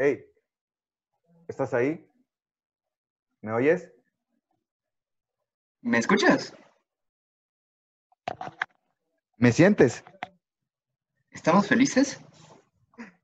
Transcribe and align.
Hey, 0.00 0.24
¿estás 1.48 1.74
ahí? 1.74 2.08
¿Me 3.42 3.50
oyes? 3.50 3.92
¿Me 5.80 5.98
escuchas? 5.98 6.54
¿Me 9.38 9.50
sientes? 9.50 10.04
¿Estamos 11.32 11.66
felices? 11.66 12.20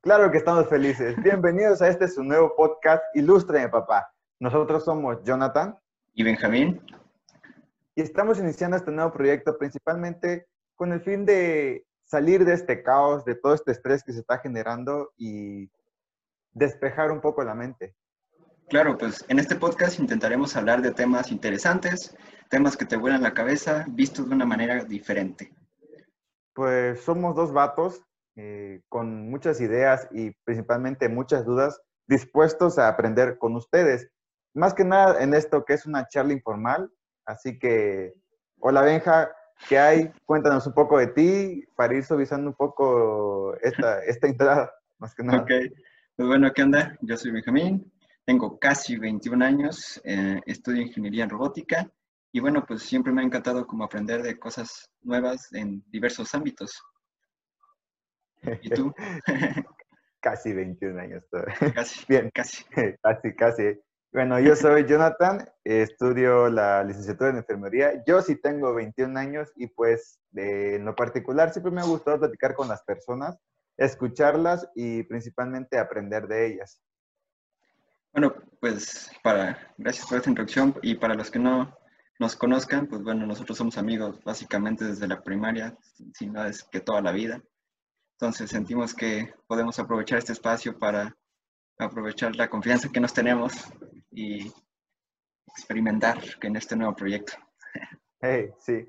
Claro 0.00 0.32
que 0.32 0.38
estamos 0.38 0.68
felices. 0.68 1.14
Bienvenidos 1.22 1.80
a 1.80 1.86
este 1.86 2.08
su 2.08 2.24
nuevo 2.24 2.56
podcast, 2.56 3.04
Ilústrame 3.14 3.68
Papá. 3.68 4.12
Nosotros 4.40 4.84
somos 4.84 5.22
Jonathan 5.22 5.78
y 6.12 6.24
Benjamín. 6.24 6.84
Y 7.94 8.02
estamos 8.02 8.40
iniciando 8.40 8.76
este 8.76 8.90
nuevo 8.90 9.12
proyecto 9.12 9.56
principalmente 9.56 10.48
con 10.74 10.92
el 10.92 11.00
fin 11.02 11.24
de 11.24 11.86
salir 12.02 12.44
de 12.44 12.54
este 12.54 12.82
caos, 12.82 13.24
de 13.24 13.36
todo 13.36 13.54
este 13.54 13.70
estrés 13.70 14.02
que 14.02 14.12
se 14.12 14.18
está 14.18 14.38
generando 14.38 15.12
y 15.16 15.70
despejar 16.54 17.10
un 17.10 17.20
poco 17.20 17.44
la 17.44 17.54
mente. 17.54 17.94
Claro, 18.68 18.96
pues 18.96 19.24
en 19.28 19.38
este 19.38 19.56
podcast 19.56 19.98
intentaremos 19.98 20.56
hablar 20.56 20.80
de 20.80 20.92
temas 20.92 21.30
interesantes, 21.30 22.16
temas 22.48 22.76
que 22.76 22.86
te 22.86 22.96
vuelan 22.96 23.22
la 23.22 23.34
cabeza, 23.34 23.84
vistos 23.88 24.28
de 24.28 24.34
una 24.34 24.46
manera 24.46 24.84
diferente. 24.84 25.52
Pues 26.54 27.00
somos 27.02 27.34
dos 27.36 27.52
vatos 27.52 28.02
eh, 28.36 28.80
con 28.88 29.28
muchas 29.28 29.60
ideas 29.60 30.08
y 30.12 30.30
principalmente 30.44 31.08
muchas 31.08 31.44
dudas, 31.44 31.80
dispuestos 32.06 32.78
a 32.78 32.88
aprender 32.88 33.38
con 33.38 33.54
ustedes. 33.54 34.10
Más 34.54 34.72
que 34.72 34.84
nada 34.84 35.22
en 35.22 35.34
esto 35.34 35.64
que 35.64 35.74
es 35.74 35.84
una 35.84 36.06
charla 36.08 36.32
informal, 36.32 36.90
así 37.26 37.58
que, 37.58 38.14
hola 38.60 38.82
Benja, 38.82 39.30
¿qué 39.68 39.78
hay? 39.78 40.12
Cuéntanos 40.24 40.66
un 40.66 40.74
poco 40.74 40.98
de 40.98 41.08
ti 41.08 41.64
para 41.76 41.94
ir 41.94 42.04
suavizando 42.04 42.50
un 42.50 42.56
poco 42.56 43.54
esta, 43.62 44.02
esta 44.04 44.26
entrada, 44.26 44.72
más 44.98 45.14
que 45.14 45.22
nada. 45.22 45.42
Ok, 45.42 45.50
pues 46.16 46.28
bueno, 46.28 46.52
¿qué 46.54 46.62
onda? 46.62 46.96
Yo 47.00 47.16
soy 47.16 47.32
Benjamín, 47.32 47.92
tengo 48.24 48.58
casi 48.58 48.96
21 48.96 49.44
años, 49.44 50.00
eh, 50.04 50.40
estudio 50.46 50.82
ingeniería 50.82 51.24
en 51.24 51.30
robótica 51.30 51.90
y 52.30 52.38
bueno, 52.38 52.64
pues 52.66 52.82
siempre 52.82 53.12
me 53.12 53.22
ha 53.22 53.24
encantado 53.24 53.66
como 53.66 53.84
aprender 53.84 54.22
de 54.22 54.38
cosas 54.38 54.90
nuevas 55.02 55.52
en 55.52 55.84
diversos 55.90 56.32
ámbitos. 56.34 56.80
¿Y 58.62 58.70
tú? 58.70 58.94
casi 60.20 60.52
21 60.52 61.00
años 61.00 61.24
Casi. 61.74 62.04
Bien. 62.08 62.30
Casi. 62.32 62.64
Casi, 63.02 63.34
casi. 63.34 63.80
Bueno, 64.12 64.38
yo 64.38 64.54
soy 64.54 64.86
Jonathan, 64.86 65.44
estudio 65.64 66.48
la 66.48 66.84
licenciatura 66.84 67.30
en 67.30 67.38
enfermería. 67.38 68.04
Yo 68.06 68.22
sí 68.22 68.36
tengo 68.36 68.72
21 68.72 69.18
años 69.18 69.52
y 69.56 69.66
pues 69.66 70.20
en 70.36 70.84
lo 70.84 70.94
particular 70.94 71.52
siempre 71.52 71.72
me 71.72 71.80
ha 71.80 71.84
gustado 71.84 72.20
platicar 72.20 72.54
con 72.54 72.68
las 72.68 72.84
personas 72.84 73.36
escucharlas 73.76 74.68
y 74.74 75.02
principalmente 75.04 75.78
aprender 75.78 76.26
de 76.26 76.46
ellas. 76.46 76.80
Bueno, 78.12 78.34
pues 78.60 79.10
para, 79.22 79.74
gracias 79.76 80.06
por 80.06 80.18
esta 80.18 80.30
introducción 80.30 80.78
y 80.82 80.94
para 80.94 81.14
los 81.14 81.30
que 81.30 81.40
no 81.40 81.76
nos 82.20 82.36
conozcan, 82.36 82.86
pues 82.86 83.02
bueno, 83.02 83.26
nosotros 83.26 83.58
somos 83.58 83.76
amigos 83.76 84.22
básicamente 84.22 84.84
desde 84.84 85.08
la 85.08 85.22
primaria, 85.22 85.76
si 86.14 86.26
no 86.26 86.44
es 86.44 86.62
que 86.62 86.80
toda 86.80 87.00
la 87.00 87.10
vida. 87.10 87.42
Entonces 88.12 88.50
sentimos 88.50 88.94
que 88.94 89.34
podemos 89.48 89.78
aprovechar 89.80 90.18
este 90.18 90.32
espacio 90.32 90.78
para 90.78 91.16
aprovechar 91.78 92.36
la 92.36 92.48
confianza 92.48 92.88
que 92.92 93.00
nos 93.00 93.12
tenemos 93.12 93.52
y 94.12 94.52
experimentar 95.48 96.22
en 96.40 96.56
este 96.56 96.76
nuevo 96.76 96.94
proyecto. 96.94 97.32
Hey, 98.20 98.52
sí, 98.60 98.86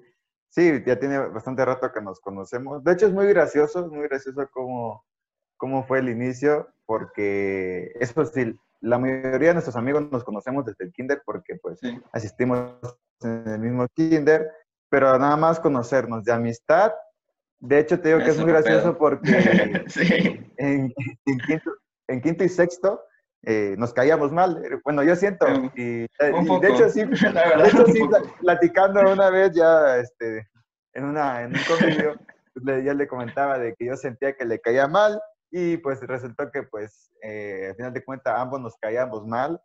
Sí, 0.56 0.82
ya 0.86 0.98
tiene 0.98 1.20
bastante 1.20 1.66
rato 1.66 1.92
que 1.92 2.00
nos 2.00 2.22
conocemos. 2.22 2.82
De 2.82 2.94
hecho, 2.94 3.08
es 3.08 3.12
muy 3.12 3.28
gracioso, 3.28 3.90
muy 3.90 4.08
gracioso 4.08 4.48
cómo, 4.54 5.04
cómo 5.58 5.84
fue 5.84 6.00
el 6.00 6.08
inicio, 6.08 6.70
porque 6.86 7.92
eso 8.00 8.24
sí, 8.24 8.58
la 8.80 8.98
mayoría 8.98 9.50
de 9.50 9.56
nuestros 9.56 9.76
amigos 9.76 10.10
nos 10.10 10.24
conocemos 10.24 10.64
desde 10.64 10.86
el 10.86 10.94
kinder 10.94 11.22
porque 11.26 11.56
pues 11.62 11.82
asistimos 12.14 12.72
en 13.20 13.46
el 13.46 13.60
mismo 13.60 13.86
kinder, 13.96 14.50
pero 14.88 15.20
nada 15.20 15.36
más 15.36 15.60
conocernos 15.60 16.24
de 16.24 16.32
amistad. 16.32 16.94
De 17.60 17.80
hecho, 17.80 18.00
te 18.00 18.08
digo 18.08 18.20
que 18.22 18.30
es 18.30 18.40
muy 18.40 18.50
gracioso 18.50 18.98
porque 18.98 19.84
en, 20.58 20.94
quinto, 22.22 22.44
y 22.46 22.50
sexto 22.50 23.04
eh, 23.48 23.76
nos 23.78 23.94
caíamos 23.94 24.32
mal. 24.32 24.60
Bueno, 24.84 25.04
yo 25.04 25.16
siento. 25.16 25.46
Y, 25.76 26.08
de 26.08 26.68
hecho, 26.70 26.90
sí, 26.90 27.04
de 27.06 27.68
hecho, 27.68 27.86
sí, 27.86 28.02
platicando 28.42 29.02
una 29.02 29.30
vez 29.30 29.52
ya 29.54 29.98
este, 29.98 30.48
en, 30.94 31.06
una, 31.06 31.44
en 31.44 31.56
un 31.56 31.62
convivio, 31.68 32.16
pues, 32.64 32.84
ya 32.84 32.94
le 32.94 33.08
comentaba 33.08 33.60
de 33.60 33.76
que 33.76 33.86
yo 33.86 33.96
sentía 33.96 34.36
que 34.36 34.46
le 34.46 34.60
caía 34.60 34.88
mal 34.88 35.22
y 35.52 35.78
pues 35.78 36.02
resultó 36.02 36.50
que 36.52 36.64
pues 36.64 37.12
eh, 37.22 37.68
al 37.70 37.76
final 37.76 37.94
de 37.94 38.04
cuentas 38.04 38.34
ambos 38.38 38.60
nos 38.60 38.76
caíamos 38.78 39.26
mal. 39.28 39.62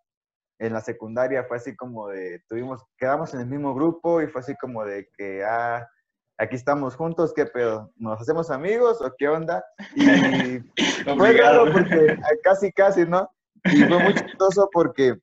En 0.59 0.75
la 0.75 0.83
secundaria 0.83 1.45
fue 1.45 1.57
así 1.57 1.75
como 1.75 2.09
de, 2.09 2.43
tuvimos, 2.47 2.85
quedamos 2.99 3.33
en 3.33 3.41
el 3.41 3.47
mismo 3.47 3.75
grupo 3.75 4.21
y 4.21 4.27
fue 4.27 4.43
así 4.43 4.55
como 4.57 4.85
de 4.85 5.09
que, 5.17 5.43
ah, 5.43 5.89
aquí 6.37 6.55
estamos 6.55 6.97
juntos, 6.97 7.33
¿qué 7.35 7.47
pedo? 7.47 7.91
¿Nos 7.97 8.21
hacemos 8.21 8.51
amigos 8.51 9.01
o 9.01 9.11
qué 9.17 9.27
onda? 9.29 9.65
Y 9.95 10.59
fue 11.17 11.33
raro 11.33 11.73
porque 11.73 12.19
casi, 12.43 12.71
casi, 12.73 13.07
¿no? 13.07 13.27
Y 13.65 13.84
fue 13.84 13.98
muy 13.98 14.15
chistoso 14.15 14.69
porque 14.72 15.16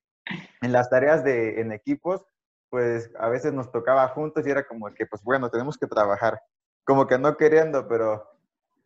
en 0.62 0.72
las 0.72 0.90
tareas 0.90 1.24
de, 1.24 1.62
en 1.62 1.72
equipos, 1.72 2.26
pues 2.70 3.12
a 3.20 3.30
veces 3.30 3.54
nos 3.54 3.72
tocaba 3.72 4.08
juntos 4.10 4.46
y 4.46 4.50
era 4.50 4.66
como 4.66 4.94
que, 4.94 5.06
pues 5.06 5.24
bueno, 5.24 5.50
tenemos 5.50 5.78
que 5.78 5.88
trabajar. 5.88 6.42
Como 6.84 7.08
que 7.08 7.18
no 7.18 7.38
queriendo, 7.38 7.88
pero 7.88 8.30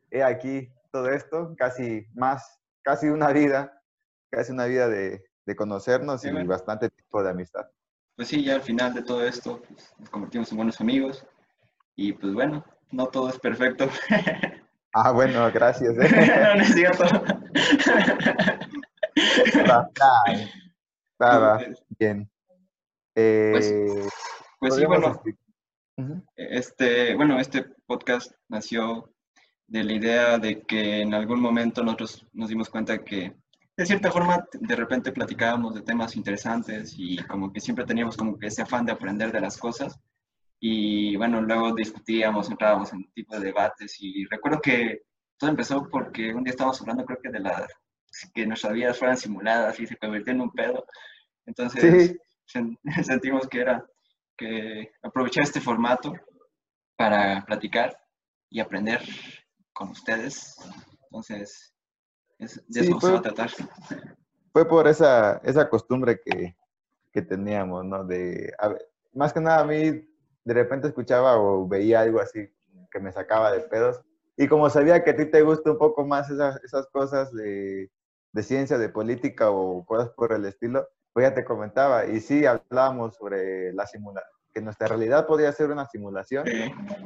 he 0.09 0.23
aquí 0.23 0.71
todo 0.91 1.09
esto, 1.09 1.55
casi 1.57 2.05
más, 2.13 2.59
casi 2.83 3.07
una 3.07 3.31
vida, 3.31 3.81
casi 4.29 4.51
una 4.51 4.65
vida 4.65 4.87
de, 4.87 5.23
de 5.45 5.55
conocernos 5.55 6.23
y 6.25 6.31
bastante 6.43 6.89
tipo 6.89 7.23
de 7.23 7.31
amistad. 7.31 7.65
Pues 8.15 8.27
sí, 8.27 8.43
ya 8.43 8.55
al 8.55 8.61
final 8.61 8.93
de 8.93 9.01
todo 9.01 9.23
esto 9.25 9.61
pues, 9.67 9.93
nos 9.97 10.09
convertimos 10.09 10.51
en 10.51 10.57
buenos 10.57 10.79
amigos 10.81 11.25
y 11.95 12.13
pues 12.13 12.33
bueno, 12.33 12.63
no 12.91 13.07
todo 13.07 13.29
es 13.29 13.39
perfecto. 13.39 13.89
Ah, 14.93 15.11
bueno, 15.11 15.49
gracias. 15.53 15.97
¿eh? 15.97 16.37
no, 16.43 16.55
no 16.55 16.61
es 16.61 16.73
cierto. 16.73 17.05
bien. 21.99 22.29
pues, 23.13 23.71
eh, 23.71 24.09
pues 24.59 24.75
sí, 24.75 24.85
bueno. 24.85 25.21
Este, 26.35 27.15
bueno, 27.15 27.39
este 27.39 27.63
podcast 27.85 28.31
nació 28.49 29.13
de 29.67 29.83
la 29.83 29.93
idea 29.93 30.37
de 30.37 30.61
que 30.63 31.01
en 31.01 31.13
algún 31.13 31.39
momento 31.39 31.83
nosotros 31.83 32.25
nos 32.33 32.49
dimos 32.49 32.69
cuenta 32.69 33.03
que 33.03 33.35
de 33.77 33.85
cierta 33.85 34.11
forma 34.11 34.45
de 34.51 34.75
repente 34.75 35.11
platicábamos 35.11 35.75
de 35.75 35.81
temas 35.81 36.15
interesantes 36.15 36.93
y 36.97 37.17
como 37.23 37.53
que 37.53 37.61
siempre 37.61 37.85
teníamos 37.85 38.17
como 38.17 38.37
que 38.37 38.47
ese 38.47 38.61
afán 38.61 38.85
de 38.85 38.91
aprender 38.91 39.31
de 39.31 39.41
las 39.41 39.57
cosas 39.57 39.99
y 40.59 41.15
bueno, 41.15 41.41
luego 41.41 41.73
discutíamos, 41.73 42.49
entrábamos 42.49 42.93
en 42.93 43.11
tipo 43.13 43.35
de 43.35 43.45
debates 43.45 43.95
y 43.99 44.25
recuerdo 44.25 44.61
que 44.61 45.03
todo 45.37 45.49
empezó 45.49 45.87
porque 45.89 46.33
un 46.33 46.43
día 46.43 46.51
estábamos 46.51 46.79
hablando 46.81 47.05
creo 47.05 47.19
que 47.21 47.29
de 47.29 47.39
la 47.39 47.67
que 48.33 48.45
nuestras 48.45 48.73
vidas 48.73 48.97
fueran 48.97 49.17
simuladas 49.17 49.79
y 49.79 49.87
se 49.87 49.97
convirtió 49.97 50.33
en 50.33 50.41
un 50.41 50.51
pedo. 50.51 50.85
Entonces 51.45 52.17
sentimos 53.03 53.47
que 53.47 53.61
era 53.61 53.85
que 54.37 54.91
aprovechar 55.03 55.43
este 55.43 55.61
formato 55.61 56.13
para 56.95 57.43
platicar 57.45 57.97
y 58.49 58.59
aprender 58.59 59.01
con 59.73 59.89
ustedes. 59.89 60.55
Entonces, 61.03 61.73
es, 62.39 62.63
de 62.67 62.81
eso 62.81 62.99
se 62.99 63.11
va 63.11 63.19
a 63.19 63.21
tratar. 63.21 63.49
Fue 64.51 64.67
por 64.67 64.87
esa, 64.87 65.37
esa 65.43 65.69
costumbre 65.69 66.19
que, 66.23 66.55
que 67.11 67.21
teníamos, 67.21 67.85
¿no? 67.85 68.03
De, 68.03 68.53
más 69.13 69.31
que 69.33 69.39
nada 69.39 69.61
a 69.61 69.65
mí, 69.65 70.07
de 70.43 70.53
repente 70.53 70.87
escuchaba 70.87 71.37
o 71.37 71.67
veía 71.67 72.01
algo 72.01 72.19
así 72.19 72.49
que 72.91 72.99
me 72.99 73.11
sacaba 73.11 73.51
de 73.51 73.61
pedos. 73.61 74.01
Y 74.37 74.47
como 74.47 74.69
sabía 74.69 75.03
que 75.03 75.11
a 75.11 75.15
ti 75.15 75.25
te 75.25 75.41
gusta 75.41 75.71
un 75.71 75.77
poco 75.77 76.05
más 76.05 76.29
esas, 76.29 76.61
esas 76.63 76.87
cosas 76.87 77.31
de, 77.33 77.89
de 78.31 78.43
ciencia, 78.43 78.77
de 78.77 78.89
política 78.89 79.51
o 79.51 79.85
cosas 79.85 80.09
por 80.11 80.31
el 80.33 80.45
estilo, 80.45 80.87
pues 81.13 81.27
ya 81.27 81.33
te 81.33 81.43
comentaba, 81.43 82.05
y 82.05 82.21
sí 82.21 82.45
hablábamos 82.45 83.15
sobre 83.15 83.73
la 83.73 83.85
simulación, 83.85 84.31
que 84.53 84.61
nuestra 84.61 84.87
realidad 84.87 85.27
podría 85.27 85.51
ser 85.51 85.71
una 85.71 85.87
simulación. 85.87 86.45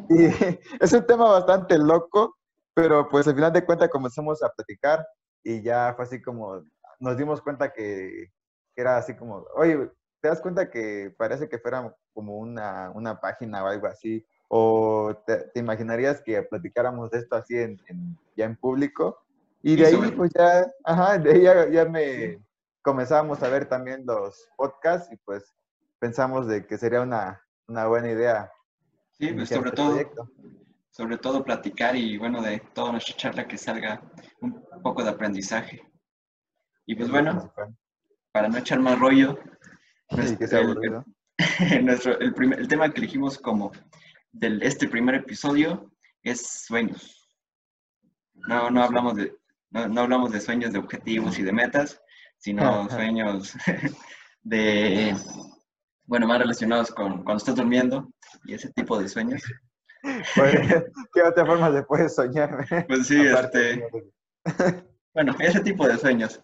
Y 0.09 0.25
es 0.79 0.93
un 0.93 1.05
tema 1.05 1.29
bastante 1.31 1.77
loco, 1.77 2.35
pero 2.73 3.09
pues 3.09 3.27
al 3.27 3.35
final 3.35 3.53
de 3.53 3.65
cuentas 3.65 3.89
comenzamos 3.89 4.43
a 4.43 4.49
platicar 4.49 5.05
y 5.43 5.61
ya 5.61 5.93
fue 5.95 6.05
así 6.05 6.21
como, 6.21 6.63
nos 6.99 7.17
dimos 7.17 7.41
cuenta 7.41 7.71
que, 7.71 8.31
era 8.75 8.97
así 8.97 9.15
como, 9.15 9.45
oye, 9.55 9.89
¿te 10.19 10.27
das 10.27 10.41
cuenta 10.41 10.69
que 10.69 11.13
parece 11.17 11.47
que 11.47 11.59
fuera 11.59 11.95
como 12.13 12.37
una, 12.37 12.91
una 12.93 13.21
página 13.21 13.63
o 13.63 13.67
algo 13.67 13.87
así? 13.87 14.25
¿O 14.49 15.15
te, 15.25 15.49
imaginarías 15.55 16.21
que 16.21 16.41
platicáramos 16.43 17.09
de 17.11 17.19
esto 17.19 17.35
así 17.35 17.57
en, 17.57 17.79
ya 18.35 18.45
en 18.45 18.57
público? 18.57 19.24
Y 19.67 19.75
de 19.77 19.87
ahí, 19.87 20.11
pues 20.15 20.31
ya, 20.37 20.71
ajá, 20.83 21.17
de 21.17 21.31
ahí 21.31 21.41
ya, 21.73 21.85
me 21.85 22.39
comenzamos 22.83 23.41
a 23.41 23.49
ver 23.49 23.67
también 23.67 24.05
los 24.05 24.47
podcasts 24.55 25.11
y 25.11 25.17
pues 25.17 25.55
pensamos 25.97 26.45
de 26.45 26.67
que 26.67 26.77
sería 26.77 27.01
una, 27.01 27.41
una 27.67 27.87
buena 27.87 28.11
idea. 28.11 28.51
Sí, 29.13 29.33
pues 29.33 29.49
sobre 29.49 29.69
este 29.69 29.75
todo, 29.81 30.29
sobre 30.91 31.17
todo 31.17 31.43
platicar 31.43 31.95
y 31.95 32.15
bueno, 32.19 32.43
de 32.43 32.59
toda 32.75 32.91
nuestra 32.91 33.15
charla 33.15 33.47
que 33.47 33.57
salga 33.57 34.03
un 34.39 34.63
poco 34.83 35.03
de 35.03 35.09
aprendizaje. 35.09 35.81
Y 36.85 36.93
pues 36.93 37.09
bueno, 37.09 37.51
para 38.31 38.47
no 38.47 38.59
echar 38.59 38.79
más 38.79 38.99
rollo, 38.99 39.39
nuestro, 41.81 42.19
el, 42.19 42.35
primer, 42.35 42.59
el 42.59 42.67
tema 42.67 42.93
que 42.93 42.99
elegimos 42.99 43.39
como 43.39 43.71
de 44.31 44.59
este 44.61 44.87
primer 44.87 45.15
episodio 45.15 45.91
es 46.21 46.65
sueños. 46.67 47.27
No, 48.35 48.69
no 48.69 48.83
hablamos 48.83 49.15
de, 49.15 49.35
no, 49.75 50.01
hablamos 50.01 50.31
de 50.31 50.39
sueños 50.39 50.71
de 50.71 50.79
objetivos 50.79 51.37
y 51.37 51.43
de 51.43 51.51
metas, 51.51 52.01
sino 52.37 52.89
sueños 52.89 53.53
de, 54.43 55.15
bueno, 56.05 56.27
más 56.27 56.39
relacionados 56.39 56.91
con 56.91 57.23
cuando 57.23 57.37
estás 57.37 57.55
durmiendo 57.55 58.09
y 58.45 58.53
ese 58.53 58.71
tipo 58.71 58.97
de 58.97 59.09
sueños. 59.09 59.43
Pues, 60.35 60.83
¿Qué 61.13 61.21
otra 61.23 61.45
forma 61.45 61.73
se 61.73 61.83
puede 61.83 62.09
soñar? 62.09 62.65
Pues 62.87 63.07
sí, 63.07 63.21
este, 63.21 63.83
bueno, 65.13 65.35
ese 65.39 65.59
tipo 65.61 65.87
de 65.87 65.97
sueños. 65.97 66.39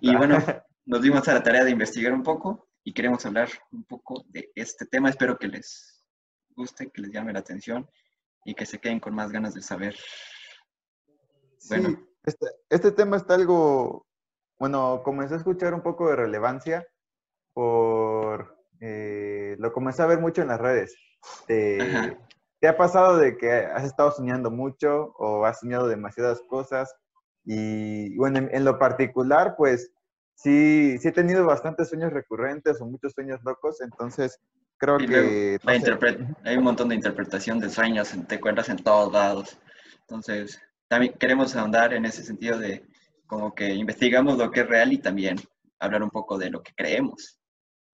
Y 0.00 0.14
bueno, 0.16 0.38
nos 0.84 1.00
dimos 1.00 1.26
a 1.28 1.34
la 1.34 1.42
tarea 1.42 1.64
de 1.64 1.70
investigar 1.70 2.12
un 2.12 2.22
poco 2.22 2.68
y 2.82 2.92
queremos 2.92 3.24
hablar 3.24 3.48
un 3.70 3.84
poco 3.84 4.24
de 4.28 4.50
este 4.54 4.84
tema. 4.86 5.08
Espero 5.08 5.38
que 5.38 5.48
les 5.48 6.04
guste, 6.50 6.90
que 6.90 7.02
les 7.02 7.12
llame 7.12 7.32
la 7.32 7.38
atención 7.38 7.88
y 8.44 8.54
que 8.54 8.66
se 8.66 8.78
queden 8.78 9.00
con 9.00 9.14
más 9.14 9.30
ganas 9.30 9.54
de 9.54 9.62
saber. 9.62 9.96
Bueno. 11.68 11.88
Sí, 11.90 12.13
este, 12.24 12.46
este 12.70 12.92
tema 12.92 13.16
está 13.16 13.34
algo, 13.34 14.06
bueno, 14.58 15.02
comencé 15.04 15.34
a 15.34 15.38
escuchar 15.38 15.74
un 15.74 15.82
poco 15.82 16.08
de 16.08 16.16
relevancia 16.16 16.86
por, 17.52 18.56
eh, 18.80 19.56
lo 19.58 19.72
comencé 19.72 20.02
a 20.02 20.06
ver 20.06 20.20
mucho 20.20 20.42
en 20.42 20.48
las 20.48 20.60
redes. 20.60 20.96
¿Te 21.46 22.68
ha 22.68 22.76
pasado 22.76 23.18
de 23.18 23.36
que 23.36 23.52
has 23.52 23.84
estado 23.84 24.10
soñando 24.10 24.50
mucho 24.50 25.12
o 25.18 25.44
has 25.44 25.60
soñado 25.60 25.86
demasiadas 25.86 26.40
cosas? 26.48 26.94
Y 27.44 28.16
bueno, 28.16 28.48
en, 28.50 28.64
lo 28.64 28.78
particular, 28.78 29.54
pues 29.56 29.92
sí, 30.34 30.96
sí 30.98 31.08
he 31.08 31.12
tenido 31.12 31.44
bastantes 31.44 31.90
sueños 31.90 32.12
recurrentes 32.12 32.80
o 32.80 32.86
muchos 32.86 33.12
sueños 33.12 33.40
locos, 33.44 33.82
entonces 33.82 34.40
creo 34.78 34.96
que... 34.96 35.58
hay 36.42 36.56
un 36.56 36.64
montón 36.64 36.88
de 36.88 36.94
interpretación 36.94 37.60
de 37.60 37.68
sueños, 37.68 38.14
te 38.26 38.36
encuentras 38.36 38.70
en 38.70 38.78
todos 38.78 39.12
lados. 39.12 39.58
Entonces, 40.00 40.58
también 40.88 41.14
queremos 41.14 41.54
ahondar 41.56 41.94
en 41.94 42.04
ese 42.04 42.22
sentido 42.22 42.58
de 42.58 42.84
como 43.26 43.54
que 43.54 43.74
investigamos 43.74 44.38
lo 44.38 44.50
que 44.50 44.60
es 44.60 44.68
real 44.68 44.92
y 44.92 44.98
también 44.98 45.36
hablar 45.78 46.02
un 46.02 46.10
poco 46.10 46.38
de 46.38 46.50
lo 46.50 46.62
que 46.62 46.74
creemos 46.74 47.40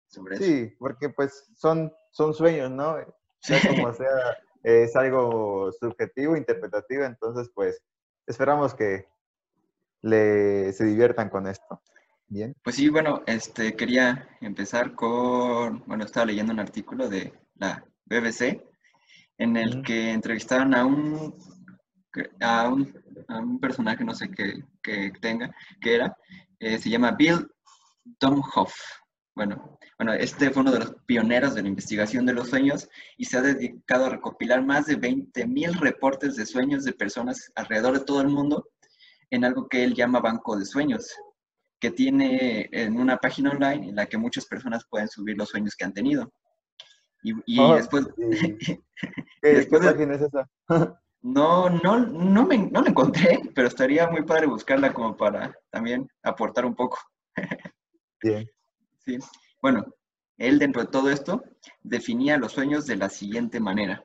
sobre 0.08 0.36
eso. 0.36 0.44
Sí, 0.44 0.74
porque 0.78 1.08
pues 1.10 1.48
son, 1.54 1.92
son 2.10 2.34
sueños, 2.34 2.70
¿no? 2.70 2.96
Sea 3.40 3.60
como 3.68 3.92
sea, 3.94 4.36
es 4.62 4.94
algo 4.96 5.72
subjetivo, 5.72 6.36
interpretativo, 6.36 7.04
entonces 7.04 7.50
pues 7.54 7.82
esperamos 8.26 8.74
que 8.74 9.06
le, 10.02 10.72
se 10.72 10.84
diviertan 10.84 11.30
con 11.30 11.46
esto. 11.46 11.80
Bien. 12.28 12.54
Pues 12.62 12.76
sí, 12.76 12.88
bueno, 12.88 13.22
este, 13.26 13.74
quería 13.74 14.28
empezar 14.40 14.94
con, 14.94 15.82
bueno, 15.86 16.04
estaba 16.04 16.26
leyendo 16.26 16.52
un 16.52 16.60
artículo 16.60 17.08
de 17.08 17.32
la 17.56 17.84
BBC 18.04 18.62
en 19.36 19.56
el 19.56 19.82
que 19.82 20.12
entrevistaron 20.12 20.74
a 20.74 20.84
un, 20.84 21.34
a 22.40 22.68
un, 22.68 22.92
a 23.28 23.38
un 23.38 23.60
personaje, 23.60 24.04
no 24.04 24.14
sé 24.14 24.30
qué, 24.30 24.64
que 24.82 25.12
tenga, 25.20 25.54
que 25.80 25.94
era, 25.94 26.16
eh, 26.58 26.78
se 26.78 26.90
llama 26.90 27.12
Bill 27.12 27.46
Domhoff. 28.20 28.74
Bueno, 29.34 29.78
bueno, 29.96 30.12
este 30.12 30.50
fue 30.50 30.62
uno 30.62 30.72
de 30.72 30.80
los 30.80 30.94
pioneros 31.06 31.54
de 31.54 31.62
la 31.62 31.68
investigación 31.68 32.26
de 32.26 32.32
los 32.32 32.48
sueños 32.48 32.88
y 33.16 33.24
se 33.24 33.38
ha 33.38 33.42
dedicado 33.42 34.06
a 34.06 34.10
recopilar 34.10 34.64
más 34.64 34.86
de 34.86 34.98
20.000 34.98 35.78
reportes 35.78 36.36
de 36.36 36.46
sueños 36.46 36.84
de 36.84 36.92
personas 36.92 37.50
alrededor 37.54 37.98
de 37.98 38.04
todo 38.04 38.20
el 38.20 38.28
mundo 38.28 38.68
en 39.30 39.44
algo 39.44 39.68
que 39.68 39.84
él 39.84 39.94
llama 39.94 40.20
banco 40.20 40.58
de 40.58 40.64
sueños, 40.64 41.14
que 41.78 41.90
tiene 41.90 42.68
en 42.72 42.98
una 42.98 43.18
página 43.18 43.50
online 43.50 43.90
en 43.90 43.96
la 43.96 44.06
que 44.06 44.18
muchas 44.18 44.46
personas 44.46 44.84
pueden 44.90 45.08
subir 45.08 45.36
los 45.38 45.48
sueños 45.48 45.76
que 45.76 45.84
han 45.84 45.94
tenido. 45.94 46.32
Y, 47.22 47.60
oh, 47.60 47.76
después... 47.76 48.06
¿Qué, 49.42 49.68
página 49.70 50.14
es 50.14 50.22
esa? 50.22 50.50
no, 51.22 51.68
no, 51.68 51.98
no, 51.98 52.46
me, 52.46 52.58
no 52.58 52.80
la 52.82 52.90
encontré, 52.90 53.40
pero 53.54 53.68
estaría 53.68 54.08
muy 54.08 54.22
padre 54.22 54.46
buscarla 54.46 54.92
como 54.92 55.16
para 55.16 55.54
también 55.70 56.08
aportar 56.22 56.64
un 56.64 56.74
poco. 56.74 56.98
Bien. 58.22 58.48
Sí. 59.04 59.18
Bueno, 59.60 59.84
él 60.38 60.58
dentro 60.58 60.82
de 60.82 60.88
todo 60.88 61.10
esto 61.10 61.42
definía 61.82 62.38
los 62.38 62.52
sueños 62.52 62.86
de 62.86 62.96
la 62.96 63.10
siguiente 63.10 63.60
manera. 63.60 64.02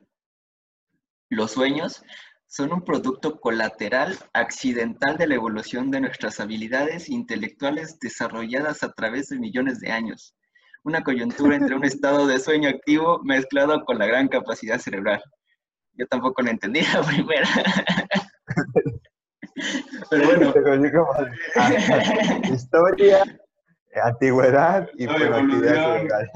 Los 1.30 1.52
sueños 1.52 2.02
son 2.46 2.72
un 2.72 2.82
producto 2.84 3.40
colateral 3.40 4.16
accidental 4.32 5.16
de 5.16 5.26
la 5.26 5.34
evolución 5.34 5.90
de 5.90 6.00
nuestras 6.00 6.38
habilidades 6.38 7.08
intelectuales 7.08 7.98
desarrolladas 7.98 8.82
a 8.82 8.92
través 8.92 9.28
de 9.28 9.38
millones 9.38 9.80
de 9.80 9.90
años. 9.90 10.34
Una 10.84 11.02
coyuntura 11.02 11.56
entre 11.56 11.74
un 11.74 11.84
estado 11.86 12.26
de 12.26 12.38
sueño 12.38 12.68
activo 12.68 13.20
mezclado 13.24 13.84
con 13.84 13.98
la 13.98 14.06
gran 14.06 14.28
capacidad 14.28 14.78
cerebral. 14.78 15.22
Yo 15.96 16.06
tampoco 16.06 16.42
lo 16.42 16.50
entendí 16.50 16.82
la 16.82 17.02
primera. 17.02 17.48
Pero 20.10 20.26
bueno. 20.26 20.52
Historia, 22.52 23.24
antigüedad 24.02 24.88
y 24.98 25.06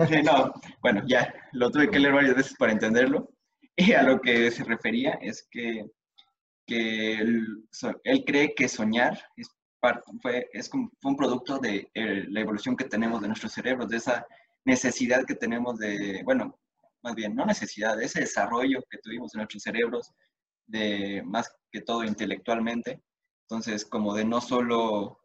Sí, 0.09 0.23
no, 0.23 0.53
bueno, 0.81 1.03
ya, 1.07 1.35
lo 1.53 1.71
tuve 1.71 1.91
que 1.91 1.99
leer 1.99 2.15
varias 2.15 2.37
veces 2.37 2.57
para 2.59 2.73
entenderlo. 2.73 3.29
Y 3.77 3.93
a 3.93 4.03
lo 4.03 4.21
que 4.21 4.51
se 4.51 4.65
refería 4.65 5.19
es 5.21 5.47
que 5.51 5.87
que 6.71 7.15
él, 7.19 8.25
cree 8.25 8.55
que 8.55 8.69
soñar 8.69 9.19
es, 9.37 9.51
fue, 10.23 10.49
es 10.53 10.69
como, 10.69 10.89
fue 11.01 11.11
un 11.11 11.17
producto 11.17 11.59
de 11.59 11.91
eh, 11.95 12.27
la 12.29 12.41
evolución 12.41 12.77
que 12.77 12.85
tenemos 12.85 13.21
de 13.21 13.27
nuestros 13.27 13.53
cerebros, 13.53 13.89
de 13.89 13.97
esa 13.97 14.25
necesidad 14.65 15.25
que 15.25 15.35
tenemos 15.35 15.79
de, 15.79 16.23
bueno, 16.25 16.61
más 17.03 17.15
bien, 17.15 17.35
no 17.35 17.47
necesidad, 17.47 17.97
de 17.97 18.05
ese 18.05 18.21
desarrollo 18.21 18.83
que 18.91 18.99
tuvimos 18.99 19.35
en 19.35 19.39
nuestros 19.39 19.63
cerebros, 19.63 20.13
de 20.67 21.23
más 21.25 21.51
que 21.71 21.81
todo 21.81 22.05
intelectualmente. 22.05 23.03
Entonces, 23.49 23.85
como 23.85 24.15
de 24.15 24.25
no 24.25 24.41
solo, 24.41 25.21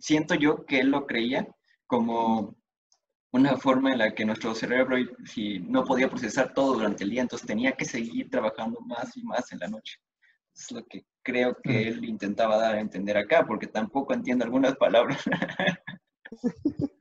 siento 0.00 0.34
yo 0.34 0.64
que 0.66 0.80
él 0.80 0.90
lo 0.90 1.06
creía 1.06 1.46
como 1.86 2.56
una 3.32 3.56
forma 3.56 3.92
en 3.92 3.98
la 3.98 4.14
que 4.14 4.24
nuestro 4.24 4.54
cerebro 4.54 4.96
si 5.26 5.58
no 5.60 5.84
podía 5.84 6.08
procesar 6.08 6.54
todo 6.54 6.74
durante 6.74 7.04
el 7.04 7.10
día, 7.10 7.22
entonces 7.22 7.46
tenía 7.46 7.72
que 7.72 7.84
seguir 7.84 8.30
trabajando 8.30 8.80
más 8.80 9.16
y 9.16 9.22
más 9.22 9.52
en 9.52 9.58
la 9.60 9.68
noche. 9.68 9.98
Es 10.54 10.72
lo 10.72 10.84
que 10.86 11.04
creo 11.22 11.56
que 11.62 11.70
mm. 11.70 11.88
él 11.88 12.04
intentaba 12.04 12.56
dar 12.56 12.74
a 12.74 12.80
entender 12.80 13.16
acá, 13.16 13.46
porque 13.46 13.66
tampoco 13.66 14.14
entiendo 14.14 14.44
algunas 14.44 14.76
palabras. 14.76 15.22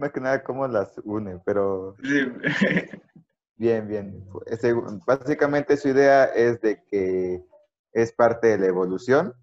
Más 0.00 0.12
que 0.12 0.20
nada 0.20 0.42
cómo 0.42 0.66
las 0.66 0.96
une, 1.04 1.38
pero... 1.44 1.94
Bien, 3.56 3.86
bien. 3.86 4.26
Básicamente 5.06 5.76
su 5.76 5.88
idea 5.88 6.24
es 6.24 6.62
de 6.62 6.82
que 6.86 7.44
es 7.92 8.10
parte 8.10 8.46
de 8.46 8.58
la 8.58 8.66
evolución, 8.68 9.34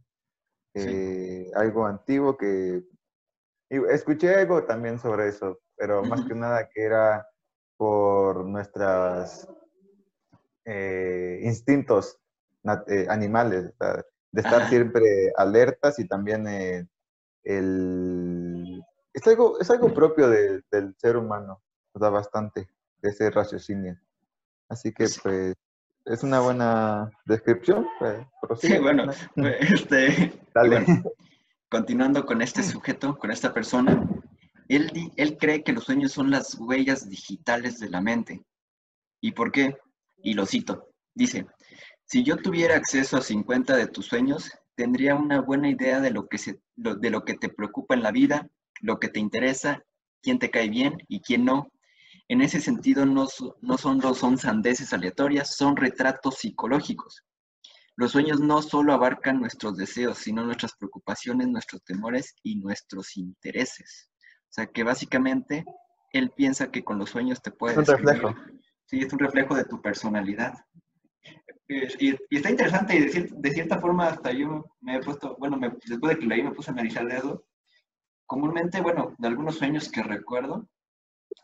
eh, 0.73 1.51
algo 1.53 1.85
antiguo 1.85 2.35
que... 2.35 2.83
Escuché 3.69 4.33
algo 4.33 4.63
también 4.63 4.97
sobre 4.97 5.27
eso, 5.27 5.59
pero 5.75 6.03
más 6.03 6.25
que 6.25 6.33
nada 6.33 6.67
que 6.67 6.81
era 6.81 7.27
por 7.77 8.43
nuestros 8.43 9.47
eh, 10.65 11.39
instintos 11.43 12.17
eh, 12.87 13.05
animales, 13.09 13.71
de 14.31 14.41
estar 14.41 14.67
siempre 14.67 15.31
alertas 15.37 15.99
y 15.99 16.07
también 16.07 16.89
el... 17.43 18.83
Es 19.17 19.25
algo, 19.25 19.59
es 19.59 19.71
algo 19.71 19.91
propio 19.91 20.29
del 20.29 20.95
ser 20.95 21.17
humano, 21.17 21.63
da 21.95 22.11
bastante 22.11 22.69
de 23.01 23.09
ese 23.09 23.31
raciocinio. 23.31 23.99
Así 24.69 24.93
que 24.93 25.07
pues 25.23 25.55
es 26.05 26.21
una 26.21 26.39
buena 26.39 27.09
descripción. 27.25 27.87
Pues, 27.97 28.27
sí, 28.61 28.77
bueno, 28.77 29.05
pues, 29.35 29.55
este, 29.71 30.39
continuando 31.67 32.27
con 32.27 32.43
este 32.43 32.61
sujeto, 32.61 33.17
con 33.17 33.31
esta 33.31 33.55
persona, 33.55 34.07
él, 34.67 35.11
él 35.15 35.37
cree 35.39 35.63
que 35.63 35.73
los 35.73 35.85
sueños 35.85 36.11
son 36.11 36.29
las 36.29 36.53
huellas 36.53 37.09
digitales 37.09 37.79
de 37.79 37.89
la 37.89 38.01
mente. 38.01 38.45
¿Y 39.19 39.31
por 39.31 39.51
qué? 39.51 39.79
Y 40.17 40.35
lo 40.35 40.45
cito. 40.45 40.91
Dice, 41.15 41.47
si 42.05 42.23
yo 42.23 42.37
tuviera 42.37 42.75
acceso 42.75 43.17
a 43.17 43.21
50 43.21 43.77
de 43.77 43.87
tus 43.87 44.05
sueños, 44.05 44.51
tendría 44.75 45.15
una 45.15 45.41
buena 45.41 45.71
idea 45.71 46.01
de 46.01 46.11
lo 46.11 46.27
que, 46.27 46.37
de 46.75 47.09
lo 47.09 47.25
que 47.25 47.33
te 47.33 47.49
preocupa 47.49 47.95
en 47.95 48.03
la 48.03 48.11
vida, 48.11 48.47
lo 48.81 48.99
que 48.99 49.09
te 49.09 49.19
interesa, 49.19 49.83
quién 50.21 50.39
te 50.39 50.49
cae 50.49 50.69
bien 50.69 50.97
y 51.07 51.21
quién 51.21 51.45
no. 51.45 51.71
En 52.27 52.41
ese 52.41 52.59
sentido, 52.59 53.05
no, 53.05 53.27
no 53.61 53.77
son, 53.77 54.01
son 54.15 54.37
sandeces 54.37 54.91
aleatorias, 54.93 55.55
son 55.55 55.77
retratos 55.77 56.35
psicológicos. 56.39 57.23
Los 57.95 58.11
sueños 58.11 58.39
no 58.39 58.61
solo 58.61 58.93
abarcan 58.93 59.39
nuestros 59.39 59.77
deseos, 59.77 60.19
sino 60.19 60.43
nuestras 60.43 60.75
preocupaciones, 60.75 61.47
nuestros 61.47 61.83
temores 61.83 62.35
y 62.43 62.57
nuestros 62.57 63.17
intereses. 63.17 64.11
O 64.43 64.51
sea 64.53 64.67
que 64.67 64.83
básicamente 64.83 65.65
él 66.13 66.31
piensa 66.35 66.69
que 66.69 66.83
con 66.83 66.99
los 66.99 67.09
sueños 67.09 67.41
te 67.41 67.51
puedes... 67.51 67.77
Es 67.77 67.89
un 67.89 67.97
reflejo. 67.97 68.35
Sí, 68.85 68.99
es 68.99 69.11
un 69.11 69.19
reflejo 69.19 69.55
de 69.55 69.65
tu 69.65 69.81
personalidad. 69.81 70.53
Y, 71.67 72.15
está 72.29 72.49
interesante 72.49 72.95
y 72.95 72.99
de, 73.01 73.51
cierta 73.51 73.79
forma 73.79 74.07
hasta 74.07 74.31
yo 74.31 74.65
me 74.79 74.95
he 74.95 74.99
puesto, 75.01 75.35
bueno, 75.37 75.59
después 75.85 76.15
de 76.15 76.19
que 76.19 76.25
leí 76.25 76.41
me 76.41 76.51
puse 76.51 76.71
a 76.71 76.73
analizar 76.73 77.09
eso 77.11 77.43
comúnmente, 78.27 78.81
bueno, 78.81 79.15
de 79.17 79.27
algunos 79.27 79.57
sueños 79.57 79.89
que 79.89 80.03
recuerdo, 80.03 80.67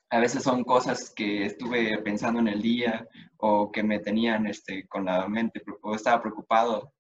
a 0.09 0.19
veces 0.19 0.43
son 0.43 0.63
cosas 0.63 1.11
que 1.15 1.45
estuve 1.45 1.97
pensando 2.03 2.39
en 2.39 2.47
el 2.47 2.61
día 2.61 3.07
o 3.37 3.71
que 3.71 3.81
me 3.81 3.99
tenían 3.99 4.45
este, 4.45 4.87
con 4.87 5.05
la 5.05 5.27
mente 5.27 5.63
o 5.81 5.95
estaba 5.95 6.21
preocupado. 6.21 6.93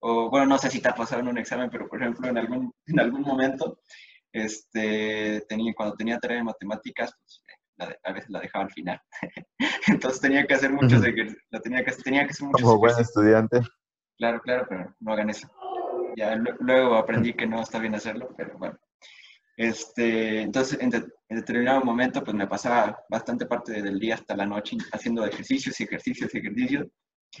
O 0.00 0.30
bueno, 0.30 0.46
no 0.46 0.58
sé 0.58 0.70
si 0.70 0.80
te 0.80 0.88
ha 0.88 0.94
pasado 0.94 1.20
en 1.20 1.28
un 1.28 1.38
examen, 1.38 1.68
pero 1.68 1.86
por 1.88 2.00
ejemplo 2.00 2.28
en 2.28 2.38
algún, 2.38 2.72
en 2.86 3.00
algún 3.00 3.22
momento, 3.22 3.80
este, 4.32 5.42
tenía, 5.48 5.74
cuando 5.74 5.96
tenía 5.96 6.18
tarea 6.18 6.38
de 6.38 6.44
matemáticas, 6.44 7.12
pues, 7.20 7.42
a 8.04 8.12
veces 8.12 8.30
la 8.30 8.40
dejaba 8.40 8.64
al 8.64 8.70
final. 8.70 9.00
Entonces 9.88 10.20
tenía 10.20 10.46
que 10.46 10.54
hacer 10.54 10.72
muchos 10.72 11.04
ejercicios, 11.04 11.42
la 11.50 11.60
tenía 11.60 11.84
que, 11.84 11.92
tenía 11.92 12.24
que 12.24 12.30
hacer 12.30 12.46
muchos 12.46 12.62
Como 12.62 12.78
buen 12.78 12.98
estudiante. 12.98 13.60
Claro, 14.16 14.40
claro, 14.40 14.66
pero 14.66 14.94
no 15.00 15.12
hagan 15.12 15.28
eso. 15.28 15.50
Ya 16.16 16.34
luego 16.60 16.94
aprendí 16.94 17.34
que 17.34 17.46
no 17.46 17.60
está 17.60 17.78
bien 17.78 17.94
hacerlo, 17.94 18.32
pero 18.34 18.56
bueno. 18.56 18.78
Este, 19.56 20.42
entonces, 20.42 20.78
en, 20.80 20.90
determinado 21.30 21.80
momento, 21.80 22.22
pues 22.22 22.36
me 22.36 22.46
pasaba 22.46 22.98
bastante 23.08 23.46
parte 23.46 23.82
del 23.82 23.98
día 23.98 24.16
hasta 24.16 24.36
la 24.36 24.44
noche 24.44 24.76
haciendo 24.92 25.24
ejercicios 25.24 25.80
y 25.80 25.84
ejercicios 25.84 26.34
y 26.34 26.38
ejercicios. 26.38 26.86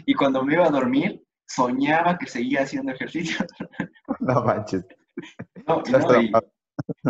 Y 0.06 0.14
cuando 0.14 0.42
me 0.42 0.54
iba 0.54 0.66
a 0.66 0.70
dormir, 0.70 1.22
soñaba 1.46 2.16
que 2.16 2.26
seguía 2.26 2.62
haciendo 2.62 2.92
ejercicios. 2.92 3.46
No 4.20 4.42
manches. 4.42 4.84
No, 5.66 5.82
no, 5.90 6.42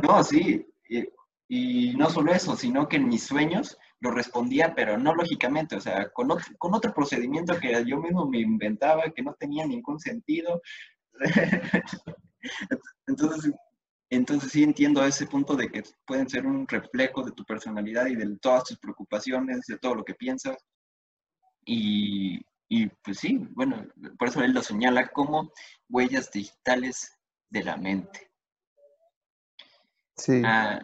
no 0.03 0.25
sí. 0.25 0.67
Y, 0.89 1.05
y, 1.49 1.95
no 1.95 2.09
solo 2.09 2.33
eso, 2.33 2.57
sino 2.57 2.89
que 2.89 2.97
en 2.97 3.09
mis 3.09 3.25
sueños 3.25 3.77
lo 4.01 4.11
respondía, 4.11 4.75
pero 4.75 4.99
no 4.99 5.15
lógicamente, 5.15 5.77
o 5.77 5.81
sea, 5.81 6.11
con 6.11 6.31
otro, 6.31 6.47
con 6.59 6.75
otro 6.75 6.93
procedimiento 6.95 7.59
que 7.59 7.85
yo 7.85 7.99
mismo 7.99 8.27
me 8.27 8.41
inventaba, 8.41 9.11
que 9.15 9.23
no 9.23 9.35
tenía 9.35 9.67
ningún 9.67 10.01
sentido. 10.01 10.61
Entonces, 13.07 13.53
entonces 14.11 14.53
sí 14.53 14.63
entiendo 14.63 15.05
ese 15.05 15.27
punto 15.27 15.57
de 15.57 15.69
que 15.69 15.83
pueden 16.07 16.29
ser 16.29 16.47
un 16.47 16.67
reflejo 16.69 17.23
de 17.23 17.33
tu 17.33 17.45
personalidad 17.45 18.07
y 18.07 18.17
de 18.17 18.37
todas 18.39 18.65
tus 18.65 18.79
preocupaciones, 18.79 19.67
de 19.67 19.79
todo 19.79 19.97
lo 19.97 20.05
que 20.05 20.15
piensas. 20.15 20.57
Y, 21.65 22.41
y 22.69 22.87
pues 23.03 23.19
sí, 23.19 23.39
bueno, 23.51 23.85
por 24.19 24.29
eso 24.29 24.43
él 24.43 24.53
lo 24.53 24.63
señala 24.63 25.09
como 25.09 25.51
huellas 25.89 26.31
digitales 26.31 27.13
de 27.51 27.65
la 27.65 27.77
mente. 27.77 28.31
Sí. 30.17 30.43
Ah, 30.45 30.81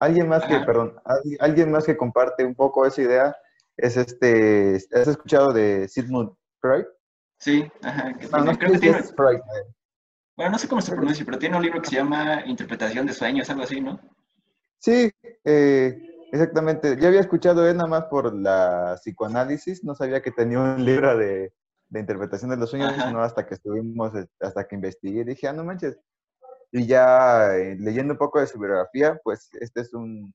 alguien 0.00 0.28
más 0.28 0.44
que, 0.44 0.58
perdón, 0.60 1.00
alguien 1.38 1.70
más 1.70 1.84
que 1.84 1.96
comparte 1.96 2.44
un 2.44 2.54
poco 2.54 2.84
esa 2.86 3.02
idea 3.02 3.36
es 3.76 3.96
este, 3.96 4.76
¿has 4.92 5.08
escuchado 5.08 5.52
de 5.52 5.88
Sigmund 5.88 6.34
Freud? 6.60 6.86
Sí, 7.38 7.70
ajá. 7.82 8.14
creo 8.58 8.72
que 8.72 8.78
tiene... 8.78 9.02
Freud. 9.02 9.40
Eh. 10.36 10.42
Bueno, 10.42 10.52
no 10.52 10.58
sé 10.58 10.68
cómo 10.68 10.82
se 10.82 10.94
pronuncia, 10.94 11.24
pero 11.24 11.38
tiene 11.38 11.56
un 11.56 11.62
libro 11.62 11.80
que 11.80 11.88
se 11.88 11.96
llama 11.96 12.44
Interpretación 12.44 13.06
de 13.06 13.14
Sueños, 13.14 13.48
algo 13.48 13.62
así, 13.62 13.80
¿no? 13.80 13.98
Sí, 14.78 15.10
eh, 15.44 15.98
exactamente. 16.30 16.96
Ya 17.00 17.08
había 17.08 17.20
escuchado 17.20 17.66
él 17.66 17.78
nada 17.78 17.88
más 17.88 18.04
por 18.04 18.34
la 18.34 18.96
psicoanálisis, 19.00 19.82
no 19.82 19.94
sabía 19.94 20.20
que 20.20 20.30
tenía 20.30 20.60
un 20.60 20.84
libro 20.84 21.16
de, 21.16 21.52
interpretación 21.94 22.50
de 22.50 22.58
los 22.58 22.68
sueños, 22.68 22.92
sino 22.94 23.22
hasta 23.22 23.46
que 23.46 23.54
estuvimos, 23.54 24.12
hasta 24.40 24.68
que 24.68 24.74
investigué, 24.74 25.24
dije, 25.24 25.48
ah, 25.48 25.54
no 25.54 25.64
manches. 25.64 25.98
Y 26.70 26.86
ya 26.86 27.56
eh, 27.56 27.76
leyendo 27.78 28.12
un 28.12 28.18
poco 28.18 28.38
de 28.38 28.46
su 28.46 28.58
biografía, 28.58 29.18
pues 29.24 29.48
este 29.60 29.80
es 29.80 29.94
un, 29.94 30.34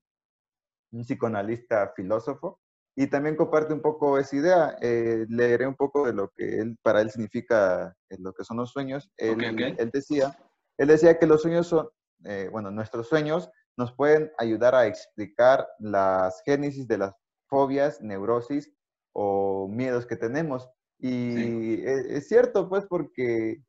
un 0.90 1.02
psicoanalista 1.04 1.92
filósofo 1.94 2.58
y 2.94 3.06
también 3.06 3.36
comparte 3.36 3.72
un 3.72 3.80
poco 3.80 4.18
esa 4.18 4.36
idea. 4.36 4.76
Eh, 4.80 5.24
leeré 5.28 5.66
un 5.66 5.74
poco 5.74 6.06
de 6.06 6.12
lo 6.12 6.30
que 6.30 6.58
él, 6.58 6.76
para 6.82 7.00
él 7.00 7.10
significa 7.10 7.96
eh, 8.10 8.16
lo 8.18 8.32
que 8.32 8.44
son 8.44 8.58
los 8.58 8.70
sueños. 8.70 9.10
Él, 9.16 9.42
él 9.78 9.90
decía, 9.92 10.36
él 10.76 10.88
decía 10.88 11.18
que 11.18 11.26
los 11.26 11.42
sueños 11.42 11.66
son, 11.66 11.88
eh, 12.24 12.48
bueno, 12.52 12.70
nuestros 12.70 13.08
sueños 13.08 13.50
nos 13.76 13.92
pueden 13.92 14.30
ayudar 14.38 14.74
a 14.74 14.86
explicar 14.86 15.66
las 15.78 16.42
génesis 16.44 16.86
de 16.86 16.98
las 16.98 17.14
fobias, 17.46 18.00
neurosis 18.02 18.70
o 19.12 19.68
miedos 19.68 20.06
que 20.06 20.16
tenemos. 20.16 20.68
Y 20.98 21.82
es, 21.82 22.04
es, 22.06 22.28
cierto, 22.28 22.68
pues, 22.68 22.84
porque 22.86 23.62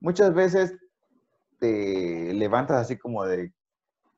muchas 0.00 0.34
veces 0.34 0.74
te 1.60 2.34
levantas 2.34 2.82
así 2.82 2.98
como 2.98 3.24
de, 3.24 3.54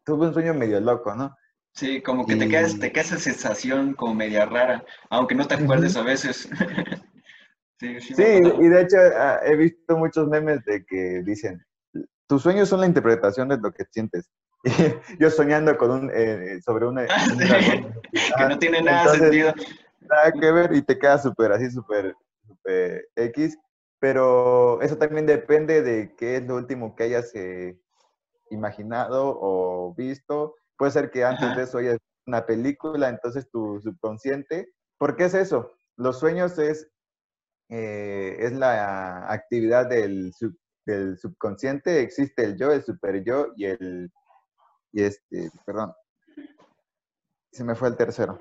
tuve 0.04 0.26
un 0.26 0.32
sueño 0.34 0.54
medio 0.54 0.80
loco, 0.80 1.14
¿no? 1.14 1.36
Sí, 1.76 2.00
como 2.00 2.24
que 2.24 2.36
te, 2.36 2.48
quedas, 2.48 2.78
te 2.78 2.90
queda 2.90 3.02
esa 3.02 3.18
sensación 3.18 3.92
como 3.92 4.14
media 4.14 4.46
rara, 4.46 4.82
aunque 5.10 5.34
no 5.34 5.46
te 5.46 5.56
acuerdes 5.56 5.94
a 5.96 6.02
veces. 6.02 6.48
sí, 7.80 8.00
sí, 8.00 8.22
y 8.22 8.68
de 8.68 8.80
hecho 8.80 8.96
ah, 9.14 9.40
he 9.44 9.56
visto 9.56 9.94
muchos 9.98 10.26
memes 10.26 10.64
de 10.64 10.86
que 10.86 11.22
dicen, 11.22 11.62
tus 12.26 12.42
sueños 12.42 12.70
son 12.70 12.80
la 12.80 12.86
interpretación 12.86 13.50
de 13.50 13.58
lo 13.58 13.72
que 13.72 13.84
sientes. 13.90 14.30
Yo 15.20 15.28
soñando 15.28 15.76
con 15.76 15.90
un, 15.90 16.10
eh, 16.14 16.60
sobre 16.64 16.86
una... 16.86 17.06
que 18.38 18.48
no 18.48 18.58
tiene 18.58 18.80
nada 18.80 19.14
sentido. 19.14 19.52
Nada 20.00 20.32
que 20.32 20.52
ver 20.52 20.74
y 20.74 20.80
te 20.80 20.98
queda 20.98 21.18
súper 21.18 21.52
así, 21.52 21.70
súper 21.70 22.16
X. 23.16 23.58
Pero 23.98 24.80
eso 24.80 24.96
también 24.96 25.26
depende 25.26 25.82
de 25.82 26.14
qué 26.16 26.36
es 26.36 26.46
lo 26.46 26.56
último 26.56 26.96
que 26.96 27.04
hayas 27.04 27.34
eh, 27.34 27.78
imaginado 28.50 29.38
o 29.38 29.94
visto 29.94 30.54
Puede 30.76 30.92
ser 30.92 31.10
que 31.10 31.24
antes 31.24 31.56
de 31.56 31.62
eso 31.62 31.78
haya 31.78 31.96
una 32.26 32.44
película, 32.44 33.08
entonces 33.08 33.48
tu 33.50 33.80
subconsciente. 33.80 34.72
¿Por 34.98 35.16
qué 35.16 35.24
es 35.24 35.34
eso? 35.34 35.72
Los 35.96 36.18
sueños 36.18 36.58
es, 36.58 36.90
eh, 37.70 38.36
es 38.38 38.52
la 38.52 39.30
actividad 39.30 39.88
del, 39.88 40.32
del, 40.84 41.18
subconsciente. 41.18 42.00
Existe 42.00 42.44
el 42.44 42.56
yo, 42.56 42.72
el 42.72 42.82
super 42.82 43.22
yo 43.24 43.48
y 43.56 43.66
el. 43.66 44.10
Y 44.92 45.02
este, 45.02 45.50
perdón. 45.64 45.92
Se 47.52 47.64
me 47.64 47.74
fue 47.74 47.88
el 47.88 47.96
tercero. 47.96 48.38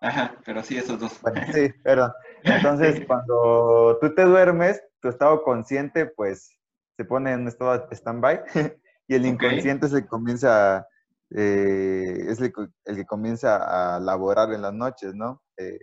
Ajá, 0.00 0.36
pero 0.44 0.62
sí, 0.62 0.78
esos 0.78 0.98
dos. 0.98 1.20
sí, 1.52 1.68
perdón. 1.82 2.12
Entonces, 2.42 3.00
cuando 3.06 3.98
tú 4.00 4.14
te 4.14 4.22
duermes, 4.22 4.82
tu 5.00 5.08
estado 5.08 5.42
consciente, 5.42 6.06
pues, 6.06 6.50
se 6.96 7.04
pone 7.04 7.32
en 7.32 7.48
estado 7.48 7.86
de 7.86 7.96
stand-by 7.96 8.42
y 9.08 9.14
el 9.14 9.26
inconsciente 9.26 9.88
se 9.88 10.06
comienza 10.06 10.78
a 10.78 10.86
eh, 11.30 12.26
es 12.28 12.40
el, 12.40 12.52
que 12.52 13.04
comienza 13.04 13.96
a 13.96 14.00
laborar 14.00 14.52
en 14.52 14.62
las 14.62 14.72
noches, 14.72 15.14
¿no? 15.14 15.42
Eh, 15.56 15.78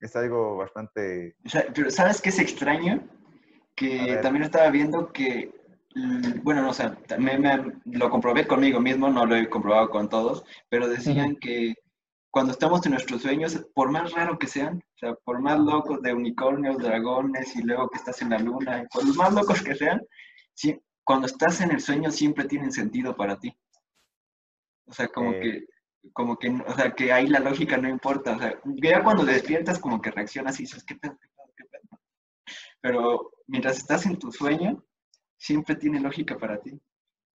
es 0.00 0.16
algo 0.16 0.56
bastante... 0.56 1.36
Pero 1.74 1.90
¿sabes 1.90 2.20
qué 2.20 2.30
es 2.30 2.38
extraño? 2.38 3.02
Que 3.74 4.18
también 4.22 4.44
estaba 4.44 4.70
viendo 4.70 5.12
que, 5.12 5.52
bueno, 6.42 6.62
no, 6.62 6.70
o 6.70 6.74
sea, 6.74 6.94
también 7.06 7.80
lo 7.84 8.10
comprobé 8.10 8.46
conmigo 8.46 8.80
mismo, 8.80 9.08
no 9.08 9.26
lo 9.26 9.36
he 9.36 9.48
comprobado 9.48 9.90
con 9.90 10.08
todos, 10.08 10.44
pero 10.68 10.88
decían 10.88 11.36
que 11.36 11.74
cuando 12.30 12.52
estamos 12.52 12.84
en 12.86 12.92
nuestros 12.92 13.22
sueños, 13.22 13.60
por 13.74 13.90
más 13.90 14.12
raro 14.12 14.38
que 14.38 14.46
sean, 14.46 14.76
o 14.76 14.98
sea, 14.98 15.14
por 15.24 15.40
más 15.40 15.58
locos 15.58 16.00
de 16.02 16.14
unicornios, 16.14 16.78
dragones 16.78 17.56
y 17.56 17.62
luego 17.62 17.88
que 17.88 17.98
estás 17.98 18.22
en 18.22 18.30
la 18.30 18.38
luna, 18.38 18.86
por 18.92 19.04
los 19.04 19.16
más 19.16 19.32
locos 19.32 19.62
que 19.62 19.74
sean, 19.74 20.00
cuando 21.04 21.26
estás 21.26 21.60
en 21.60 21.72
el 21.72 21.80
sueño 21.80 22.10
siempre 22.10 22.44
tienen 22.44 22.70
sentido 22.70 23.16
para 23.16 23.38
ti. 23.38 23.52
O 24.90 24.92
sea, 24.92 25.08
como 25.08 25.32
eh. 25.32 25.40
que, 25.40 25.66
como 26.12 26.36
que, 26.36 26.48
o 26.48 26.74
sea, 26.74 26.92
que 26.92 27.12
ahí 27.12 27.28
la 27.28 27.38
lógica 27.38 27.76
no 27.76 27.88
importa. 27.88 28.36
O 28.36 28.38
sea, 28.38 28.60
ya 28.64 29.02
cuando 29.04 29.24
despiertas 29.24 29.78
como 29.78 30.00
que 30.02 30.10
reaccionas 30.10 30.58
y 30.58 30.64
dices, 30.64 30.84
¿qué 30.84 30.96
pedo, 30.96 31.16
qué 31.20 31.28
pedo, 31.28 31.52
qué 31.56 31.64
pedo? 31.64 32.00
Pero 32.80 33.30
mientras 33.46 33.78
estás 33.78 34.06
en 34.06 34.18
tu 34.18 34.32
sueño, 34.32 34.84
siempre 35.38 35.76
tiene 35.76 36.00
lógica 36.00 36.36
para 36.36 36.60
ti. 36.60 36.80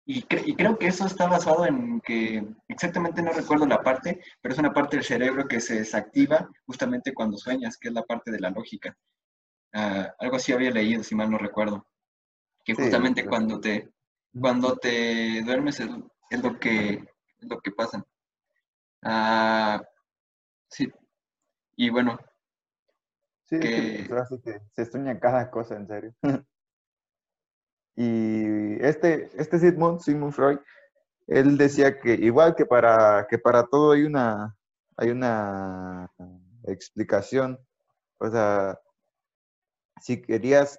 Y, 0.08 0.18
y, 0.18 0.54
creo 0.54 0.78
que 0.78 0.86
eso 0.86 1.04
está 1.04 1.26
basado 1.26 1.66
en 1.66 2.00
que, 2.00 2.46
exactamente 2.68 3.22
no 3.22 3.32
recuerdo 3.32 3.66
la 3.66 3.82
parte, 3.82 4.20
pero 4.40 4.52
es 4.52 4.60
una 4.60 4.72
parte 4.72 4.96
del 4.96 5.04
cerebro 5.04 5.48
que 5.48 5.58
se 5.58 5.78
desactiva 5.78 6.48
justamente 6.64 7.12
cuando 7.12 7.36
sueñas, 7.36 7.76
que 7.76 7.88
es 7.88 7.94
la 7.94 8.04
parte 8.04 8.30
de 8.30 8.38
la 8.38 8.50
lógica. 8.50 8.96
Ah, 9.72 10.14
algo 10.20 10.36
así 10.36 10.52
había 10.52 10.70
leído, 10.70 11.02
si 11.02 11.16
mal 11.16 11.28
no 11.28 11.38
recuerdo. 11.38 11.88
Que 12.64 12.74
justamente 12.74 13.26
cuando 13.26 13.60
te, 13.60 13.88
cuando 14.38 14.76
te 14.76 15.42
duermes 15.42 15.80
es 15.80 16.42
lo 16.42 16.58
que 16.60 17.04
lo 17.48 17.60
que 17.60 17.70
pasa. 17.70 18.04
Ah, 19.02 19.82
sí. 20.70 20.92
Y 21.76 21.90
bueno. 21.90 22.18
Sí, 23.46 23.60
que... 23.60 24.08
se 24.72 24.86
sueña 24.86 25.20
cada 25.20 25.50
cosa, 25.50 25.76
en 25.76 25.86
serio. 25.86 26.14
y 27.96 28.84
este, 28.84 29.30
este 29.40 29.58
Sigmund, 29.58 30.00
Sigmund 30.00 30.32
Freud, 30.32 30.58
él 31.28 31.56
decía 31.56 32.00
que 32.00 32.14
igual 32.14 32.54
que 32.56 32.66
para, 32.66 33.26
que 33.28 33.38
para 33.38 33.64
todo 33.64 33.92
hay 33.92 34.02
una, 34.02 34.56
hay 34.96 35.10
una 35.10 36.10
explicación. 36.64 37.58
O 38.18 38.28
sea, 38.28 38.78
si 40.00 40.20
querías, 40.20 40.78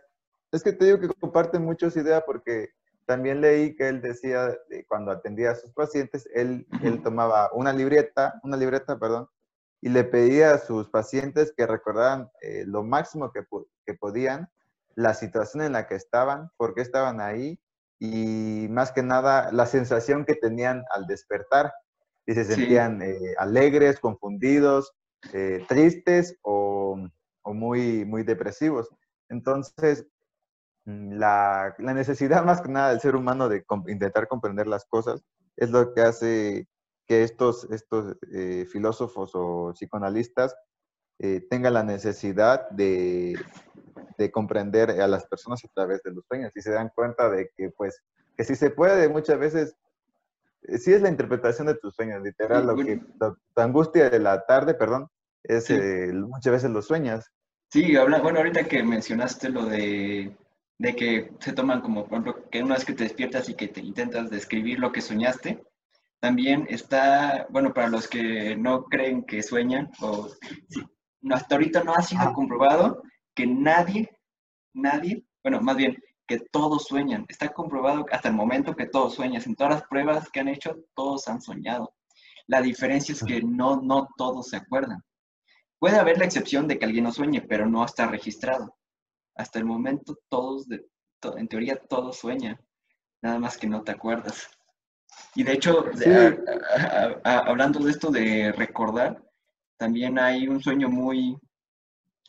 es 0.51 0.63
que 0.63 0.73
te 0.73 0.85
digo 0.85 0.99
que 0.99 1.07
comparten 1.19 1.63
muchos 1.63 1.95
ideas 1.95 2.23
porque 2.25 2.69
también 3.07 3.39
leí 3.39 3.75
que 3.75 3.87
él 3.87 4.01
decía, 4.01 4.53
cuando 4.87 5.11
atendía 5.11 5.51
a 5.51 5.55
sus 5.55 5.71
pacientes, 5.71 6.27
él, 6.33 6.67
él 6.83 7.01
tomaba 7.01 7.49
una 7.53 7.71
libreta, 7.71 8.39
una 8.43 8.57
libreta, 8.57 8.99
perdón, 8.99 9.29
y 9.81 9.89
le 9.89 10.03
pedía 10.03 10.53
a 10.53 10.57
sus 10.57 10.89
pacientes 10.89 11.53
que 11.55 11.65
recordaran 11.65 12.29
eh, 12.41 12.65
lo 12.67 12.83
máximo 12.83 13.31
que, 13.31 13.45
que, 13.85 13.93
podían, 13.93 14.49
la 14.95 15.13
situación 15.13 15.63
en 15.63 15.71
la 15.71 15.87
que 15.87 15.95
estaban, 15.95 16.51
por 16.57 16.75
qué 16.75 16.81
estaban 16.81 17.21
ahí 17.21 17.59
y 17.97 18.67
más 18.69 18.91
que 18.91 19.03
nada 19.03 19.51
la 19.53 19.65
sensación 19.67 20.25
que 20.25 20.35
tenían 20.35 20.83
al 20.91 21.07
despertar, 21.07 21.71
y 22.25 22.33
se 22.33 22.43
sentían 22.43 23.01
eh, 23.01 23.17
alegres, 23.37 24.01
confundidos, 24.01 24.93
eh, 25.31 25.63
tristes 25.69 26.37
o, 26.41 26.99
o, 27.41 27.53
muy, 27.53 28.03
muy 28.03 28.23
depresivos. 28.23 28.89
Entonces, 29.29 30.05
la, 30.87 31.75
la, 31.77 31.93
necesidad 31.93 32.43
más 32.45 32.61
que 32.61 32.69
nada 32.69 32.89
del 32.89 32.99
ser 32.99 33.15
humano 33.15 33.49
de 33.49 33.63
intentar 33.87 34.27
comprender 34.27 34.67
las 34.67 34.85
cosas 34.85 35.23
es 35.55 35.69
lo 35.69 35.93
que 35.93 36.01
hace 36.01 36.67
que 37.05 37.23
estos, 37.23 37.69
estos 37.71 38.17
eh, 38.33 38.65
filósofos 38.71 39.31
o 39.33 39.71
psicoanalistas 39.73 40.55
tengan 41.49 41.73
la 41.73 41.81
necesidad 41.81 42.69
de, 42.69 43.35
de 44.17 44.31
comprender 44.31 44.89
a 45.01 45.07
las 45.07 45.25
personas 45.27 45.63
a 45.63 45.67
través 45.73 46.01
de 46.03 46.11
los 46.11 46.25
sueños 46.25 46.51
y 46.55 46.61
se 46.61 46.71
dan 46.71 46.91
cuenta 46.93 47.29
de 47.29 47.51
que 47.55 47.69
pues 47.69 48.01
que 48.35 48.43
si 48.43 48.55
se 48.55 48.71
puede 48.71 49.09
muchas 49.09 49.39
veces 49.39 49.75
eh, 50.63 50.77
sí 50.77 50.93
es 50.93 51.01
la 51.01 51.09
interpretación 51.09 51.67
de 51.67 51.75
tus 51.75 51.95
sueños 51.95 52.21
literal 52.23 52.65
lo 52.65 52.75
que 52.75 52.99
tu 53.19 53.61
angustia 53.61 54.09
de 54.09 54.19
la 54.19 54.45
tarde 54.45 54.73
perdón 54.73 55.07
es 55.43 55.69
eh, 55.69 56.11
muchas 56.13 56.51
veces 56.51 56.71
los 56.71 56.85
sueñas. 56.87 57.31
Sí 57.71 57.95
habla, 57.95 58.19
bueno 58.19 58.39
ahorita 58.39 58.65
que 58.65 58.83
mencionaste 58.83 59.49
lo 59.49 59.65
de 59.65 60.35
de 60.79 60.95
que 60.95 61.31
se 61.39 61.53
toman 61.53 61.81
como 61.81 62.03
por 62.05 62.19
ejemplo 62.19 62.49
que 62.49 62.63
una 62.63 62.75
vez 62.75 62.85
que 62.85 62.93
te 62.93 63.03
despiertas 63.03 63.49
y 63.49 63.55
que 63.55 63.67
te 63.67 63.81
intentas 63.81 64.29
describir 64.29 64.79
lo 64.79 64.91
que 64.91 65.01
soñaste 65.01 65.63
también 66.19 66.65
está, 66.69 67.47
bueno, 67.49 67.73
para 67.73 67.89
los 67.89 68.07
que 68.07 68.55
no 68.55 68.85
creen 68.85 69.23
que 69.23 69.43
sueñan, 69.43 69.91
o 70.01 70.29
hasta 71.31 71.55
ahorita 71.55 71.83
no 71.83 71.93
ha 71.93 72.01
sido 72.01 72.33
comprobado 72.33 73.03
que 73.35 73.45
nadie, 73.45 74.09
nadie, 74.73 75.23
bueno, 75.43 75.61
más 75.61 75.77
bien, 75.77 75.97
que 76.27 76.39
todos 76.39 76.85
sueñan. 76.85 77.25
Está 77.29 77.49
comprobado 77.49 78.05
hasta 78.11 78.29
el 78.29 78.35
momento 78.35 78.75
que 78.75 78.87
todos 78.87 79.15
sueñan. 79.15 79.41
En 79.45 79.55
todas 79.55 79.75
las 79.75 79.83
pruebas 79.87 80.29
que 80.29 80.39
han 80.39 80.49
hecho, 80.49 80.75
todos 80.93 81.27
han 81.27 81.41
soñado. 81.41 81.93
La 82.47 82.61
diferencia 82.61 83.13
es 83.13 83.23
que 83.23 83.41
no, 83.41 83.81
no 83.81 84.09
todos 84.17 84.49
se 84.49 84.57
acuerdan. 84.57 85.03
Puede 85.79 85.97
haber 85.97 86.17
la 86.17 86.25
excepción 86.25 86.67
de 86.67 86.79
que 86.79 86.85
alguien 86.85 87.03
no 87.03 87.13
sueñe, 87.13 87.41
pero 87.41 87.67
no 87.67 87.85
está 87.85 88.07
registrado. 88.07 88.75
Hasta 89.37 89.59
el 89.59 89.65
momento 89.65 90.17
todos, 90.29 90.67
de, 90.67 90.85
en 91.37 91.47
teoría 91.47 91.75
todos 91.75 92.17
sueñan, 92.17 92.59
nada 93.21 93.39
más 93.39 93.57
que 93.57 93.67
no 93.67 93.83
te 93.83 93.91
acuerdas. 93.91 94.49
Y 95.35 95.43
de 95.43 95.53
hecho, 95.53 95.85
hablando 97.23 97.79
de 97.79 97.91
esto 97.91 98.09
de 98.11 98.51
recordar, 98.51 99.23
también 99.77 100.17
hay 100.19 100.47
un 100.47 100.61
sueño 100.61 100.89
muy, 100.89 101.37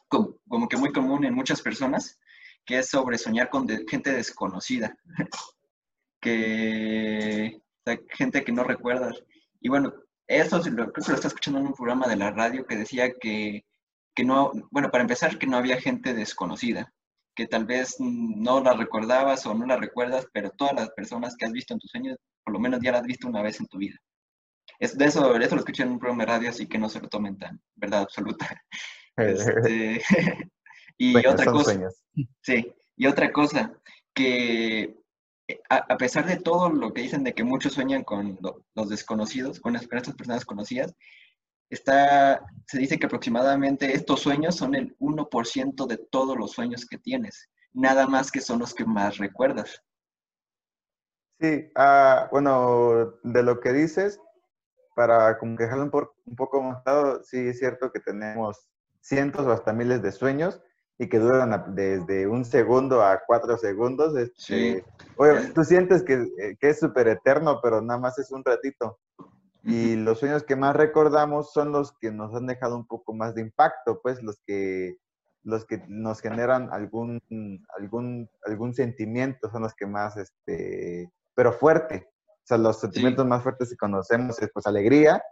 como, 0.09 0.69
que 0.69 0.77
muy 0.77 0.93
común 0.93 1.25
en 1.25 1.35
muchas 1.35 1.63
personas, 1.63 2.19
que 2.65 2.79
es 2.79 2.91
sobre 2.91 3.19
soñar 3.19 3.49
con 3.49 3.67
gente 3.89 4.13
desconocida, 4.13 4.97
que 6.21 7.61
gente 8.11 8.45
que 8.45 8.53
no 8.53 8.65
recuerdas. 8.65 9.23
Y 9.61 9.71
bueno, 9.71 9.95
eso 10.27 10.61
creo 10.61 10.93
que 10.93 11.01
lo 11.09 11.15
está 11.15 11.29
escuchando 11.29 11.61
en 11.61 11.69
un 11.69 11.75
programa 11.75 12.07
de 12.07 12.17
la 12.17 12.31
radio 12.31 12.67
que 12.67 12.77
decía 12.77 13.15
que, 13.19 13.65
que 14.15 14.25
no, 14.25 14.53
bueno, 14.71 14.91
para 14.91 15.03
empezar, 15.03 15.39
que 15.39 15.47
no 15.47 15.57
había 15.57 15.81
gente 15.81 16.13
desconocida, 16.13 16.93
que 17.39 17.47
tal 17.47 17.67
vez 17.67 17.95
no 18.01 18.61
la 18.61 18.73
recordabas 18.73 19.47
o 19.47 19.55
no 19.55 19.65
la 19.65 19.77
recuerdas, 19.77 20.27
pero 20.33 20.51
todas 20.51 20.75
las 20.75 20.91
personas 20.91 21.37
que 21.37 21.47
has 21.47 21.53
visto 21.53 21.73
en 21.73 21.79
tus 21.79 21.89
sueños, 21.89 22.19
por 22.43 22.53
lo 22.53 22.59
menos 22.59 22.81
ya 22.83 22.91
las 22.91 23.03
has 23.03 23.07
visto 23.07 23.29
una 23.29 23.43
vez 23.43 23.61
en 23.61 23.69
tu 23.69 23.79
vida. 23.79 23.95
Es 24.81 24.99
de 24.99 25.05
eso, 25.05 25.37
eso 25.37 25.55
lo 25.55 25.61
escuché 25.61 25.85
en 25.85 25.93
un 25.93 26.01
programa 26.01 26.25
de 26.25 26.33
radio, 26.33 26.51
así 26.51 26.67
que 26.67 26.79
no 26.79 26.89
se 26.89 26.99
lo 27.01 27.09
tomen 27.09 27.39
tan 27.39 27.63
verdad 27.77 28.03
absoluta. 28.03 28.61
Este, 29.17 30.01
y 30.99 31.27
otra 31.27 31.47
cosa. 31.47 31.77
Sí, 32.41 32.73
y 32.97 33.07
otra 33.07 33.33
cosa, 33.33 33.73
que 34.15 34.97
eh, 35.49 35.61
a, 35.71 35.97
pesar 35.97 36.25
de 36.27 36.37
todo 36.39 36.71
lo 36.71 36.93
que 36.93 37.03
dicen 37.03 37.25
de 37.25 37.35
que 37.35 37.43
muchos 37.43 37.73
sueñan 37.73 38.05
con 38.05 38.39
los 38.75 38.89
desconocidos, 38.89 39.59
con, 39.59 39.75
estas 39.75 40.15
personas 40.15 40.45
conocidas, 40.45 40.95
está, 41.71 42.45
se 42.67 42.79
dice 42.79 42.99
que 42.99 43.07
aproximadamente 43.07 43.95
estos 43.95 44.21
sueños 44.21 44.57
son 44.57 44.75
el 44.75 44.97
1% 44.99 45.87
de 45.87 45.97
todos 45.97 46.37
los 46.37 46.53
sueños 46.53 46.87
que 46.87 46.99
tienes, 46.99 47.49
nada 47.73 48.07
más 48.07 48.31
que 48.31 48.41
son 48.41 48.59
los 48.59 48.75
que 48.75 48.85
más 48.85 49.19
recuerdas. 49.19 49.83
Sí, 51.41 51.71
ah, 51.77 52.29
bueno, 52.33 53.15
de 53.23 53.43
lo 53.43 53.61
que 53.61 53.73
dices, 53.73 54.21
para 54.97 55.39
como 55.39 55.57
que 55.57 55.65
dejarlo 55.65 55.85
un, 55.85 56.09
un 56.27 56.37
poco 56.37 56.61
mostrado, 56.61 57.23
sí 57.23 57.39
es 57.39 57.59
cierto 57.59 57.93
que 57.93 58.01
tenemos 58.01 58.69
cientos 59.01 59.47
o 59.47 59.53
hasta 59.53 59.73
miles 59.73 60.03
de 60.03 60.11
sueños 60.11 60.61
y 60.99 61.09
que 61.09 61.19
duran 61.19 61.75
desde 61.75 62.27
un 62.27 62.45
segundo 62.45 63.03
a 63.03 63.23
cuatro 63.25 63.57
segundos. 63.57 64.17
Este, 64.17 64.85
oye, 65.17 65.53
tú 65.55 65.63
sientes 65.63 66.03
que, 66.03 66.15
eh, 66.15 66.57
que 66.61 66.71
es 66.71 66.81
súper 66.81 67.07
eterno, 67.09 67.61
pero 67.63 67.81
nada 67.81 68.01
más 68.01 68.19
es 68.19 68.33
un 68.33 68.45
ratito. 68.45 68.99
Y 69.69 69.97
los 69.97 70.21
sueños 70.21 70.45
que 70.45 70.57
más 70.57 70.75
recordamos 70.75 71.53
son 71.53 71.73
los 71.73 71.93
que 71.99 72.11
nos 72.11 72.35
han 72.35 72.47
dejado 72.47 72.75
un 72.75 72.87
poco 72.87 73.13
más 73.13 73.35
de 73.35 73.43
impacto, 73.43 74.01
pues 74.03 74.23
los 74.23 74.41
que, 74.47 74.97
los 75.43 75.67
que 75.67 75.85
nos 75.89 76.23
generan 76.23 76.73
algún, 76.73 77.21
algún, 77.77 78.31
algún 78.47 78.73
sentimiento 78.73 79.51
son 79.51 79.63
los 79.63 79.75
que 79.75 79.85
más, 79.85 80.17
este, 80.17 81.13
pero 81.35 81.53
fuerte. 81.53 82.09
O 82.27 82.47
sea, 82.47 82.57
los 82.57 82.81
sentimientos 82.81 83.27
más 83.27 83.43
fuertes 83.43 83.69
que 83.69 83.77
conocemos 83.77 84.41
es 84.41 84.51
pues 84.55 84.67
alegría, 84.67 85.23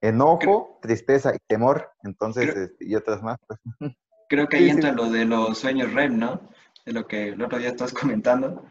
enojo, 0.00 0.80
tristeza 0.82 1.32
y 1.32 1.38
temor, 1.46 1.88
entonces, 2.02 2.56
este, 2.56 2.86
y 2.86 2.96
otras 2.96 3.22
más. 3.22 3.38
Pues. 3.46 3.60
Creo 4.28 4.48
que 4.48 4.56
ahí 4.56 4.68
entra 4.68 4.90
lo 4.90 5.08
de 5.08 5.26
los 5.26 5.58
sueños 5.58 5.92
REM, 5.92 6.18
¿no? 6.18 6.40
De 6.84 6.92
lo 6.92 7.06
que 7.06 7.28
el 7.28 7.40
otro 7.40 7.58
día 7.60 7.68
estás 7.68 7.92
comentando. 7.92 8.64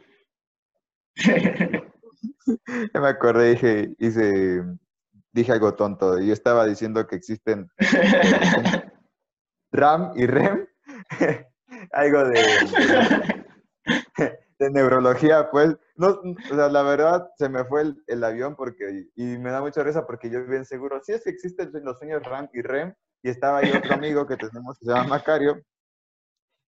ya 2.93 2.99
me 2.99 3.07
acordé, 3.07 3.51
dije, 3.51 3.95
hice, 3.97 4.61
dije 5.35 5.51
algo 5.51 5.75
tonto. 5.75 6.19
Yo 6.19 6.33
estaba 6.33 6.65
diciendo 6.65 7.05
que 7.05 7.17
existen 7.17 7.69
RAM 9.71 10.13
y 10.15 10.25
REM. 10.25 10.65
algo 11.91 12.23
de, 12.25 12.41
de 14.59 14.69
neurología, 14.69 15.49
pues, 15.51 15.75
no, 15.95 16.07
o 16.09 16.55
sea, 16.55 16.69
la 16.69 16.83
verdad 16.83 17.29
se 17.37 17.49
me 17.49 17.65
fue 17.65 17.93
el, 18.07 18.23
avión 18.23 18.55
porque, 18.55 19.07
y 19.15 19.37
me 19.37 19.51
da 19.51 19.61
mucha 19.61 19.83
risa 19.83 20.05
porque 20.05 20.29
yo 20.29 20.45
bien 20.45 20.65
seguro, 20.65 21.01
sí 21.03 21.11
es 21.11 21.23
que 21.23 21.29
existen 21.29 21.71
los 21.83 21.99
sueños 21.99 22.23
RAM 22.23 22.49
y 22.53 22.61
REM, 22.61 22.93
y 23.21 23.29
estaba 23.29 23.59
ahí 23.59 23.71
otro 23.71 23.93
amigo 23.93 24.25
que 24.25 24.37
tenemos 24.37 24.79
que 24.79 24.85
se 24.85 24.91
llama 24.91 25.07
Macario, 25.07 25.61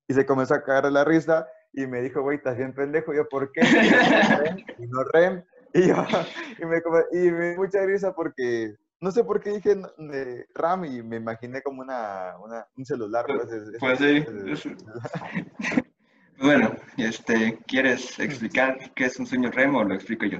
y 0.10 0.14
se 0.14 0.26
comenzó 0.26 0.56
a 0.56 0.64
cagar 0.64 0.92
la 0.92 1.06
risa, 1.06 1.48
y 1.74 1.88
me 1.88 2.02
dijo, 2.02 2.22
güey, 2.22 2.38
estás 2.38 2.58
bien 2.58 2.74
pendejo, 2.74 3.14
yo, 3.14 3.28
¿por 3.30 3.52
qué? 3.52 3.62
Y 4.78 4.88
no 4.88 5.04
REM, 5.04 5.44
y 5.74 5.88
yo, 5.88 5.96
y 6.60 6.66
me, 6.66 6.82
y 7.12 7.32
me 7.32 7.56
mucha 7.58 7.86
risa 7.86 8.14
porque, 8.14 8.76
no 9.00 9.12
sé 9.12 9.24
por 9.24 9.42
qué 9.42 9.52
dije 9.52 9.76
RAM 10.54 10.86
y 10.86 11.04
me 11.04 11.18
imaginé 11.18 11.62
como 11.62 11.82
una, 11.82 12.36
un 12.76 12.86
celular. 12.86 13.26
Pues, 13.28 14.00
pues 14.00 14.00
sí. 14.00 14.76
Bueno, 16.40 16.76
este, 16.98 17.58
¿quieres 17.66 18.20
explicar 18.20 18.94
qué 18.94 19.06
es 19.06 19.18
un 19.18 19.26
sueño 19.26 19.50
REM 19.50 19.76
o 19.76 19.84
lo 19.84 19.96
explico 19.96 20.26
yo? 20.28 20.40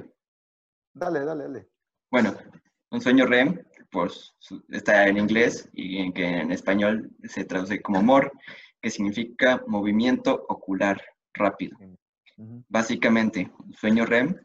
Dale, 0.94 1.24
dale, 1.24 1.42
dale. 1.44 1.68
Bueno, 2.08 2.36
un 2.90 3.00
sueño 3.00 3.26
REM, 3.26 3.60
pues 3.90 4.32
está 4.68 5.08
en 5.08 5.18
inglés 5.18 5.68
y 5.72 5.98
en 5.98 6.12
que 6.12 6.24
en 6.24 6.52
español 6.52 7.10
se 7.24 7.44
traduce 7.44 7.82
como 7.82 8.00
MOR, 8.00 8.30
que 8.80 8.90
significa 8.90 9.60
movimiento 9.66 10.46
ocular 10.48 11.02
rápido. 11.34 11.76
Básicamente, 12.68 13.50
un 13.58 13.74
sueño 13.74 14.06
REM 14.06 14.36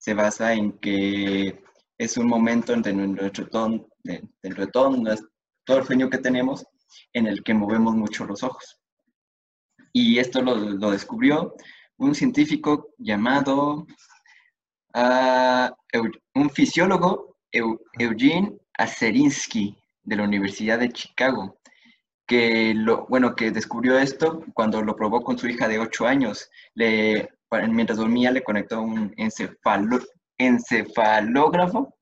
se 0.00 0.14
basa 0.14 0.54
en 0.54 0.72
que 0.78 1.62
es 1.98 2.16
un 2.16 2.26
momento 2.26 2.72
entre 2.72 2.94
nuestro 2.94 3.46
ton, 3.48 3.86
dentro 4.02 4.64
de 4.64 4.72
todo, 4.72 4.96
todo 5.64 5.78
el 5.78 5.84
sueño 5.84 6.08
que 6.08 6.16
tenemos 6.16 6.66
en 7.12 7.26
el 7.26 7.44
que 7.44 7.52
movemos 7.52 7.94
mucho 7.94 8.24
los 8.24 8.42
ojos. 8.42 8.80
Y 9.92 10.18
esto 10.18 10.40
lo, 10.40 10.90
descubrió 10.90 11.54
un 11.98 12.14
científico 12.14 12.94
llamado, 12.96 13.86
uh, 14.94 15.68
un 16.34 16.50
fisiólogo, 16.50 17.36
Eugene 17.52 18.56
Aserinsky, 18.78 19.76
de 20.02 20.16
la 20.16 20.22
Universidad 20.22 20.78
de 20.78 20.88
Chicago, 20.88 21.60
que, 22.26 22.72
lo, 22.74 23.06
bueno, 23.08 23.36
que 23.36 23.50
descubrió 23.50 23.98
esto 23.98 24.42
cuando 24.54 24.80
lo 24.80 24.96
probó 24.96 25.20
con 25.20 25.36
su 25.36 25.46
hija 25.46 25.68
de 25.68 25.78
8 25.78 26.06
años. 26.06 26.48
Le, 26.72 27.28
mientras 27.68 27.98
dormía 27.98 28.30
le 28.30 28.42
conectó 28.42 28.80
un 28.82 29.14
encefalógrafo 30.38 31.94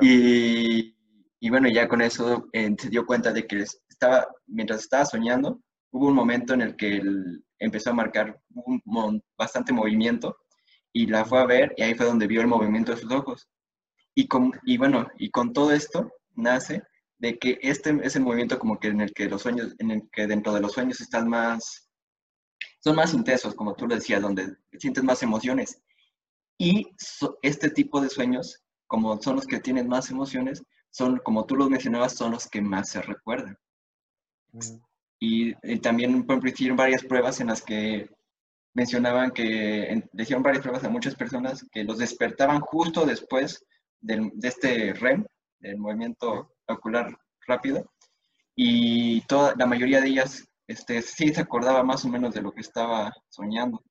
y, 0.00 0.96
y, 1.40 1.50
bueno, 1.50 1.68
ya 1.68 1.88
con 1.88 2.00
eso 2.00 2.46
eh, 2.52 2.74
se 2.78 2.88
dio 2.88 3.06
cuenta 3.06 3.32
de 3.32 3.46
que 3.46 3.64
estaba, 3.88 4.26
mientras 4.46 4.80
estaba 4.80 5.04
soñando, 5.04 5.60
hubo 5.92 6.08
un 6.08 6.14
momento 6.14 6.54
en 6.54 6.62
el 6.62 6.76
que 6.76 6.96
él 6.96 7.44
empezó 7.58 7.90
a 7.90 7.94
marcar 7.94 8.38
un, 8.54 9.22
bastante 9.38 9.72
movimiento 9.72 10.36
y 10.92 11.06
la 11.06 11.24
fue 11.24 11.40
a 11.40 11.46
ver 11.46 11.74
y 11.76 11.82
ahí 11.82 11.94
fue 11.94 12.06
donde 12.06 12.26
vio 12.26 12.40
el 12.40 12.46
movimiento 12.46 12.92
de 12.92 13.00
sus 13.00 13.12
ojos. 13.12 13.48
Y, 14.14 14.28
con, 14.28 14.52
y 14.64 14.76
bueno, 14.76 15.08
y 15.18 15.30
con 15.30 15.52
todo 15.52 15.72
esto 15.72 16.10
nace 16.34 16.82
de 17.18 17.38
que 17.38 17.58
este 17.62 17.98
es 18.02 18.16
el 18.16 18.22
movimiento 18.22 18.58
como 18.58 18.78
que 18.78 18.88
en 18.88 19.00
el 19.00 19.12
que 19.12 19.28
los 19.28 19.42
sueños, 19.42 19.74
en 19.78 19.90
el 19.90 20.02
que 20.12 20.26
dentro 20.26 20.52
de 20.52 20.60
los 20.60 20.72
sueños 20.72 21.00
están 21.00 21.28
más, 21.28 21.83
son 22.84 22.96
más 22.96 23.14
intensos, 23.14 23.54
como 23.54 23.74
tú 23.74 23.86
lo 23.86 23.94
decías, 23.94 24.20
donde 24.20 24.56
sientes 24.78 25.02
más 25.02 25.22
emociones. 25.22 25.82
Y 26.58 26.86
este 27.40 27.70
tipo 27.70 27.98
de 27.98 28.10
sueños, 28.10 28.62
como 28.86 29.20
son 29.22 29.36
los 29.36 29.46
que 29.46 29.58
tienen 29.58 29.88
más 29.88 30.10
emociones, 30.10 30.62
son, 30.90 31.16
como 31.24 31.46
tú 31.46 31.56
los 31.56 31.70
mencionabas, 31.70 32.14
son 32.14 32.32
los 32.32 32.46
que 32.46 32.60
más 32.60 32.90
se 32.90 33.00
recuerdan. 33.00 33.56
Mm. 34.52 34.76
Y, 35.18 35.78
también, 35.78 36.26
por 36.26 36.34
ejemplo, 36.34 36.50
hicieron 36.50 36.76
varias 36.76 37.02
pruebas 37.02 37.40
en 37.40 37.46
las 37.46 37.62
que 37.62 38.10
mencionaban 38.74 39.30
que, 39.30 40.04
le 40.12 40.22
hicieron 40.22 40.42
varias 40.42 40.62
pruebas 40.62 40.84
a 40.84 40.90
muchas 40.90 41.14
personas 41.14 41.66
que 41.72 41.84
los 41.84 41.96
despertaban 41.96 42.60
justo 42.60 43.06
después 43.06 43.64
de 44.00 44.30
este 44.42 44.92
REM, 44.92 45.24
del 45.58 45.78
movimiento 45.78 46.54
ocular 46.68 47.18
rápido, 47.46 47.90
y 48.54 49.22
toda, 49.22 49.54
la 49.56 49.64
mayoría 49.64 50.02
de 50.02 50.08
ellas 50.08 50.44
este, 50.66 51.02
sí 51.02 51.32
se 51.32 51.40
acordaba 51.40 51.82
más 51.82 52.04
o 52.04 52.08
menos 52.08 52.34
de 52.34 52.42
lo 52.42 52.52
que 52.52 52.60
estaba 52.60 53.12
soñando. 53.28 53.82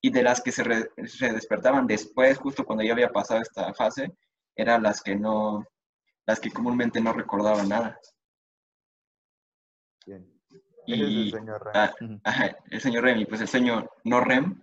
Y 0.00 0.10
de 0.10 0.22
las 0.22 0.40
que 0.40 0.50
se, 0.50 0.64
se 1.06 1.32
despertaban 1.32 1.86
después, 1.86 2.38
justo 2.38 2.64
cuando 2.64 2.82
ya 2.84 2.92
había 2.92 3.10
pasado 3.10 3.40
esta 3.40 3.72
fase, 3.74 4.12
eran 4.56 4.82
las 4.82 5.00
que 5.00 5.14
no, 5.14 5.64
las 6.26 6.40
que 6.40 6.50
comúnmente 6.50 7.00
no 7.00 7.12
recordaban 7.12 7.68
nada. 7.68 7.98
Bien. 10.06 10.28
Y, 10.86 11.28
el 11.28 11.30
señor 11.30 11.64
Rem. 11.64 12.20
Ah, 12.24 12.56
el 12.70 12.80
señor 12.80 13.04
Rem, 13.04 13.20
y 13.20 13.26
pues 13.26 13.40
el 13.40 13.48
sueño 13.48 13.88
no 14.04 14.20
Rem 14.20 14.60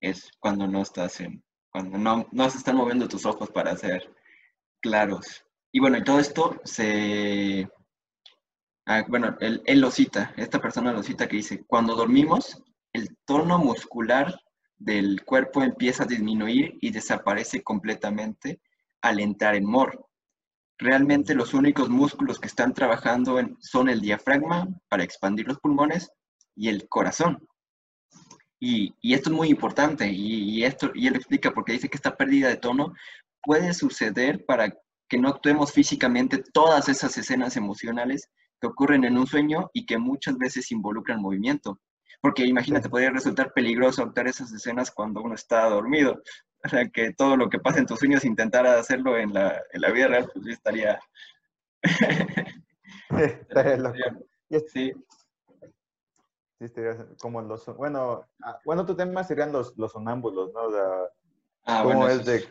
es 0.00 0.30
cuando 0.38 0.66
no 0.66 0.82
estás 0.82 1.20
en, 1.20 1.42
cuando 1.70 1.96
no, 1.96 2.28
no 2.32 2.50
se 2.50 2.58
están 2.58 2.76
moviendo 2.76 3.08
tus 3.08 3.24
ojos 3.24 3.50
para 3.50 3.74
ser 3.76 4.14
claros. 4.80 5.44
Y 5.72 5.80
bueno, 5.80 5.96
y 5.96 6.04
todo 6.04 6.20
esto 6.20 6.60
se, 6.64 7.68
ah, 8.86 9.04
bueno, 9.08 9.36
él, 9.40 9.62
él, 9.66 9.80
lo 9.80 9.90
cita, 9.90 10.32
esta 10.36 10.60
persona 10.60 10.92
lo 10.92 11.02
cita 11.02 11.28
que 11.28 11.36
dice, 11.36 11.64
cuando 11.66 11.94
dormimos, 11.94 12.62
el 12.92 13.16
tono 13.24 13.58
muscular 13.58 14.34
del 14.76 15.24
cuerpo 15.24 15.62
empieza 15.62 16.04
a 16.04 16.06
disminuir 16.06 16.78
y 16.80 16.90
desaparece 16.90 17.62
completamente 17.62 18.60
al 19.02 19.20
entrar 19.20 19.54
en 19.54 19.66
mor. 19.66 20.06
Realmente 20.78 21.34
los 21.34 21.54
únicos 21.54 21.88
músculos 21.88 22.40
que 22.40 22.48
están 22.48 22.74
trabajando 22.74 23.38
son 23.60 23.88
el 23.88 24.00
diafragma 24.00 24.66
para 24.88 25.04
expandir 25.04 25.46
los 25.46 25.58
pulmones 25.58 26.10
y 26.56 26.68
el 26.68 26.88
corazón. 26.88 27.46
Y, 28.60 28.94
esto 29.02 29.30
es 29.30 29.36
muy 29.36 29.48
importante 29.48 30.10
y, 30.10 30.64
esto, 30.64 30.90
y 30.94 31.06
él 31.06 31.16
explica 31.16 31.52
porque 31.52 31.72
dice 31.72 31.88
que 31.88 31.96
esta 31.96 32.16
pérdida 32.16 32.48
de 32.48 32.56
tono 32.56 32.94
puede 33.42 33.74
suceder 33.74 34.44
para 34.46 34.74
que 35.08 35.18
no 35.18 35.28
actuemos 35.28 35.72
físicamente 35.72 36.42
todas 36.52 36.88
esas 36.88 37.16
escenas 37.18 37.56
emocionales 37.56 38.30
que 38.60 38.66
ocurren 38.66 39.04
en 39.04 39.18
un 39.18 39.26
sueño 39.26 39.70
y 39.72 39.86
que 39.86 39.98
muchas 39.98 40.38
veces 40.38 40.70
involucran 40.72 41.20
movimiento. 41.20 41.80
Porque 42.20 42.44
imagínate, 42.46 42.88
podría 42.88 43.10
resultar 43.10 43.52
peligroso 43.52 44.02
actuar 44.02 44.28
esas 44.28 44.52
escenas 44.52 44.90
cuando 44.90 45.22
uno 45.22 45.34
está 45.34 45.68
dormido. 45.68 46.22
O 46.64 46.68
sea, 46.68 46.88
que 46.88 47.12
todo 47.12 47.36
lo 47.36 47.50
que 47.50 47.58
pasa 47.58 47.78
en 47.78 47.86
tus 47.86 47.98
sueños 47.98 48.24
intentara 48.24 48.78
hacerlo 48.78 49.18
en 49.18 49.34
la, 49.34 49.62
en 49.72 49.80
la 49.80 49.90
vida 49.90 50.08
real, 50.08 50.30
pues 50.32 50.46
estaría... 50.46 50.98
estaría 53.10 53.76
loco. 53.76 53.98
Sí. 54.68 54.92
Sí, 56.58 56.64
estaría 56.64 57.06
como 57.20 57.42
los... 57.42 57.66
Bueno, 57.76 58.26
ah, 58.42 58.58
bueno, 58.64 58.86
tu 58.86 58.96
tema 58.96 59.22
serían 59.24 59.52
los, 59.52 59.76
los 59.76 59.92
sonámbulos, 59.92 60.52
¿no? 60.54 60.60
ah, 61.66 61.82
¿Cómo 61.82 61.98
bueno, 61.98 62.08
es 62.08 62.24
de 62.24 62.48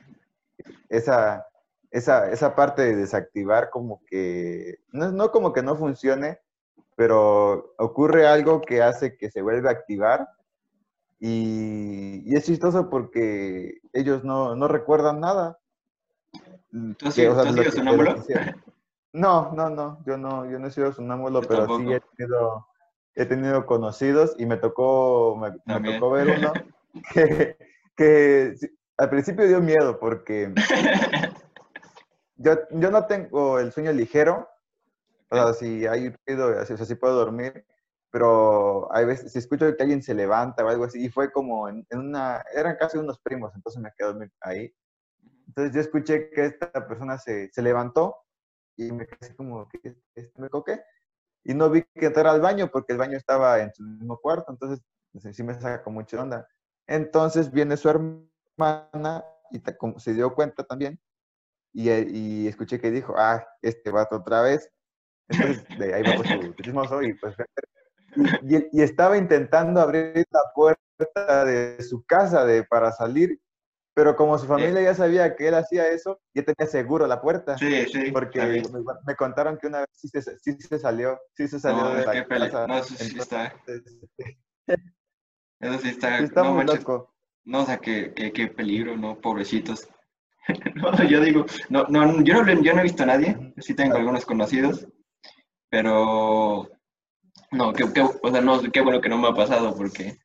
esa, 0.89 1.45
esa, 1.93 2.31
esa 2.31 2.55
parte 2.55 2.81
de 2.81 2.95
desactivar 2.95 3.69
como 3.69 4.01
que... 4.07 4.79
No, 4.91 5.11
no 5.11 5.31
como 5.31 5.53
que 5.53 5.61
no 5.61 5.75
funcione, 5.75 6.39
pero 6.95 7.75
ocurre 7.77 8.27
algo 8.27 8.61
que 8.61 8.81
hace 8.81 9.15
que 9.15 9.29
se 9.29 9.43
vuelva 9.43 9.69
a 9.69 9.73
activar 9.73 10.27
y, 11.19 12.35
es 12.35 12.45
chistoso 12.45 12.89
porque 12.89 13.79
ellos 13.93 14.23
no, 14.23 14.55
no 14.55 14.67
recuerdan 14.67 15.19
nada. 15.19 15.59
¿Tú 16.97 17.07
has, 17.07 17.13
sido, 17.13 17.35
sonámbulo? 17.71 18.15
No, 19.13 19.51
no, 19.53 19.69
no, 19.69 20.03
yo 20.07 20.17
no, 20.17 20.49
yo 20.49 20.57
no 20.57 20.67
he 20.67 20.71
sido 20.71 20.91
sonámbulo, 20.91 21.41
pero 21.41 21.67
sí 21.77 21.93
he 21.93 21.99
tenido, 21.99 22.67
he 23.13 23.25
tenido 23.25 23.67
conocidos 23.67 24.35
y 24.39 24.47
me 24.47 24.57
tocó, 24.57 25.37
me, 25.37 25.93
tocó 25.93 26.09
ver 26.09 26.39
uno 26.39 26.51
que, 27.13 27.55
que, 27.95 28.55
al 28.97 29.09
principio 29.11 29.47
dio 29.47 29.61
miedo 29.61 29.99
porque 29.99 30.51
yo, 32.43 32.57
yo 32.71 32.91
no 32.91 33.05
tengo 33.05 33.59
el 33.59 33.71
sueño 33.71 33.91
ligero, 33.93 34.49
o 35.29 35.35
sea, 35.35 35.53
si 35.53 35.87
hay 35.87 36.13
ruido, 36.27 36.61
o 36.61 36.65
sea, 36.65 36.77
si 36.77 36.95
puedo 36.95 37.15
dormir, 37.15 37.65
pero 38.11 38.93
hay 38.93 39.05
veces, 39.05 39.31
si 39.31 39.39
escucho 39.39 39.75
que 39.75 39.81
alguien 39.81 40.03
se 40.03 40.13
levanta 40.13 40.63
o 40.63 40.67
algo 40.67 40.83
así, 40.83 41.05
y 41.05 41.09
fue 41.09 41.31
como 41.31 41.69
en, 41.69 41.85
una, 41.91 42.43
eran 42.53 42.75
casi 42.75 42.97
unos 42.97 43.19
primos, 43.19 43.53
entonces 43.55 43.81
me 43.81 43.91
quedé 43.97 44.29
ahí. 44.41 44.73
Entonces 45.47 45.73
yo 45.73 45.81
escuché 45.81 46.29
que 46.29 46.45
esta 46.45 46.71
persona 46.87 47.17
se, 47.17 47.49
se 47.51 47.61
levantó 47.61 48.17
y 48.75 48.91
me 48.91 49.07
quedé 49.07 49.35
como, 49.35 49.67
que 49.69 49.95
me 50.35 50.49
coqué? 50.49 50.83
Y 51.43 51.53
no 51.53 51.69
vi 51.69 51.83
que 51.83 52.07
entrara 52.07 52.31
al 52.31 52.41
baño 52.41 52.69
porque 52.71 52.93
el 52.93 52.99
baño 52.99 53.17
estaba 53.17 53.59
en 53.59 53.73
su 53.73 53.83
mismo 53.83 54.17
cuarto, 54.17 54.51
entonces 54.51 54.81
sí 55.31 55.43
me 55.43 55.59
sacó 55.59 55.91
mucha 55.91 56.21
onda. 56.21 56.47
Entonces 56.87 57.51
viene 57.51 57.77
su 57.77 57.89
hermana 57.89 59.25
y 59.51 59.61
se 59.99 60.13
dio 60.13 60.33
cuenta 60.33 60.63
también 60.63 60.99
y, 61.73 61.89
y, 61.89 62.47
escuché 62.47 62.79
que 62.79 62.91
dijo, 62.91 63.15
ah, 63.17 63.45
este 63.61 63.91
vato 63.91 64.17
otra 64.17 64.41
vez. 64.41 64.69
Entonces 65.27 65.65
de 65.77 65.93
ahí 65.93 66.03
va 66.03 66.15
pues 66.15 66.29
su 66.29 66.53
chismoso 66.53 67.01
y 67.01 67.13
pues 67.15 67.35
y, 68.43 68.81
estaba 68.81 69.17
intentando 69.17 69.81
abrir 69.81 70.25
la 70.29 70.41
puerta 70.53 71.45
de 71.45 71.81
su 71.83 72.03
casa 72.03 72.45
de, 72.45 72.63
para 72.63 72.91
salir, 72.91 73.39
pero 73.95 74.15
como 74.15 74.37
su 74.37 74.45
familia 74.45 74.81
ya 74.81 74.95
sabía 74.95 75.35
que 75.35 75.47
él 75.47 75.55
hacía 75.55 75.87
eso, 75.89 76.19
ya 76.33 76.43
tenía 76.43 76.69
seguro 76.69 77.07
la 77.07 77.21
puerta. 77.21 77.57
Sí, 77.57 77.85
sí. 77.85 78.11
Porque 78.11 78.63
me, 79.05 79.15
contaron 79.15 79.57
que 79.57 79.67
una 79.67 79.79
vez 79.79 79.89
sí 79.93 80.07
se, 80.09 80.21
sí 80.21 80.57
se 80.59 80.79
salió, 80.79 81.19
sí 81.35 81.47
se 81.47 81.59
salió 81.59 81.89
de 81.89 82.05
la 82.05 82.49
casa. 82.49 82.67
No, 82.67 82.77
eso 82.77 82.95
sí 82.95 83.17
está. 83.17 83.53
Eso 85.59 85.79
sí 85.79 85.89
está. 85.89 86.19
está 86.19 86.43
no, 86.43 86.55
muy 86.55 86.65
loco. 86.65 87.13
No, 87.45 87.63
o 87.63 87.65
sea, 87.65 87.77
qué, 87.77 88.13
qué, 88.15 88.31
qué 88.31 88.47
peligro, 88.47 88.97
¿no? 88.97 89.19
Pobrecitos. 89.19 89.87
no, 90.75 91.03
yo 91.03 91.21
digo, 91.21 91.45
no, 91.69 91.85
no, 91.89 92.21
yo 92.23 92.43
no, 92.43 92.61
yo 92.61 92.73
no 92.73 92.79
he 92.79 92.83
visto 92.83 93.03
a 93.03 93.07
nadie, 93.07 93.53
sí 93.57 93.73
tengo 93.75 93.95
algunos 93.95 94.25
conocidos, 94.25 94.87
pero 95.69 96.69
no, 97.51 97.73
qué, 97.73 97.83
o 97.83 98.31
sea, 98.31 98.41
no, 98.41 98.61
qué 98.61 98.81
bueno 98.81 99.01
que 99.01 99.09
no 99.09 99.17
me 99.17 99.29
ha 99.29 99.33
pasado 99.33 99.75
porque, 99.75 100.17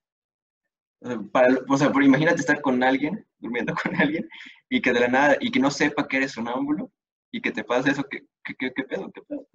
para, 1.33 1.49
o 1.69 1.77
sea, 1.77 1.93
imagínate 2.03 2.41
estar 2.41 2.61
con 2.61 2.83
alguien, 2.83 3.25
durmiendo 3.39 3.75
con 3.83 3.95
alguien, 3.97 4.29
y 4.69 4.81
que 4.81 4.93
de 4.93 5.01
la 5.01 5.09
nada, 5.09 5.37
y 5.41 5.51
que 5.51 5.61
no 5.61 5.71
sepa 5.71 6.09
que 6.09 6.19
eres 6.19 6.33
sonámbulo, 6.33 6.91
y 7.33 7.41
que 7.41 7.53
te 7.53 7.65
pase 7.65 7.91
eso, 7.91 8.05
¿qué, 8.05 8.27
qué, 8.45 8.73
qué 8.75 8.85
pedo? 8.85 9.11
¿Qué 9.13 9.23
pedo? 9.23 9.47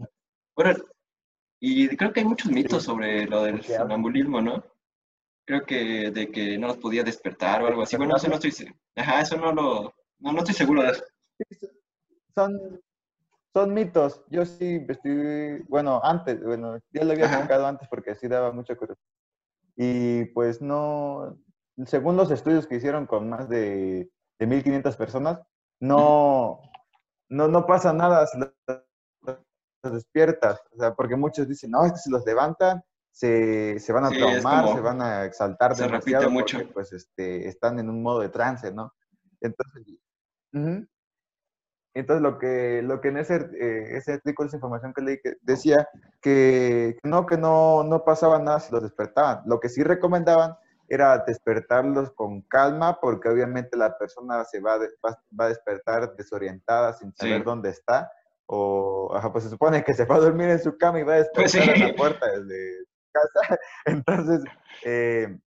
Bueno, 0.55 0.75
y 1.59 1.87
creo 1.97 2.13
que 2.13 2.21
hay 2.21 2.25
muchos 2.25 2.51
mitos 2.51 2.83
sobre 2.83 3.25
lo 3.25 3.43
del 3.43 3.63
sonambulismo, 3.63 4.41
¿no? 4.41 4.63
Creo 5.45 5.65
que 5.65 6.11
de 6.11 6.29
que 6.29 6.57
no 6.57 6.67
los 6.67 6.77
podía 6.77 7.03
despertar 7.03 7.63
o 7.63 7.67
algo 7.67 7.81
así. 7.81 7.97
Bueno, 7.97 8.15
eso 8.15 8.27
no 8.27 8.35
estoy, 8.35 8.73
ajá, 8.95 9.21
eso 9.21 9.37
no 9.37 9.51
lo, 9.51 9.93
no, 10.23 10.31
no 10.31 10.39
estoy 10.39 10.55
seguro 10.55 10.81
de 10.83 10.91
eso. 10.91 11.03
Son, 12.33 12.81
son 13.53 13.73
mitos. 13.73 14.23
Yo 14.29 14.45
sí 14.45 14.83
estoy, 14.87 15.63
bueno, 15.67 16.01
antes, 16.03 16.41
bueno, 16.43 16.79
ya 16.91 17.03
lo 17.03 17.11
había 17.11 17.29
sacado 17.29 17.67
antes 17.67 17.87
porque 17.89 18.15
sí 18.15 18.27
daba 18.27 18.51
mucha 18.51 18.75
curiosidad. 18.75 19.05
Y 19.75 20.25
pues 20.25 20.61
no, 20.61 21.37
según 21.85 22.15
los 22.15 22.31
estudios 22.31 22.65
que 22.67 22.75
hicieron 22.75 23.05
con 23.05 23.29
más 23.29 23.49
de, 23.49 24.09
de 24.39 24.47
1500 24.47 24.95
personas, 24.95 25.41
no, 25.79 26.59
no, 27.29 27.47
no 27.47 27.65
pasa 27.65 27.91
nada 27.91 28.25
si 28.27 28.39
los 28.39 29.93
despiertas. 29.93 30.61
O 30.71 30.77
sea, 30.77 30.93
porque 30.95 31.17
muchos 31.17 31.47
dicen, 31.47 31.71
no, 31.71 31.85
es 31.85 31.91
que 31.91 31.97
si 31.97 32.09
los 32.09 32.25
levantan, 32.25 32.81
se, 33.11 33.79
se 33.79 33.93
van 33.93 34.05
a 34.05 34.09
traumar, 34.09 34.73
se 34.73 34.79
van 34.79 35.01
a 35.01 35.25
exaltar 35.25 35.75
se 35.75 35.83
demasiado. 35.83 36.31
mucho. 36.31 36.59
pues 36.73 36.93
este, 36.93 37.47
están 37.47 37.77
en 37.79 37.89
un 37.89 38.01
modo 38.01 38.21
de 38.21 38.29
trance, 38.29 38.71
¿no? 38.71 38.93
Entonces, 39.41 39.83
entonces, 40.53 42.21
lo 42.21 42.39
que, 42.39 42.81
lo 42.83 43.01
que 43.01 43.09
en 43.09 43.17
ese, 43.17 43.35
eh, 43.35 43.97
ese 43.97 44.13
artículo, 44.13 44.47
esa 44.47 44.57
información 44.57 44.93
que 44.93 45.01
leí, 45.01 45.21
que 45.21 45.33
decía 45.41 45.87
que 46.21 46.97
no, 47.03 47.25
que 47.25 47.37
no, 47.37 47.83
no 47.83 48.03
pasaba 48.03 48.39
nada 48.39 48.59
si 48.59 48.71
los 48.71 48.81
despertaban. 48.81 49.43
Lo 49.45 49.59
que 49.59 49.69
sí 49.69 49.83
recomendaban 49.83 50.55
era 50.89 51.19
despertarlos 51.19 52.11
con 52.11 52.41
calma, 52.41 52.99
porque 52.99 53.29
obviamente 53.29 53.77
la 53.77 53.97
persona 53.97 54.43
se 54.45 54.59
va, 54.59 54.77
va, 54.77 55.45
a 55.45 55.47
despertar 55.47 56.15
desorientada, 56.15 56.93
sin 56.93 57.13
saber 57.15 57.43
dónde 57.43 57.69
está. 57.69 58.11
O, 58.47 59.11
pues 59.31 59.45
se 59.45 59.49
supone 59.49 59.83
que 59.83 59.93
se 59.93 60.05
va 60.05 60.15
a 60.15 60.19
dormir 60.19 60.49
en 60.49 60.61
su 60.61 60.77
cama 60.77 60.99
y 60.99 61.03
va 61.03 61.17
a 61.17 61.23
pues 61.33 61.53
despertar 61.53 61.75
en 61.75 61.87
la 61.89 61.95
puerta 61.95 62.25
desde 62.27 62.85
casa. 63.11 63.59
Entonces, 63.85 64.41
eh, 64.83 65.37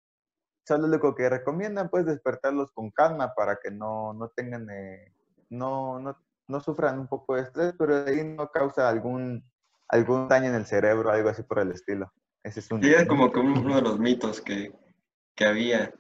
solo 0.67 0.89
lo 0.89 1.15
que 1.15 1.29
recomiendan, 1.29 1.89
pues, 1.89 2.07
despertarlos 2.07 2.73
con 2.73 2.91
calma 2.91 3.35
para 3.35 3.57
que 3.63 3.71
no, 3.71 4.13
no 4.13 4.29
tengan, 4.29 4.69
eh, 4.71 5.13
no, 5.51 6.01
no, 6.01 6.19
no 6.49 6.61
sufran 6.61 6.99
un 6.99 7.07
poco 7.07 7.37
de 7.37 7.43
estrés, 7.43 7.75
pero 7.79 8.03
de 8.03 8.11
ahí 8.11 8.25
no 8.25 8.51
causa 8.51 8.89
algún, 8.89 9.45
algún 9.89 10.29
daño 10.29 10.49
en 10.49 10.57
el 10.57 10.67
cerebro, 10.67 11.11
algo 11.11 11.29
así 11.29 11.43
por 11.43 11.61
el 11.61 11.71
estilo. 11.71 12.13
Ese 12.43 12.61
es 12.61 12.71
un... 12.71 12.83
Sí, 12.83 12.93
es 12.93 13.07
como 13.07 13.31
que 13.31 13.41
uno 13.41 13.77
de 13.77 13.83
los 13.83 13.99
mitos 13.99 14.41
que, 14.41 14.73
que 15.35 15.45
había. 15.45 15.93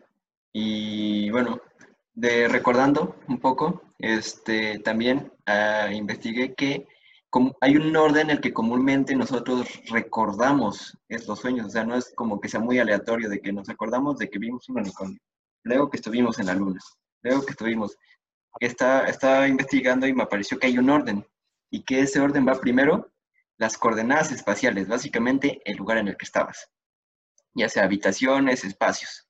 Y 0.52 1.31
bueno, 1.31 1.61
de 2.14 2.48
recordando 2.48 3.16
un 3.29 3.38
poco, 3.38 3.83
este, 3.98 4.79
también 4.81 5.33
uh, 5.46 5.92
investigué 5.92 6.55
que 6.55 6.88
hay 7.61 7.77
un 7.77 7.94
orden 7.96 8.31
en 8.31 8.37
el 8.37 8.40
que 8.40 8.53
comúnmente 8.53 9.14
nosotros 9.14 9.68
recordamos 9.88 10.96
estos 11.09 11.40
sueños, 11.40 11.66
o 11.66 11.70
sea, 11.70 11.85
no 11.85 11.96
es 11.96 12.12
como 12.14 12.40
que 12.40 12.49
sea 12.49 12.61
muy 12.61 12.79
aleatorio 12.79 13.29
de 13.29 13.40
que 13.40 13.53
nos 13.53 13.68
acordamos 13.68 14.18
de 14.18 14.29
que 14.31 14.38
vimos 14.38 14.68
un 14.68 14.79
unicornio, 14.79 15.20
luego 15.64 15.90
que 15.90 15.96
estuvimos 15.96 16.38
en 16.38 16.46
la 16.46 16.55
luna, 16.55 16.81
luego 17.22 17.44
que 17.44 17.53
estuvimos, 17.53 17.96
estaba, 18.61 19.07
estaba 19.07 19.49
investigando 19.49 20.07
y 20.07 20.14
me 20.14 20.27
pareció 20.27 20.59
que 20.59 20.68
hay 20.68 20.79
un 20.79 20.90
orden, 20.90 21.27
y 21.70 21.83
que 21.83 22.01
ese 22.01 22.20
orden 22.20 22.46
va 22.46 22.61
primero 22.61 23.12
las 23.59 23.79
coordenadas 23.79 24.33
espaciales, 24.33 24.88
básicamente 24.88 25.61
el 25.64 25.77
lugar 25.77 25.99
en 25.99 26.09
el 26.09 26.16
que 26.16 26.25
estabas, 26.25 26.70
ya 27.55 27.68
sea 27.68 27.85
habitaciones, 27.85 28.64
espacios. 28.64 29.29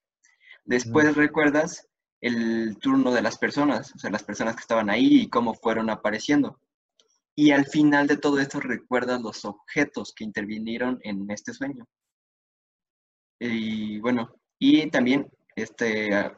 Después 0.64 1.14
recuerdas 1.14 1.88
el 2.20 2.76
turno 2.78 3.12
de 3.12 3.22
las 3.22 3.38
personas, 3.38 3.94
o 3.94 3.98
sea, 3.98 4.10
las 4.10 4.24
personas 4.24 4.56
que 4.56 4.62
estaban 4.62 4.90
ahí 4.90 5.22
y 5.22 5.28
cómo 5.28 5.54
fueron 5.54 5.90
apareciendo. 5.90 6.60
Y 7.38 7.50
al 7.50 7.66
final 7.66 8.06
de 8.06 8.16
todo 8.16 8.40
esto 8.40 8.60
recuerdas 8.60 9.20
los 9.20 9.44
objetos 9.44 10.14
que 10.16 10.24
intervinieron 10.24 10.98
en 11.02 11.30
este 11.30 11.52
sueño. 11.52 11.86
Y 13.38 14.00
bueno, 14.00 14.32
y 14.58 14.90
también 14.90 15.30
este, 15.54 16.34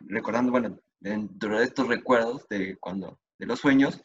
recordando, 0.00 0.50
bueno, 0.50 0.80
dentro 1.00 1.58
de 1.58 1.66
estos 1.66 1.86
recuerdos 1.86 2.48
de 2.48 2.78
cuando, 2.78 3.20
de 3.38 3.44
los 3.44 3.60
sueños, 3.60 4.00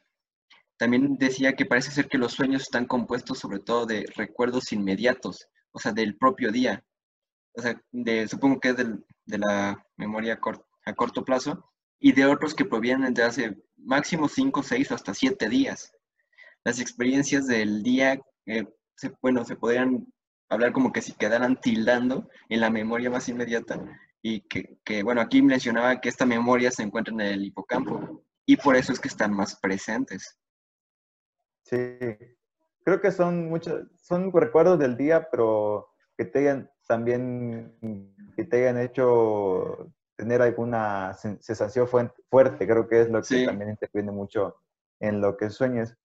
también 0.77 1.15
decía 1.17 1.53
que 1.53 1.65
parece 1.65 1.91
ser 1.91 2.10
que 2.10 2.17
los 2.17 2.34
sueños 2.34 2.63
están 2.63 2.88
compuestos 2.88 3.39
sobre 3.39 3.60
todo 3.60 3.86
de 3.86 4.06
recuerdos 4.17 4.73
inmediatos, 4.73 5.47
o 5.71 5.79
sea, 5.79 5.93
del 5.93 6.17
propio 6.17 6.51
día. 6.51 6.84
O 7.56 7.62
sea, 7.62 7.82
de, 7.91 8.27
supongo 8.27 8.60
que 8.60 8.69
es 8.69 8.75
de 8.77 9.38
la 9.38 9.82
memoria 9.95 10.39
a 10.86 10.93
corto 10.93 11.23
plazo, 11.23 11.71
y 11.99 12.12
de 12.12 12.25
otros 12.25 12.53
que 12.53 12.65
provienen 12.65 13.13
de 13.13 13.23
hace 13.23 13.63
máximo 13.77 14.27
5, 14.27 14.62
6 14.62 14.91
o 14.91 14.95
hasta 14.95 15.13
7 15.13 15.47
días 15.47 15.92
las 16.63 16.80
experiencias 16.80 17.47
del 17.47 17.84
día, 17.84 18.19
eh, 18.45 18.65
bueno, 19.21 19.43
se 19.43 19.56
podrían 19.56 20.08
hablar 20.49 20.71
como 20.71 20.91
que 20.91 21.02
si 21.02 21.13
quedaran 21.13 21.60
tildando 21.60 22.30
en 22.49 22.62
la 22.62 22.69
memoria 22.69 23.10
más 23.10 23.28
inmediata 23.28 23.80
y 24.21 24.41
que, 24.41 25.04
bueno, 25.04 25.21
aquí 25.21 25.41
mencionaba 25.41 25.99
que 25.99 26.10
esta 26.10 26.26
memoria 26.26 26.71
se 26.71 26.84
encuentra 26.84 27.13
en 27.13 27.21
el 27.21 27.45
hipocampo 27.45 28.23
y 28.45 28.56
por 28.58 28.76
eso 28.76 28.93
es 28.93 28.99
que 28.99 29.10
están 29.10 29.34
más 29.34 29.60
presentes. 29.60 30.39
Sí, 31.65 31.97
creo 32.86 33.02
que 33.02 33.12
son 33.12 33.49
muchos, 33.49 33.88
son 34.02 34.32
recuerdos 34.32 34.80
del 34.80 34.95
día, 34.95 35.28
pero 35.30 35.89
que 36.17 36.26
te 36.26 36.39
hayan 36.39 36.69
también, 36.88 37.76
que 38.36 38.45
te 38.45 38.58
hayan 38.58 38.80
hecho 38.80 39.91
tener 40.15 40.41
alguna 40.41 41.13
sensación 41.13 41.88
fuerte, 42.30 42.67
creo 42.67 42.88
que 42.88 43.02
es 43.02 43.10
lo 43.10 43.21
que 43.21 43.45
también 43.45 43.71
interviene 43.71 44.12
mucho 44.12 44.56
en 44.99 45.19
lo 45.19 45.36
que 45.36 45.49
sueñes. 45.49 45.97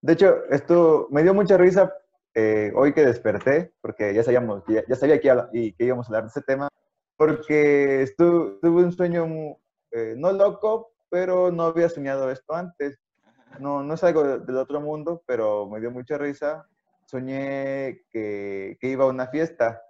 De 0.00 0.12
hecho, 0.12 0.44
esto 0.50 1.08
me 1.10 1.22
dio 1.22 1.34
mucha 1.34 1.56
risa 1.56 1.92
eh, 2.34 2.70
hoy 2.74 2.92
que 2.92 3.04
desperté, 3.04 3.72
porque 3.80 4.12
ya 4.12 4.22
sabíamos, 4.22 4.62
ya, 4.68 4.96
sabía 4.96 5.20
que, 5.20 5.34
y 5.52 5.72
que, 5.72 5.84
íbamos 5.84 6.06
a 6.06 6.08
hablar 6.08 6.24
de 6.24 6.28
ese 6.28 6.42
tema, 6.42 6.68
porque 7.16 8.02
estuve, 8.02 8.58
tuve 8.60 8.84
un 8.84 8.92
sueño 8.92 9.26
eh, 9.92 10.14
no 10.16 10.32
loco, 10.32 10.92
pero 11.08 11.50
no 11.50 11.64
había 11.64 11.88
soñado 11.88 12.30
esto 12.30 12.54
antes. 12.54 12.98
No, 13.58 13.82
no 13.82 13.94
es 13.94 14.04
algo 14.04 14.38
del 14.38 14.56
otro 14.56 14.82
mundo, 14.82 15.22
pero 15.26 15.66
me 15.66 15.80
dio 15.80 15.90
mucha 15.90 16.18
risa. 16.18 16.68
Soñé 17.06 18.02
que, 18.10 18.76
que 18.80 18.88
iba 18.88 19.04
a 19.04 19.08
una 19.08 19.28
fiesta. 19.28 19.82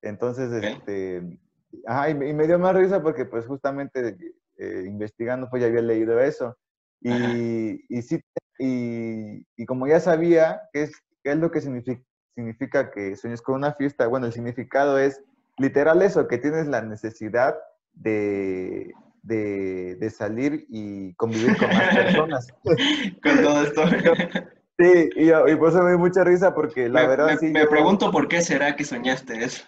Entonces, 0.00 0.50
este, 0.52 1.38
ajá, 1.86 2.08
y, 2.08 2.14
me 2.14 2.46
dio 2.46 2.58
más 2.58 2.74
risa 2.74 3.02
porque 3.02 3.26
pues 3.26 3.46
justamente 3.46 4.16
eh, 4.56 4.84
investigando 4.86 5.50
pues 5.50 5.60
ya 5.60 5.68
había 5.68 5.82
leído 5.82 6.18
eso. 6.18 6.56
Y, 7.00 7.84
y 7.94 8.00
sí 8.00 8.22
y, 8.64 9.66
como 9.66 9.88
ya 9.88 9.98
sabía 9.98 10.62
qué 10.72 10.84
es, 10.84 10.92
qué 11.24 11.32
es 11.32 11.36
lo 11.36 11.50
que 11.50 11.60
significa, 11.60 12.00
significa 12.36 12.90
que 12.92 13.16
sueñes 13.16 13.42
con 13.42 13.56
una 13.56 13.72
fiesta, 13.72 14.06
bueno, 14.06 14.26
el 14.26 14.32
significado 14.32 14.98
es 14.98 15.20
literal 15.58 16.00
eso, 16.02 16.28
que 16.28 16.38
tienes 16.38 16.68
la 16.68 16.80
necesidad 16.82 17.56
de, 17.92 18.92
de, 19.22 20.10
salir 20.10 20.64
y 20.68 21.12
convivir 21.14 21.56
con 21.56 21.68
más 21.68 21.94
personas. 21.94 22.54
con 23.22 23.42
todo 23.42 23.62
esto. 23.62 23.82
Sí, 24.78 25.10
y, 25.16 25.28
y, 25.28 25.56
por 25.56 25.68
eso 25.68 25.82
me 25.82 25.90
dio 25.90 25.98
mucha 25.98 26.24
risa 26.24 26.54
porque 26.54 26.88
la 26.88 27.06
verdad 27.06 27.26
me, 27.26 27.36
sí. 27.36 27.50
Me 27.52 27.66
pregunto 27.66 28.10
por 28.10 28.26
qué 28.26 28.40
será 28.40 28.74
que 28.74 28.84
soñaste 28.84 29.44
eso. 29.44 29.64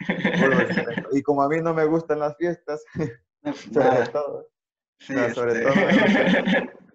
y 1.12 1.22
como 1.22 1.42
a 1.42 1.48
mí 1.48 1.60
no 1.60 1.74
me 1.74 1.84
gustan 1.84 2.20
las 2.20 2.36
fiestas, 2.36 2.82
sobre 3.72 4.06
todo. 4.10 4.48
Sí, 4.98 5.14
sobre 5.34 5.52
este. 5.52 5.62
todo. 5.62 6.85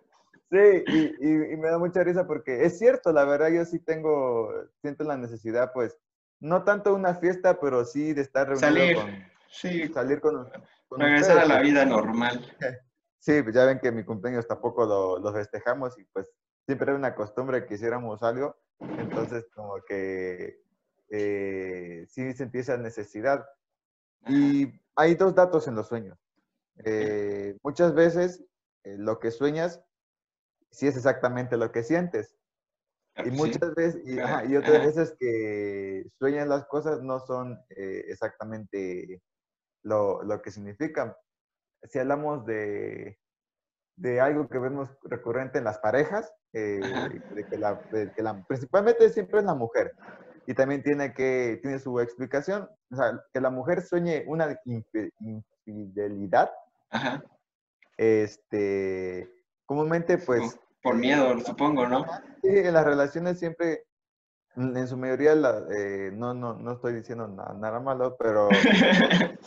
Sí, 0.52 0.84
y, 1.22 1.28
me 1.56 1.70
da 1.70 1.78
mucha 1.78 2.04
risa 2.04 2.28
porque 2.28 2.66
es 2.66 2.78
cierto, 2.78 3.14
la 3.14 3.24
verdad 3.24 3.50
yo 3.52 3.64
sí 3.64 3.80
tengo, 3.80 4.52
siento 4.82 5.06
la 5.06 5.16
necesidad, 5.16 5.72
pues, 5.74 5.98
no 6.42 6.66
tanto 6.66 6.94
una 6.94 7.16
fiesta, 7.16 7.58
pero 7.62 7.86
sí 7.86 8.12
de 8.12 8.22
estar 8.22 8.50
reunido 8.50 8.68
salir, 8.68 8.96
con... 8.98 9.32
Sí, 9.50 9.88
salir 9.94 10.20
con, 10.20 10.50
Regresar 10.92 11.38
a 11.40 11.46
la 11.46 11.62
vida 11.62 11.86
normal. 11.86 12.46
Sí, 13.20 13.42
pues 13.44 13.56
ya 13.56 13.64
ven 13.66 13.80
que 13.80 13.94
mi 13.94 14.04
cumpleaños 14.04 14.46
tampoco 14.46 14.86
lo, 15.20 15.34
festejamos 15.34 15.98
y 15.98 16.04
pues 16.06 16.28
siempre 16.66 16.90
era 16.90 16.98
una 16.98 17.16
costumbre 17.16 17.66
que 17.66 17.76
hiciéramos 17.76 18.22
algo, 18.22 18.58
entonces 18.80 19.48
como 19.56 19.76
que 19.88 20.60
eh, 21.10 22.06
sí 22.10 22.34
sentí 22.34 22.60
esa 22.60 22.76
necesidad. 22.76 23.46
Y 24.28 24.68
hay 24.98 25.16
dos 25.16 25.34
datos 25.34 25.68
en 25.70 25.76
los 25.76 25.88
sueños. 25.88 26.20
Eh, 26.84 27.56
muchas 27.64 27.94
veces 27.94 28.44
eh, 28.84 28.98
lo 28.98 29.20
que 29.20 29.32
sueñas 29.32 29.82
si 30.72 30.88
es 30.88 30.96
exactamente 30.96 31.58
lo 31.58 31.72
que 31.72 31.84
sientes. 31.84 32.36
Y 33.26 33.32
muchas 33.32 33.76
veces, 33.76 34.02
y, 34.06 34.20
otras 34.56 34.86
veces 34.86 35.16
que 35.20 36.06
sueñan 36.18 36.50
las 36.50 36.66
cosas 36.66 37.02
no 37.02 37.20
son 37.20 37.60
eh, 37.70 38.06
exactamente 38.08 39.22
lo, 39.84 40.42
que 40.42 40.52
significan. 40.52 41.14
Si 41.84 42.00
hablamos 42.00 42.46
de, 42.46 43.20
de, 43.98 44.22
algo 44.22 44.48
que 44.48 44.60
vemos 44.60 44.90
recurrente 45.04 45.58
en 45.58 45.66
las 45.66 45.80
parejas, 45.80 46.34
eh, 46.54 46.80
de, 47.36 47.46
que 47.48 47.58
la, 47.58 48.46
principalmente 48.48 49.10
siempre 49.10 49.40
es 49.40 49.46
la 49.46 49.56
mujer, 49.56 49.94
y 50.48 50.54
también 50.54 50.82
tiene, 50.82 51.14
que, 51.14 51.60
tiene 51.62 51.80
su 51.80 52.00
explicación, 52.00 52.70
o 52.92 52.96
sea, 52.96 53.22
que 53.34 53.42
la 53.42 53.50
mujer 53.50 53.82
sueñe 53.82 54.24
una 54.26 54.58
infidelidad, 55.66 56.50
este 57.98 59.41
comúnmente 59.72 60.18
pues... 60.18 60.60
Por 60.84 60.96
miedo, 60.96 61.40
supongo, 61.40 61.88
¿no? 61.88 62.06
Sí, 62.42 62.50
en 62.50 62.74
las 62.74 62.84
relaciones 62.84 63.40
siempre, 63.40 63.86
en 64.58 64.86
su 64.86 64.98
mayoría, 64.98 65.32
eh, 65.74 66.12
no, 66.12 66.34
no, 66.34 66.56
no 66.56 66.74
estoy 66.74 66.96
diciendo 66.96 67.26
nada, 67.30 67.80
malo, 67.80 68.18
pero... 68.20 68.50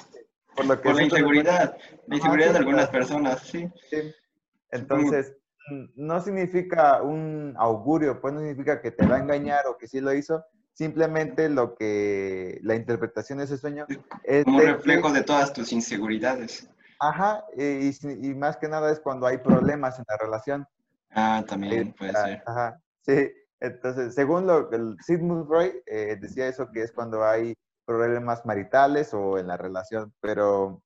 por 0.56 0.64
lo 0.64 0.80
que 0.80 0.88
por 0.88 0.96
la 0.96 1.02
inseguridad, 1.02 1.76
la 2.06 2.16
inseguridad 2.16 2.52
de 2.52 2.58
algunas 2.58 2.88
personas, 2.88 3.42
sí. 3.42 3.68
sí. 3.90 4.14
Entonces, 4.70 5.36
no 5.94 6.22
significa 6.22 7.02
un 7.02 7.52
augurio, 7.58 8.18
pues 8.22 8.32
no 8.32 8.40
significa 8.40 8.80
que 8.80 8.92
te 8.92 9.06
va 9.06 9.16
a 9.16 9.20
engañar 9.20 9.66
o 9.66 9.76
que 9.76 9.88
sí 9.88 10.00
lo 10.00 10.14
hizo, 10.14 10.42
simplemente 10.72 11.50
lo 11.50 11.74
que 11.74 12.60
la 12.62 12.76
interpretación 12.76 13.40
de 13.40 13.44
ese 13.44 13.58
sueño 13.58 13.84
es 14.22 14.46
un 14.46 14.58
reflejo 14.58 15.12
de 15.12 15.22
todas 15.22 15.52
tus 15.52 15.70
inseguridades. 15.70 16.66
Ajá, 17.08 17.44
y, 17.56 17.90
y, 18.28 18.34
más 18.34 18.56
que 18.56 18.68
nada 18.68 18.90
es 18.90 19.00
cuando 19.00 19.26
hay 19.26 19.38
problemas 19.38 19.98
en 19.98 20.04
la 20.08 20.16
relación. 20.16 20.66
Ah, 21.10 21.44
también 21.46 21.92
puede 21.92 22.12
ser. 22.12 22.42
Ajá, 22.46 22.80
sí. 23.02 23.30
Entonces, 23.60 24.14
según 24.14 24.46
lo 24.46 24.68
que 24.68 24.78
Sigmund 25.00 25.46
Freud 25.46 25.72
eh, 25.86 26.16
decía 26.20 26.48
eso, 26.48 26.70
que 26.70 26.82
es 26.82 26.92
cuando 26.92 27.24
hay 27.24 27.54
problemas 27.84 28.44
maritales 28.44 29.12
o 29.14 29.38
en 29.38 29.46
la 29.46 29.56
relación, 29.56 30.12
pero 30.20 30.82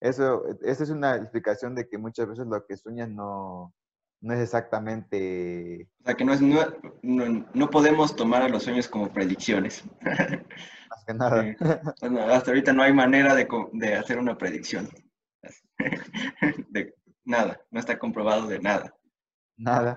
eso, 0.00 0.44
esa 0.62 0.82
es 0.82 0.90
una 0.90 1.16
explicación 1.16 1.74
de 1.74 1.88
que 1.88 1.98
muchas 1.98 2.28
veces 2.28 2.46
lo 2.46 2.64
que 2.66 2.76
sueñan 2.76 3.14
no, 3.14 3.72
no 4.20 4.34
es 4.34 4.40
exactamente... 4.40 5.88
O 6.00 6.04
sea, 6.04 6.14
que 6.14 6.24
no, 6.24 6.32
es, 6.32 6.40
no, 6.40 7.46
no, 7.54 7.70
podemos 7.70 8.16
tomar 8.16 8.42
a 8.42 8.48
los 8.48 8.64
sueños 8.64 8.88
como 8.88 9.12
predicciones. 9.12 9.84
Más 10.90 11.04
que 11.06 11.14
nada. 11.14 11.44
hasta 12.34 12.50
ahorita 12.50 12.72
no 12.72 12.82
hay 12.82 12.92
manera 12.92 13.34
de, 13.34 13.48
de 13.72 13.94
hacer 13.94 14.18
una 14.18 14.36
predicción. 14.36 14.88
de 16.70 16.94
nada, 17.24 17.60
no 17.70 17.80
está 17.80 17.98
comprobado 17.98 18.46
de 18.46 18.58
nada. 18.58 18.94
Nada. 19.56 19.96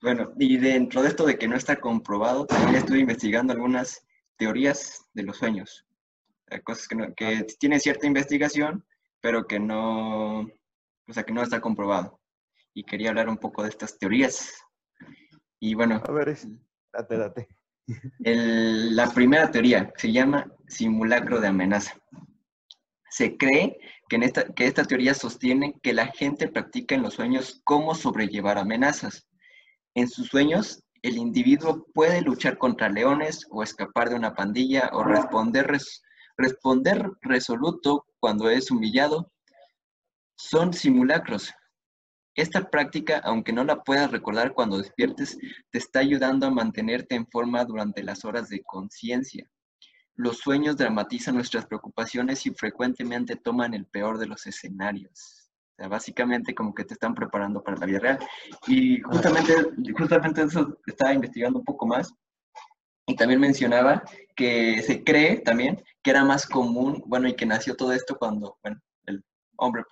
bueno, 0.00 0.32
y 0.38 0.56
dentro 0.56 1.02
de 1.02 1.08
esto 1.08 1.26
de 1.26 1.38
que 1.38 1.48
no 1.48 1.56
está 1.56 1.76
comprobado, 1.76 2.46
también 2.46 2.76
estuve 2.76 3.00
investigando 3.00 3.52
algunas 3.52 4.04
teorías 4.36 5.08
de 5.12 5.22
los 5.24 5.38
sueños. 5.38 5.86
Cosas 6.64 6.86
que, 6.86 7.14
que 7.14 7.46
tienen 7.58 7.80
cierta 7.80 8.06
investigación, 8.06 8.84
pero 9.20 9.46
que 9.46 9.58
no, 9.58 10.40
o 10.40 11.12
sea, 11.12 11.24
que 11.24 11.32
no 11.32 11.42
está 11.42 11.60
comprobado. 11.60 12.20
Y 12.74 12.84
quería 12.84 13.10
hablar 13.10 13.28
un 13.28 13.38
poco 13.38 13.62
de 13.62 13.68
estas 13.70 13.98
teorías. 13.98 14.52
Y 15.60 15.74
bueno. 15.74 16.02
A 16.06 16.12
ver, 16.12 16.36
date, 16.92 17.16
date. 17.16 17.48
la 18.18 19.10
primera 19.10 19.50
teoría 19.50 19.92
se 19.96 20.12
llama 20.12 20.50
simulacro 20.68 21.40
de 21.40 21.48
amenaza. 21.48 21.94
Se 23.12 23.36
cree 23.36 23.78
que, 24.08 24.16
en 24.16 24.22
esta, 24.22 24.54
que 24.54 24.66
esta 24.66 24.84
teoría 24.84 25.12
sostiene 25.12 25.74
que 25.82 25.92
la 25.92 26.06
gente 26.06 26.48
practica 26.48 26.94
en 26.94 27.02
los 27.02 27.12
sueños 27.12 27.60
cómo 27.62 27.94
sobrellevar 27.94 28.56
amenazas. 28.56 29.28
En 29.94 30.08
sus 30.08 30.28
sueños, 30.28 30.82
el 31.02 31.18
individuo 31.18 31.86
puede 31.92 32.22
luchar 32.22 32.56
contra 32.56 32.88
leones 32.88 33.46
o 33.50 33.62
escapar 33.62 34.08
de 34.08 34.14
una 34.14 34.34
pandilla 34.34 34.88
o 34.94 35.04
responder, 35.04 35.70
responder 36.38 37.10
resoluto 37.20 38.06
cuando 38.18 38.48
es 38.48 38.70
humillado. 38.70 39.30
Son 40.34 40.72
simulacros. 40.72 41.52
Esta 42.34 42.70
práctica, 42.70 43.18
aunque 43.24 43.52
no 43.52 43.62
la 43.62 43.82
puedas 43.82 44.10
recordar 44.10 44.54
cuando 44.54 44.78
despiertes, 44.78 45.36
te 45.70 45.76
está 45.76 45.98
ayudando 45.98 46.46
a 46.46 46.50
mantenerte 46.50 47.14
en 47.14 47.26
forma 47.26 47.62
durante 47.66 48.02
las 48.02 48.24
horas 48.24 48.48
de 48.48 48.62
conciencia. 48.62 49.46
Los 50.22 50.38
sueños 50.38 50.76
dramatizan 50.76 51.34
nuestras 51.34 51.66
preocupaciones 51.66 52.46
y 52.46 52.50
frecuentemente 52.50 53.34
toman 53.34 53.74
el 53.74 53.86
peor 53.86 54.18
de 54.18 54.26
los 54.26 54.46
escenarios. 54.46 55.50
O 55.72 55.74
sea, 55.76 55.88
básicamente 55.88 56.54
como 56.54 56.72
que 56.72 56.84
te 56.84 56.94
están 56.94 57.12
preparando 57.12 57.60
para 57.60 57.76
la 57.78 57.86
vida 57.86 57.98
real. 57.98 58.18
Y 58.68 59.00
justamente, 59.00 59.52
justamente 59.98 60.42
eso 60.42 60.78
estaba 60.86 61.12
investigando 61.12 61.58
un 61.58 61.64
poco 61.64 61.88
más. 61.88 62.14
Y 63.08 63.16
también 63.16 63.40
mencionaba 63.40 64.04
que 64.36 64.80
se 64.82 65.02
cree 65.02 65.40
también 65.40 65.82
que 66.04 66.12
era 66.12 66.22
más 66.24 66.46
común, 66.46 67.02
bueno, 67.06 67.26
y 67.26 67.34
que 67.34 67.44
nació 67.44 67.74
todo 67.74 67.92
esto 67.92 68.16
cuando, 68.16 68.58
bueno, 68.62 68.80
el 69.06 69.24
hombre 69.56 69.82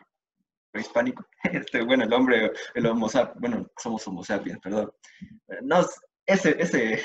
prehispánico, 0.71 1.27
este, 1.43 1.83
bueno, 1.83 2.05
el 2.05 2.13
hombre, 2.13 2.53
el 2.77 2.87
homo 2.87 3.09
sapiens, 3.09 3.41
bueno, 3.41 3.67
somos 3.77 4.07
homo 4.07 4.23
sapiens, 4.23 4.61
perdón. 4.61 4.93
No, 5.63 5.85
ese, 6.25 6.55
ese, 6.63 7.01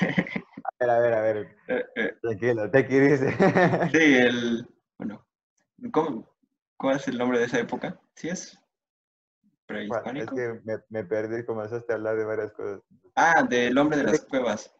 ver, 0.78 0.90
a 0.90 0.98
ver, 1.00 1.14
a 1.14 1.20
ver. 1.20 1.56
Eh, 1.68 1.84
eh. 1.96 2.16
Tranquilo, 2.20 2.70
te 2.70 2.86
quieres. 2.86 3.20
sí, 3.92 4.14
el. 4.14 4.68
Bueno. 4.98 5.26
¿cómo, 5.92 6.28
¿Cuál 6.76 6.96
es 6.96 7.08
el 7.08 7.18
nombre 7.18 7.38
de 7.38 7.46
esa 7.46 7.60
época? 7.60 7.98
¿Sí 8.14 8.28
es? 8.28 8.58
¿Prehispánico? 9.66 10.24
es 10.24 10.30
que 10.30 10.60
me, 10.64 10.78
me 10.90 11.04
perdí, 11.04 11.44
comenzaste 11.44 11.92
a 11.92 11.96
hablar 11.96 12.16
de 12.16 12.24
varias 12.24 12.52
cosas. 12.52 12.80
Ah, 13.14 13.42
del 13.42 13.76
hombre 13.78 13.98
de 13.98 14.04
las 14.04 14.24
cuevas. 14.24 14.74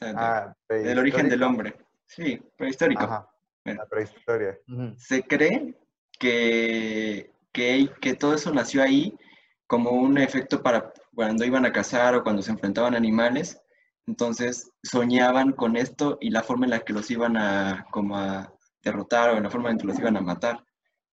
ah, 0.00 0.54
del 0.68 0.98
origen 0.98 1.28
del 1.28 1.42
hombre. 1.42 1.76
Sí, 2.06 2.40
prehistórico. 2.56 3.02
Ajá. 3.02 3.28
La 3.64 3.86
prehistoria. 3.86 4.58
Se 4.96 5.22
cree 5.22 5.74
que, 6.18 7.32
que, 7.52 7.90
que 8.00 8.14
todo 8.14 8.34
eso 8.34 8.52
nació 8.52 8.82
ahí 8.82 9.18
como 9.66 9.90
un 9.90 10.18
efecto 10.18 10.62
para 10.62 10.92
cuando 11.14 11.44
iban 11.44 11.66
a 11.66 11.72
cazar 11.72 12.14
o 12.14 12.22
cuando 12.22 12.42
se 12.42 12.50
enfrentaban 12.50 12.94
animales 12.94 13.60
entonces 14.08 14.72
soñaban 14.82 15.52
con 15.52 15.76
esto 15.76 16.16
y 16.18 16.30
la 16.30 16.42
forma 16.42 16.64
en 16.64 16.70
la 16.70 16.80
que 16.80 16.94
los 16.94 17.10
iban 17.10 17.36
a, 17.36 17.84
como 17.90 18.16
a 18.16 18.50
derrotar 18.82 19.30
o 19.30 19.36
en 19.36 19.42
la 19.42 19.50
forma 19.50 19.70
en 19.70 19.76
que 19.76 19.86
los 19.86 19.98
iban 19.98 20.16
a 20.16 20.22
matar. 20.22 20.64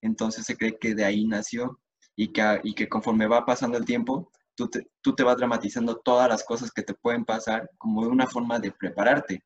Entonces 0.02 0.46
se 0.46 0.56
cree 0.56 0.78
que 0.80 0.96
de 0.96 1.04
ahí 1.04 1.26
nació 1.28 1.82
y 2.16 2.32
que, 2.32 2.62
y 2.64 2.74
que 2.74 2.88
conforme 2.88 3.28
va 3.28 3.46
pasando 3.46 3.78
el 3.78 3.84
tiempo, 3.84 4.32
tú 4.56 4.70
te, 4.70 4.88
tú 5.02 5.14
te 5.14 5.24
vas 5.24 5.36
dramatizando 5.36 5.98
todas 5.98 6.30
las 6.30 6.46
cosas 6.46 6.72
que 6.72 6.84
te 6.84 6.94
pueden 6.94 7.26
pasar 7.26 7.70
como 7.78 8.02
de 8.04 8.08
una 8.08 8.28
forma 8.28 8.60
de 8.60 8.72
prepararte. 8.72 9.44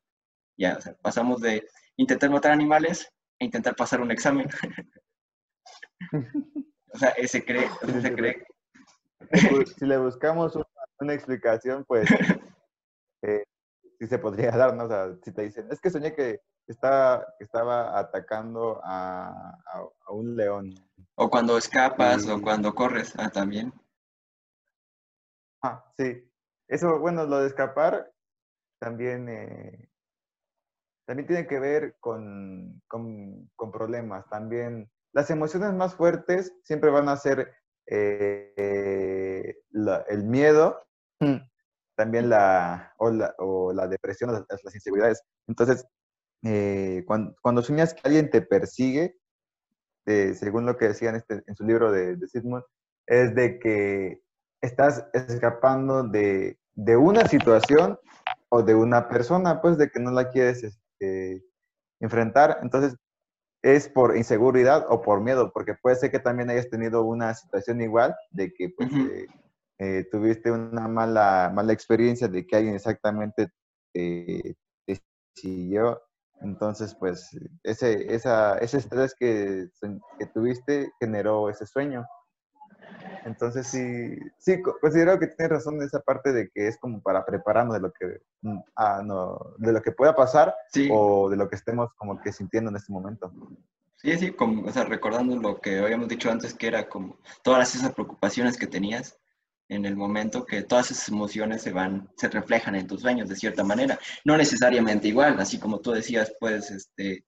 Ya, 0.56 0.78
pasamos 1.02 1.40
de 1.40 1.66
intentar 1.96 2.30
matar 2.30 2.52
animales 2.52 3.10
a 3.40 3.44
intentar 3.44 3.74
pasar 3.74 4.00
un 4.00 4.12
examen. 4.12 4.48
o 6.94 6.98
sea, 6.98 7.14
cree, 7.14 7.68
se 8.00 8.14
cree. 8.14 8.46
Si 9.76 9.86
le 9.86 9.98
buscamos 9.98 10.56
una 11.00 11.14
explicación, 11.14 11.84
pues 11.88 12.08
eh, 13.22 13.44
si 13.98 14.06
se 14.06 14.18
podría 14.18 14.50
dar, 14.56 14.74
¿no? 14.74 14.84
O 14.84 14.88
sea, 14.88 15.14
si 15.22 15.32
te 15.32 15.42
dicen, 15.42 15.68
es 15.70 15.80
que 15.80 15.90
soñé 15.90 16.14
que, 16.14 16.40
estaba, 16.66 17.26
estaba 17.40 17.98
atacando 17.98 18.80
a, 18.84 19.60
un 20.08 20.36
león. 20.36 20.74
O 21.16 21.28
cuando 21.28 21.58
escapas 21.58 22.28
o 22.28 22.40
cuando 22.40 22.74
corres, 22.74 23.12
ah, 23.18 23.28
también. 23.28 23.72
Ah, 25.62 25.84
sí. 25.96 26.26
Eso, 26.68 26.98
bueno, 27.00 27.26
lo 27.26 27.40
de 27.40 27.48
escapar 27.48 28.10
también, 28.78 29.28
eh, 29.28 29.90
también 31.06 31.26
tiene 31.26 31.46
que 31.46 31.58
ver 31.58 31.96
con, 31.98 32.80
con, 32.86 33.72
problemas. 33.72 34.28
También 34.28 34.88
las 35.12 35.28
emociones 35.30 35.72
más 35.74 35.96
fuertes 35.96 36.56
siempre 36.62 36.90
van 36.90 37.08
a 37.08 37.16
ser 37.16 37.52
eh, 37.86 39.56
el 39.72 40.24
miedo, 40.24 40.86
mm 41.18 41.49
también 42.00 42.30
la, 42.30 42.94
o 42.96 43.10
la, 43.10 43.34
o 43.36 43.74
la 43.74 43.86
depresión, 43.86 44.32
las, 44.32 44.42
las, 44.48 44.74
inseguridades. 44.74 45.22
Entonces, 45.46 45.86
eh, 46.42 47.04
cuando, 47.06 47.36
cuando, 47.42 47.60
sueñas 47.60 47.92
que 47.92 48.00
alguien 48.04 48.30
te 48.30 48.40
persigue, 48.40 49.18
eh, 50.06 50.32
según 50.34 50.64
lo 50.64 50.78
que 50.78 50.88
decía 50.88 51.10
en, 51.10 51.16
este, 51.16 51.42
en 51.46 51.54
su 51.54 51.62
libro 51.62 51.92
de, 51.92 52.16
de 52.16 52.26
Sigmund, 52.26 52.64
es 53.06 53.34
de 53.34 53.58
que 53.58 54.22
estás 54.62 55.04
escapando 55.12 56.02
de, 56.04 56.58
de, 56.72 56.96
una 56.96 57.28
situación 57.28 57.98
o 58.48 58.62
de 58.62 58.74
una 58.74 59.06
persona, 59.10 59.60
pues 59.60 59.76
de 59.76 59.90
que 59.90 60.00
no 60.00 60.10
la 60.10 60.30
quieres 60.30 60.62
este, 60.62 61.44
enfrentar. 62.00 62.60
Entonces, 62.62 62.96
es 63.60 63.90
por 63.90 64.16
inseguridad 64.16 64.86
o 64.88 65.02
por 65.02 65.20
miedo, 65.20 65.52
porque 65.52 65.74
puede 65.74 65.96
ser 65.96 66.10
que 66.10 66.18
también 66.18 66.48
hayas 66.48 66.70
tenido 66.70 67.04
una 67.04 67.34
situación 67.34 67.82
igual, 67.82 68.16
de 68.30 68.54
que 68.54 68.70
pues, 68.70 68.88
eh, 68.90 69.26
tuviste 70.10 70.50
una 70.50 70.88
mala, 70.88 71.50
mala 71.54 71.72
experiencia 71.72 72.28
de 72.28 72.46
que 72.46 72.56
alguien 72.56 72.74
exactamente 72.74 73.48
te, 73.92 74.56
siguió. 75.34 76.02
Entonces, 76.42 76.94
pues, 76.94 77.30
ese, 77.62 78.14
esa, 78.14 78.58
ese 78.58 78.78
estrés 78.78 79.14
que, 79.14 79.68
que 80.18 80.26
tuviste 80.26 80.90
generó 80.98 81.50
ese 81.50 81.66
sueño. 81.66 82.06
Entonces 83.24 83.66
sí, 83.66 84.18
sí, 84.38 84.62
considero 84.62 85.18
que 85.18 85.26
tiene 85.28 85.54
razón 85.54 85.76
en 85.76 85.82
esa 85.82 86.00
parte 86.00 86.32
de 86.32 86.48
que 86.48 86.68
es 86.68 86.78
como 86.78 87.02
para 87.02 87.24
prepararnos 87.24 87.74
de 87.74 87.80
lo 87.80 87.92
que, 87.92 88.20
mm, 88.42 88.58
ah, 88.76 89.02
no, 89.04 89.54
de 89.58 89.72
lo 89.72 89.82
que 89.82 89.92
pueda 89.92 90.14
pasar 90.14 90.54
o 90.90 91.28
de 91.28 91.36
lo 91.36 91.48
que 91.48 91.56
estemos 91.56 91.92
como 91.94 92.20
que 92.20 92.32
sintiendo 92.32 92.70
en 92.70 92.76
este 92.76 92.92
momento. 92.92 93.32
Sí, 93.96 94.16
sí, 94.16 94.32
como, 94.32 94.66
o 94.66 94.72
sea, 94.72 94.84
recordando 94.84 95.36
lo 95.36 95.60
que 95.60 95.78
habíamos 95.78 96.08
dicho 96.08 96.30
antes, 96.30 96.54
que 96.54 96.68
era 96.68 96.88
como 96.88 97.18
todas 97.42 97.74
esas 97.74 97.92
preocupaciones 97.92 98.56
que 98.56 98.66
tenías, 98.66 99.19
en 99.70 99.84
el 99.84 99.96
momento 99.96 100.44
que 100.44 100.64
todas 100.64 100.90
esas 100.90 101.08
emociones 101.08 101.62
se 101.62 101.72
van, 101.72 102.10
se 102.16 102.28
reflejan 102.28 102.74
en 102.74 102.88
tus 102.88 103.02
sueños 103.02 103.28
de 103.28 103.36
cierta 103.36 103.62
manera. 103.62 103.98
No 104.24 104.36
necesariamente 104.36 105.06
igual, 105.06 105.38
así 105.38 105.60
como 105.60 105.80
tú 105.80 105.92
decías, 105.92 106.32
pues, 106.40 106.72
este, 106.72 107.24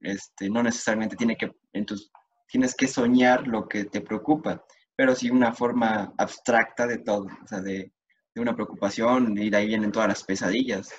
este, 0.00 0.48
no 0.48 0.62
necesariamente 0.62 1.16
tiene 1.16 1.36
que, 1.36 1.50
en 1.72 1.84
tus, 1.84 2.12
tienes 2.46 2.76
que 2.76 2.86
soñar 2.86 3.48
lo 3.48 3.68
que 3.68 3.86
te 3.86 4.00
preocupa, 4.00 4.64
pero 4.94 5.16
sí 5.16 5.30
una 5.30 5.52
forma 5.52 6.14
abstracta 6.16 6.86
de 6.86 6.98
todo, 6.98 7.24
o 7.24 7.46
sea, 7.48 7.60
de, 7.60 7.92
de 8.34 8.40
una 8.40 8.54
preocupación, 8.54 9.36
y 9.36 9.50
de 9.50 9.56
ahí 9.56 9.66
vienen 9.66 9.90
todas 9.90 10.08
las 10.08 10.22
pesadillas. 10.22 10.94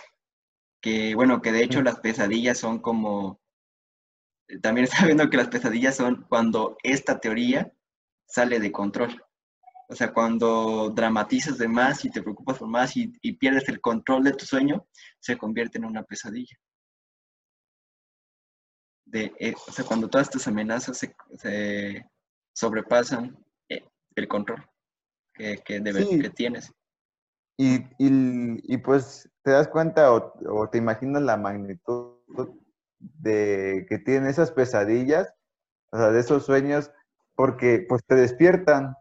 Que, 0.81 1.15
bueno, 1.15 1.41
que 1.41 1.53
de 1.53 1.63
hecho 1.63 1.81
las 1.81 2.01
pesadillas 2.01 2.57
son 2.57 2.79
como, 2.79 3.39
también 4.61 4.83
está 4.91 5.05
viendo 5.05 5.29
que 5.29 5.37
las 5.37 5.47
pesadillas 5.47 5.95
son 5.95 6.25
cuando 6.27 6.75
esta 6.83 7.21
teoría 7.21 7.71
sale 8.27 8.59
de 8.59 8.73
control. 8.73 9.23
O 9.89 9.95
sea, 9.95 10.13
cuando 10.13 10.89
dramatizas 10.89 11.57
de 11.57 11.67
más 11.67 12.03
y 12.05 12.09
te 12.09 12.21
preocupas 12.21 12.57
por 12.57 12.67
más 12.67 12.95
y, 12.95 13.07
pierdes 13.33 13.67
el 13.69 13.81
control 13.81 14.23
de 14.23 14.33
tu 14.33 14.45
sueño, 14.45 14.87
se 15.19 15.37
convierte 15.37 15.77
en 15.77 15.85
una 15.85 16.03
pesadilla. 16.03 16.57
De, 19.05 19.33
eh, 19.39 19.53
o 19.67 19.71
sea, 19.71 19.85
cuando 19.85 20.09
todas 20.09 20.29
tus 20.29 20.47
amenazas 20.47 20.97
se, 20.97 22.05
sobrepasan 22.53 23.37
eh, 23.69 23.83
el 24.15 24.27
control 24.27 24.65
que, 25.33 25.57
que, 25.57 25.83
que 25.83 26.29
tienes. 26.29 26.71
Y, 27.57 27.85
y, 27.99 28.77
pues 28.77 29.29
te 29.43 29.51
das 29.51 29.67
cuenta 29.67 30.11
o, 30.11 30.33
o, 30.49 30.69
te 30.69 30.79
imaginas 30.79 31.21
la 31.21 31.37
magnitud 31.37 32.17
de 32.99 33.85
que 33.87 33.99
tienen 33.99 34.27
esas 34.27 34.51
pesadillas, 34.51 35.33
o 35.91 35.97
sea, 35.97 36.09
de 36.09 36.19
esos 36.19 36.45
sueños, 36.45 36.91
porque 37.35 37.85
pues 37.87 38.03
te 38.05 38.15
despiertan, 38.15 38.95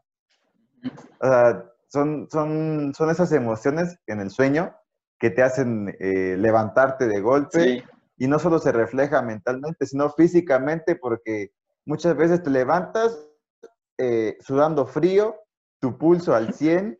o 1.21 1.27
sea, 1.27 1.65
son, 1.89 2.29
son, 2.31 2.93
son 2.95 3.11
esas 3.11 3.33
emociones 3.33 3.99
en 4.07 4.21
el 4.21 4.31
sueño 4.31 4.75
que 5.19 5.31
te 5.31 5.43
hacen 5.43 5.95
eh, 6.01 6.37
levantarte 6.39 7.07
de 7.07 7.21
golpe 7.21 7.85
y 8.17 8.27
no 8.27 8.39
solo 8.39 8.59
se 8.59 8.73
refleja 8.73 9.23
mentalmente, 9.23 9.87
sino 9.87 10.11
físicamente 10.11 10.97
porque 10.97 11.53
muchas 11.85 12.17
veces 12.17 12.43
te 12.43 12.51
levantas 12.51 13.29
eh, 13.99 14.37
sudando 14.41 14.87
frío, 14.87 15.37
tu 15.81 15.99
pulso 15.99 16.35
al 16.35 16.55
100 16.55 16.99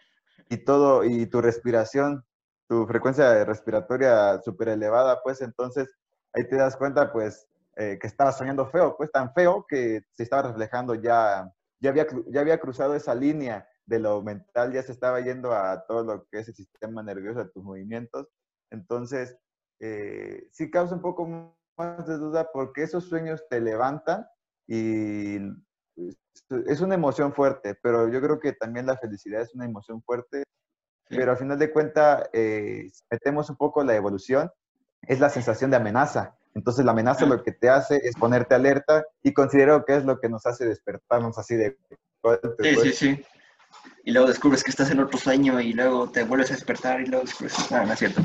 y 0.51 0.59
todo, 0.59 1.05
y 1.05 1.27
tu 1.27 1.41
respiración, 1.41 2.25
tu 2.69 2.87
frecuencia 2.87 3.45
respiratoria 3.45 4.41
súper 4.43 4.69
elevada, 4.69 5.21
pues 5.23 5.41
entonces 5.41 5.89
ahí 6.35 6.47
te 6.47 6.57
das 6.57 6.77
cuenta 6.77 7.13
pues 7.13 7.49
eh, 7.77 7.99
que 8.01 8.07
estabas 8.07 8.37
soñando 8.37 8.67
feo, 8.67 8.95
pues 8.97 9.11
tan 9.11 9.33
feo 9.33 9.65
que 9.67 10.03
se 10.13 10.23
estaba 10.23 10.43
reflejando 10.43 10.95
ya, 10.95 11.51
ya 11.81 11.91
había, 11.91 12.07
ya 12.29 12.41
había 12.41 12.61
cruzado 12.61 12.95
esa 12.95 13.15
línea 13.15 13.67
de 13.87 13.99
lo 13.99 14.23
mental 14.23 14.73
ya 14.73 14.83
se 14.83 14.93
estaba 14.93 15.21
yendo 15.21 15.53
a 15.53 15.85
todo 15.87 16.05
lo 16.05 16.27
que 16.29 16.39
es 16.41 16.49
el 16.49 16.55
sistema 16.55 17.03
nervioso, 17.03 17.41
a 17.41 17.49
tus 17.49 17.63
movimientos. 17.63 18.29
Entonces, 18.71 19.37
eh, 19.81 20.49
sí 20.53 20.71
causa 20.71 20.95
un 20.95 21.03
poco 21.03 21.57
más 21.77 22.07
de 22.07 22.17
duda 22.19 22.51
porque 22.53 22.83
esos 22.83 23.09
sueños 23.09 23.45
te 23.51 23.61
levantan 23.61 24.27
y 24.67 25.39
es 26.67 26.81
una 26.81 26.95
emoción 26.95 27.33
fuerte, 27.35 27.77
pero 27.83 28.09
yo 28.09 28.21
creo 28.21 28.41
que 28.41 28.53
también 28.53 28.87
la 28.87 28.97
felicidad 28.97 29.43
es 29.43 29.55
una 29.55 29.65
emoción 29.65 30.03
fuerte, 30.03 30.45
pero 31.09 31.33
al 31.33 31.37
final 31.37 31.59
de 31.59 31.71
cuentas, 31.71 32.29
eh, 32.33 32.91
metemos 33.11 33.51
un 33.51 33.57
poco 33.57 33.85
la 33.85 33.95
evolución, 33.95 34.51
es 35.03 35.21
la 35.21 35.29
sensación 35.29 35.71
de 35.71 35.77
amenaza. 35.77 36.37
Entonces 36.55 36.85
la 36.85 36.93
amenaza 36.93 37.27
lo 37.27 37.43
que 37.45 37.53
te 37.53 37.69
hace 37.69 37.97
es 37.97 38.17
ponerte 38.17 38.55
alerta 38.55 39.05
y 39.23 39.33
considero 39.33 39.85
que 39.85 39.97
es 39.97 40.05
lo 40.05 40.21
que 40.21 40.29
nos 40.29 40.47
hace 40.47 40.67
despertarnos 40.67 41.39
así 41.39 41.57
de... 41.57 41.77
Sí, 42.61 42.77
sí, 42.77 42.93
sí. 42.93 43.25
Y 44.05 44.13
luego 44.13 44.29
descubres 44.29 44.65
que 44.65 44.71
estás 44.71 44.91
en 44.91 45.01
otro 45.01 45.19
sueño 45.19 45.61
y 45.61 45.73
luego 45.73 46.11
te 46.11 46.25
vuelves 46.25 46.51
a 46.51 46.55
despertar 46.55 47.01
y 47.01 47.07
luego 47.07 47.25
descubres... 47.25 47.71
No, 47.71 47.87
no 47.87 47.93
es 47.93 47.99
cierto. 47.99 48.23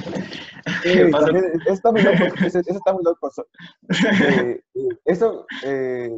Sí, 0.83 1.11
también, 1.11 1.45
eso 1.61 1.73
está 1.73 1.91
muy 1.91 2.01
loco. 2.01 2.23
Eso, 2.45 2.59
está 2.59 2.93
muy 2.93 3.03
loco. 3.03 3.31
Eh, 4.27 4.61
eso 5.05 5.45
eh, 5.63 6.09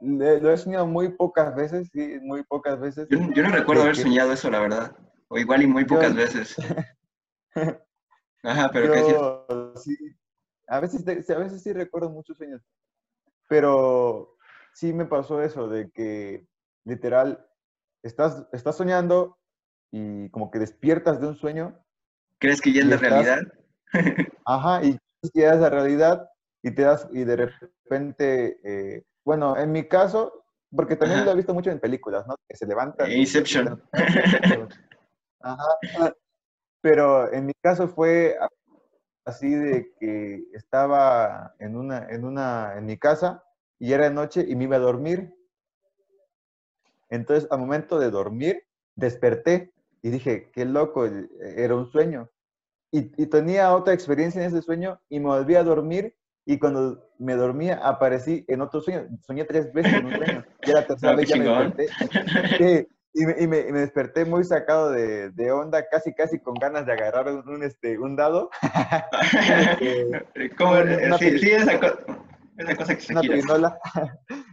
lo 0.00 0.52
he 0.52 0.56
soñado 0.56 0.86
muy 0.86 1.08
pocas 1.10 1.54
veces, 1.54 1.88
sí, 1.92 2.18
muy 2.22 2.42
pocas 2.44 2.78
veces. 2.78 3.08
Yo, 3.10 3.42
no 3.42 3.50
recuerdo 3.50 3.82
haber 3.82 3.96
soñado 3.96 4.32
eso, 4.32 4.50
la 4.50 4.60
verdad. 4.60 4.96
O 5.28 5.38
igual 5.38 5.62
y 5.62 5.66
muy 5.66 5.84
pocas 5.84 6.14
veces. 6.14 6.56
Ajá, 8.42 8.70
pero 8.72 8.92
¿qué 8.92 9.80
sí, 9.80 9.96
a 10.68 10.80
veces, 10.80 11.30
a 11.30 11.38
veces 11.38 11.62
sí 11.62 11.72
recuerdo 11.72 12.10
muchos 12.10 12.36
sueños, 12.36 12.62
pero 13.48 14.36
sí 14.74 14.92
me 14.92 15.06
pasó 15.06 15.42
eso 15.42 15.68
de 15.68 15.90
que 15.90 16.46
literal 16.84 17.47
estás, 18.02 18.46
estás 18.52 18.76
soñando 18.76 19.38
y 19.90 20.28
como 20.30 20.50
que 20.50 20.58
despiertas 20.58 21.20
de 21.20 21.28
un 21.28 21.36
sueño. 21.36 21.78
¿Crees 22.38 22.60
que 22.60 22.72
ya 22.72 22.82
es 22.82 22.86
la 22.86 22.96
realidad? 22.96 23.40
Ajá, 24.44 24.84
y 24.84 24.98
ya 25.34 25.54
es 25.54 25.60
la 25.60 25.70
realidad 25.70 26.28
y 26.62 26.70
te 26.72 26.82
das, 26.82 27.08
y 27.12 27.24
de 27.24 27.36
repente, 27.36 28.58
eh, 28.64 29.04
bueno, 29.24 29.56
en 29.56 29.72
mi 29.72 29.86
caso, 29.88 30.44
porque 30.74 30.96
también 30.96 31.24
lo 31.24 31.32
he 31.32 31.36
visto 31.36 31.54
mucho 31.54 31.70
en 31.70 31.80
películas, 31.80 32.26
¿no? 32.26 32.36
Que 32.48 32.56
se 32.56 32.66
levantan. 32.66 33.10
Inception. 33.10 33.82
Ajá. 35.40 35.64
Pero 36.80 37.32
en 37.32 37.46
mi 37.46 37.52
caso 37.62 37.88
fue 37.88 38.36
así 39.24 39.50
de 39.50 39.94
que 39.98 40.44
estaba 40.52 41.54
en 41.58 41.76
una, 41.76 42.08
en 42.08 42.24
una, 42.24 42.74
en 42.76 42.86
mi 42.86 42.98
casa 42.98 43.44
y 43.78 43.92
era 43.92 44.04
de 44.04 44.14
noche 44.14 44.44
y 44.46 44.56
me 44.56 44.64
iba 44.64 44.76
a 44.76 44.80
dormir. 44.80 45.34
Entonces, 47.10 47.48
al 47.50 47.60
momento 47.60 47.98
de 47.98 48.10
dormir, 48.10 48.64
desperté 48.94 49.72
y 50.02 50.10
dije, 50.10 50.50
qué 50.52 50.64
loco, 50.64 51.06
era 51.40 51.74
un 51.74 51.90
sueño. 51.90 52.30
Y, 52.90 53.12
y, 53.22 53.26
tenía 53.26 53.74
otra 53.74 53.92
experiencia 53.92 54.40
en 54.40 54.48
ese 54.48 54.62
sueño 54.62 54.98
y 55.10 55.20
me 55.20 55.26
volví 55.26 55.54
a 55.56 55.62
dormir 55.62 56.16
y 56.46 56.58
cuando 56.58 57.06
me 57.18 57.34
dormía 57.34 57.78
aparecí 57.84 58.44
en 58.48 58.62
otro 58.62 58.80
sueño. 58.80 59.06
Soñé 59.26 59.44
tres 59.44 59.70
veces 59.74 59.92
en 59.92 60.06
un 60.06 60.16
sueño. 60.16 60.44
Y 60.62 60.72
la 60.72 60.86
tercera 60.86 61.14
vez 61.16 61.28
ya 61.28 61.36
me 61.36 61.44
desperté. 61.44 62.88
Y 63.12 63.26
me, 63.26 63.34
y, 63.38 63.46
me, 63.46 63.80
desperté 63.80 64.24
muy 64.24 64.44
sacado 64.44 64.90
de, 64.90 65.30
de, 65.30 65.50
onda, 65.50 65.86
casi 65.88 66.14
casi 66.14 66.38
con 66.38 66.54
ganas 66.54 66.86
de 66.86 66.92
agarrar 66.92 67.26
un, 67.28 67.62
este, 67.62 67.98
un 67.98 68.16
dado. 68.16 68.48
este, 69.80 70.22
sí, 71.18 71.38
sí, 71.38 71.50
esa, 71.50 71.80
co 71.80 71.86
esa 72.56 72.76
cosa 72.76 72.94
que 72.94 73.00
se 73.00 73.12
Una 73.12 73.22
pirinola. 73.22 73.78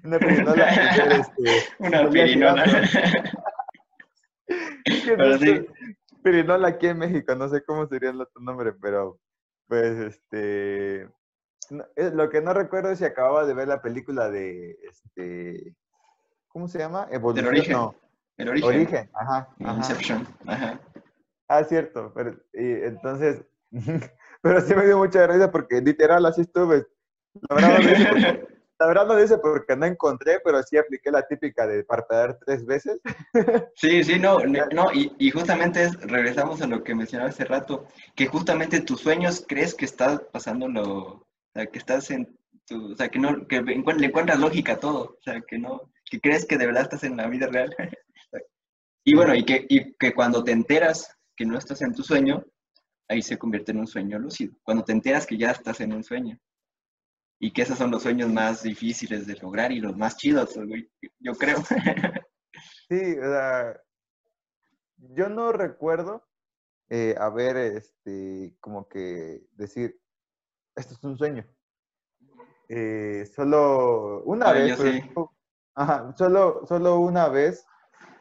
Una 0.05 0.19
pirinola. 0.19 0.69
este, 0.69 1.63
una 1.79 2.09
pirinola. 2.09 2.65
pero 5.05 5.37
sí. 5.37 5.65
Pirinola 6.23 6.67
aquí 6.69 6.87
en 6.87 6.97
México, 6.97 7.35
no 7.35 7.49
sé 7.49 7.63
cómo 7.63 7.87
sería 7.87 8.09
el 8.09 8.21
otro 8.21 8.41
nombre, 8.41 8.73
pero 8.73 9.19
pues 9.67 9.97
este... 9.97 11.07
Lo 11.95 12.29
que 12.29 12.41
no 12.41 12.53
recuerdo 12.53 12.91
es 12.91 12.99
si 12.99 13.05
acababa 13.05 13.45
de 13.45 13.53
ver 13.53 13.67
la 13.67 13.81
película 13.81 14.29
de 14.29 14.77
este... 14.83 15.75
¿Cómo 16.47 16.67
se 16.67 16.79
llama? 16.79 17.07
Evolución. 17.11 17.71
No. 17.71 17.95
El 18.37 18.49
origen. 18.49 18.69
Origen, 18.69 19.09
ajá. 19.13 19.47
Inception, 19.59 20.27
ajá. 20.45 20.79
Ah, 21.47 21.63
cierto. 21.63 22.11
Pero, 22.13 22.31
y 22.53 22.83
entonces, 22.83 23.43
pero 24.41 24.61
sí 24.61 24.73
me 24.75 24.85
dio 24.85 24.97
mucha 24.97 25.27
risa 25.27 25.51
porque 25.51 25.81
literal 25.81 26.25
así 26.25 26.41
estuve. 26.41 26.85
La 28.79 28.87
verdad 28.87 29.07
no 29.07 29.15
dice 29.15 29.37
porque 29.37 29.75
no 29.75 29.85
encontré, 29.85 30.39
pero 30.43 30.61
sí 30.63 30.77
apliqué 30.77 31.11
la 31.11 31.25
típica 31.25 31.65
de 31.65 31.83
parpadear 31.83 32.37
tres 32.45 32.65
veces. 32.65 32.99
Sí, 33.75 34.03
sí, 34.03 34.19
no, 34.19 34.39
no 34.39 34.91
y, 34.93 35.13
y, 35.17 35.31
justamente 35.31 35.89
regresamos 36.01 36.61
a 36.61 36.67
lo 36.67 36.83
que 36.83 36.95
mencionaba 36.95 37.29
hace 37.29 37.45
rato, 37.45 37.87
que 38.15 38.27
justamente 38.27 38.81
tus 38.81 39.01
sueños 39.01 39.43
crees 39.47 39.75
que 39.75 39.85
estás 39.85 40.21
pasando 40.31 40.67
lo, 40.67 40.85
o 40.85 41.27
sea, 41.53 41.67
que 41.67 41.77
estás 41.77 42.09
en 42.11 42.37
tu, 42.65 42.93
o 42.93 42.95
sea, 42.95 43.09
que 43.09 43.19
no, 43.19 43.47
que 43.47 43.61
le 43.61 43.73
encuentras 43.75 44.39
lógica 44.39 44.73
a 44.73 44.79
todo, 44.79 45.17
o 45.19 45.21
sea, 45.21 45.41
que 45.41 45.57
no, 45.57 45.91
que 46.09 46.19
crees 46.19 46.45
que 46.45 46.57
de 46.57 46.65
verdad 46.65 46.83
estás 46.83 47.03
en 47.03 47.17
la 47.17 47.27
vida 47.27 47.47
real. 47.47 47.75
Y 49.07 49.13
bueno, 49.13 49.35
y 49.35 49.45
que, 49.45 49.67
y 49.69 49.93
que 49.99 50.15
cuando 50.15 50.43
te 50.43 50.51
enteras 50.51 51.15
que 51.37 51.45
no 51.45 51.59
estás 51.59 51.83
en 51.83 51.93
tu 51.93 52.01
sueño, 52.01 52.43
ahí 53.07 53.21
se 53.21 53.37
convierte 53.37 53.71
en 53.71 53.77
un 53.77 53.85
sueño 53.85 54.17
lúcido. 54.17 54.55
Cuando 54.63 54.83
te 54.83 54.93
enteras 54.93 55.27
que 55.27 55.37
ya 55.37 55.51
estás 55.51 55.79
en 55.81 55.93
un 55.93 56.03
sueño. 56.03 56.39
Y 57.39 57.51
que 57.51 57.63
esos 57.63 57.77
son 57.77 57.91
los 57.91 58.03
sueños 58.03 58.31
más 58.31 58.63
difíciles 58.63 59.27
de 59.27 59.35
lograr 59.35 59.71
y 59.71 59.79
los 59.79 59.95
más 59.97 60.17
chidos, 60.17 60.57
yo 61.19 61.33
creo. 61.35 61.57
Sí, 62.87 63.17
o 63.17 63.23
sea, 63.23 63.81
yo 64.97 65.27
no 65.27 65.51
recuerdo 65.51 66.23
eh, 66.89 67.15
haber, 67.19 67.57
este, 67.57 68.55
como 68.59 68.87
que 68.87 69.41
decir, 69.53 69.99
esto 70.75 70.93
es 70.93 71.03
un 71.03 71.17
sueño. 71.17 71.45
Eh, 72.69 73.25
solo 73.35 74.23
una 74.23 74.51
vez, 74.51 74.77
pues, 74.77 75.03
ajá, 75.73 76.13
solo, 76.15 76.65
solo 76.67 76.99
una 76.99 77.27
vez 77.27 77.65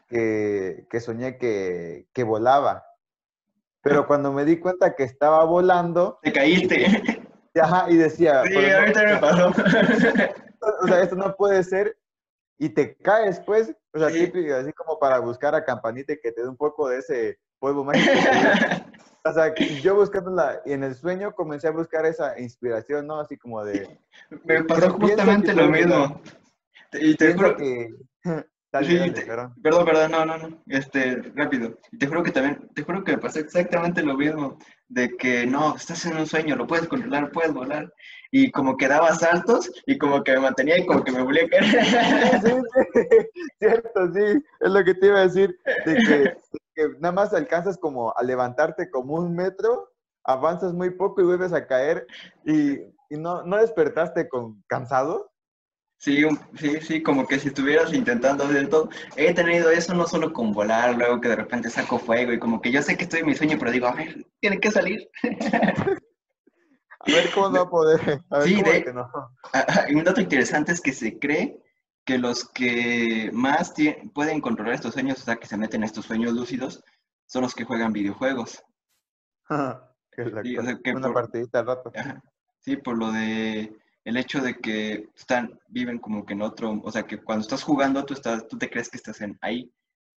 que, 0.08 0.86
soñé 1.00 1.38
que, 1.38 2.24
volaba. 2.24 2.84
Pero 3.82 4.06
cuando 4.06 4.32
me 4.32 4.44
di 4.44 4.58
cuenta 4.58 4.94
que 4.94 5.04
estaba 5.04 5.44
volando... 5.44 6.18
Te 6.22 6.32
caíste. 6.32 7.22
Ajá, 7.60 7.90
y 7.90 7.96
decía... 7.96 8.42
Sí, 8.44 8.56
ahorita 8.56 9.02
me 9.04 9.16
pasó. 9.18 9.52
O 10.82 10.86
sea, 10.86 11.02
esto 11.02 11.16
no 11.16 11.34
puede 11.36 11.62
ser. 11.62 11.96
Y 12.58 12.70
te 12.70 12.96
caes, 12.96 13.40
pues. 13.40 13.74
O 13.92 13.98
sea, 13.98 14.08
típico, 14.08 14.54
así 14.54 14.72
como 14.72 14.98
para 14.98 15.18
buscar 15.18 15.54
a 15.54 15.64
Campanita 15.64 16.14
y 16.14 16.20
que 16.20 16.32
te 16.32 16.42
dé 16.42 16.48
un 16.48 16.56
poco 16.56 16.88
de 16.88 16.98
ese 16.98 17.38
polvo 17.58 17.84
mágico. 17.84 18.12
o 19.24 19.32
sea, 19.32 19.54
yo 19.54 19.94
buscándola 19.94 20.62
y 20.64 20.72
en 20.72 20.84
el 20.84 20.94
sueño 20.94 21.34
comencé 21.34 21.68
a 21.68 21.72
buscar 21.72 22.06
esa 22.06 22.38
inspiración, 22.40 23.06
¿no? 23.06 23.20
Así 23.20 23.36
como 23.36 23.64
de... 23.64 23.98
Me 24.44 24.64
pasó 24.64 24.90
justamente 24.94 25.52
lo 25.52 25.68
mismo. 25.68 26.20
Y 26.92 27.16
te 27.16 27.34
juro 27.34 27.56
que 27.56 27.94
sí, 28.82 29.10
perdón. 29.26 29.54
perdón. 29.62 30.10
no, 30.10 30.24
no, 30.24 30.38
no, 30.38 30.62
este, 30.68 31.16
rápido. 31.34 31.78
Te 31.98 32.06
juro 32.06 32.22
que 32.22 32.32
también, 32.32 32.68
te 32.74 32.82
juro 32.82 33.04
que 33.04 33.12
me 33.12 33.18
pasó 33.18 33.38
exactamente 33.38 34.02
lo 34.02 34.16
mismo, 34.16 34.58
de 34.88 35.16
que 35.16 35.46
no, 35.46 35.76
estás 35.76 36.04
en 36.06 36.16
un 36.16 36.26
sueño, 36.26 36.56
lo 36.56 36.66
puedes 36.66 36.88
controlar, 36.88 37.30
puedes 37.32 37.52
volar, 37.52 37.92
y 38.30 38.50
como 38.50 38.76
que 38.76 38.88
daba 38.88 39.14
saltos, 39.14 39.70
y 39.86 39.98
como 39.98 40.22
que 40.22 40.32
me 40.32 40.40
mantenía 40.40 40.78
y 40.78 40.86
como 40.86 41.02
que 41.04 41.12
me 41.12 41.22
volvía 41.22 41.44
a 41.44 41.48
caer. 41.48 41.64
Sí, 42.42 42.50
sí, 42.92 43.16
cierto, 43.58 44.12
sí, 44.12 44.42
es 44.60 44.70
lo 44.70 44.84
que 44.84 44.94
te 44.94 45.06
iba 45.06 45.18
a 45.20 45.26
decir, 45.26 45.56
de 45.86 45.94
que, 45.94 46.36
que 46.74 46.88
nada 47.00 47.12
más 47.12 47.32
alcanzas 47.32 47.78
como 47.78 48.14
a 48.16 48.22
levantarte 48.22 48.90
como 48.90 49.14
un 49.14 49.34
metro, 49.34 49.90
avanzas 50.24 50.72
muy 50.72 50.90
poco 50.90 51.20
y 51.20 51.24
vuelves 51.24 51.52
a 51.52 51.66
caer, 51.66 52.06
y, 52.44 52.74
y 53.10 53.16
no, 53.16 53.42
no 53.42 53.56
despertaste 53.58 54.28
con 54.28 54.62
cansado. 54.66 55.30
Sí, 56.04 56.22
sí, 56.60 56.80
sí, 56.82 57.02
como 57.02 57.26
que 57.26 57.38
si 57.38 57.48
estuvieras 57.48 57.90
intentando 57.94 58.44
hacer 58.44 58.68
todo. 58.68 58.90
He 59.16 59.32
tenido 59.32 59.70
eso 59.70 59.94
no 59.94 60.06
solo 60.06 60.34
con 60.34 60.52
volar, 60.52 60.98
luego 60.98 61.18
que 61.18 61.30
de 61.30 61.36
repente 61.36 61.70
saco 61.70 61.98
fuego 61.98 62.30
y 62.30 62.38
como 62.38 62.60
que 62.60 62.70
yo 62.70 62.82
sé 62.82 62.94
que 62.94 63.04
estoy 63.04 63.20
en 63.20 63.26
mi 63.26 63.34
sueño, 63.34 63.56
pero 63.58 63.70
digo, 63.70 63.86
a 63.86 63.94
ver, 63.94 64.26
tiene 64.38 64.60
que 64.60 64.70
salir. 64.70 65.08
a 65.22 67.06
ver 67.06 67.30
cómo 67.32 67.48
no 67.48 67.54
va 67.54 67.62
a 67.62 67.70
poder. 67.70 68.22
A 68.28 68.38
ver 68.40 68.48
sí, 68.48 68.56
cómo 68.56 68.70
de, 68.70 68.84
que 68.84 68.92
no. 68.92 69.10
Y 69.88 69.94
un 69.94 70.04
dato 70.04 70.20
interesante 70.20 70.72
es 70.72 70.82
que 70.82 70.92
se 70.92 71.18
cree 71.18 71.58
que 72.04 72.18
los 72.18 72.50
que 72.50 73.30
más 73.32 73.72
pueden 74.12 74.42
controlar 74.42 74.74
estos 74.74 74.92
sueños, 74.92 75.22
o 75.22 75.24
sea, 75.24 75.36
que 75.36 75.46
se 75.46 75.56
meten 75.56 75.80
en 75.80 75.84
estos 75.84 76.04
sueños 76.04 76.34
lúcidos, 76.34 76.84
son 77.24 77.40
los 77.44 77.54
que 77.54 77.64
juegan 77.64 77.94
videojuegos. 77.94 78.62
que 79.48 80.24
la 80.26 80.42
sí, 80.42 80.58
o 80.58 80.62
sea, 80.64 80.78
que 80.84 80.90
una 80.90 81.06
por, 81.06 81.14
partidita 81.14 81.60
al 81.60 81.66
rato. 81.66 81.90
sí, 82.60 82.76
por 82.76 82.98
lo 82.98 83.10
de 83.10 83.74
el 84.04 84.16
hecho 84.16 84.40
de 84.40 84.54
que 84.56 85.08
están, 85.16 85.58
viven 85.68 85.98
como 85.98 86.24
que 86.26 86.34
en 86.34 86.42
otro, 86.42 86.80
o 86.82 86.92
sea, 86.92 87.04
que 87.04 87.22
cuando 87.22 87.42
estás 87.42 87.62
jugando 87.62 88.04
tú, 88.04 88.14
estás, 88.14 88.46
tú 88.46 88.58
te 88.58 88.68
crees 88.68 88.90
que 88.90 88.98
estás 88.98 89.20
en 89.22 89.38
ahí. 89.40 89.72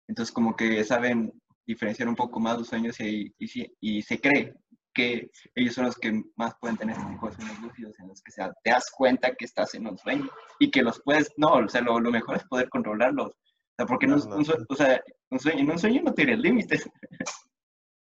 Entonces 0.08 0.34
como 0.34 0.56
que 0.56 0.84
saben 0.84 1.32
diferenciar 1.66 2.08
un 2.08 2.16
poco 2.16 2.40
más 2.40 2.58
los 2.58 2.68
sueños 2.68 3.00
y, 3.00 3.34
y, 3.40 3.74
y 3.80 4.02
se 4.02 4.20
cree 4.20 4.56
que 4.94 5.30
ellos 5.54 5.76
son 5.76 5.86
los 5.86 5.98
que 5.98 6.24
más 6.36 6.56
pueden 6.60 6.78
tener 6.78 6.96
este 6.96 7.12
tipo 7.12 7.28
de 7.28 7.36
sueños 7.36 7.60
lúcidos 7.60 8.00
en 8.00 8.08
los 8.08 8.22
que 8.22 8.32
sea, 8.32 8.54
te 8.64 8.72
das 8.72 8.90
cuenta 8.96 9.36
que 9.36 9.46
estás 9.46 9.76
en 9.76 9.88
un 9.88 9.98
sueño 9.98 10.30
y 10.60 10.72
que 10.72 10.82
los 10.82 11.02
puedes, 11.04 11.32
no, 11.38 11.54
o 11.54 11.68
sea, 11.68 11.82
lo, 11.82 12.00
lo 12.00 12.12
mejor 12.12 12.38
es 12.38 12.44
poder 12.46 12.70
controlarlos. 12.70 13.32
O 13.32 13.76
sea, 13.78 13.86
porque 13.86 14.08
no, 14.08 14.16
un, 14.16 14.42
o 14.70 14.76
sea, 14.76 15.04
un 15.30 15.40
sueño, 15.40 15.60
en 15.60 15.72
un 15.72 15.80
sueño 15.80 16.02
no 16.02 16.14
tiene 16.14 16.38
límites. 16.38 16.90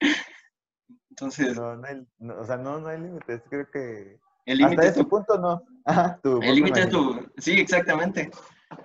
Entonces... 1.11 1.57
No, 1.57 1.77
no 1.77 1.87
hay, 1.87 2.07
o 2.21 2.45
sea, 2.45 2.57
no, 2.57 2.79
no 2.79 2.89
hay 2.89 3.01
límites. 3.01 3.43
Creo 3.51 3.69
que 3.73 4.21
el 4.47 4.59
límite 4.59 4.89
Hasta 4.89 5.01
ese 5.01 5.05
punto 5.09 5.39
no. 5.39 5.63
el 6.43 6.55
límite 6.55 6.81
es 6.81 6.89
tu... 6.89 7.27
Sí, 7.39 7.53
exactamente. 7.61 8.31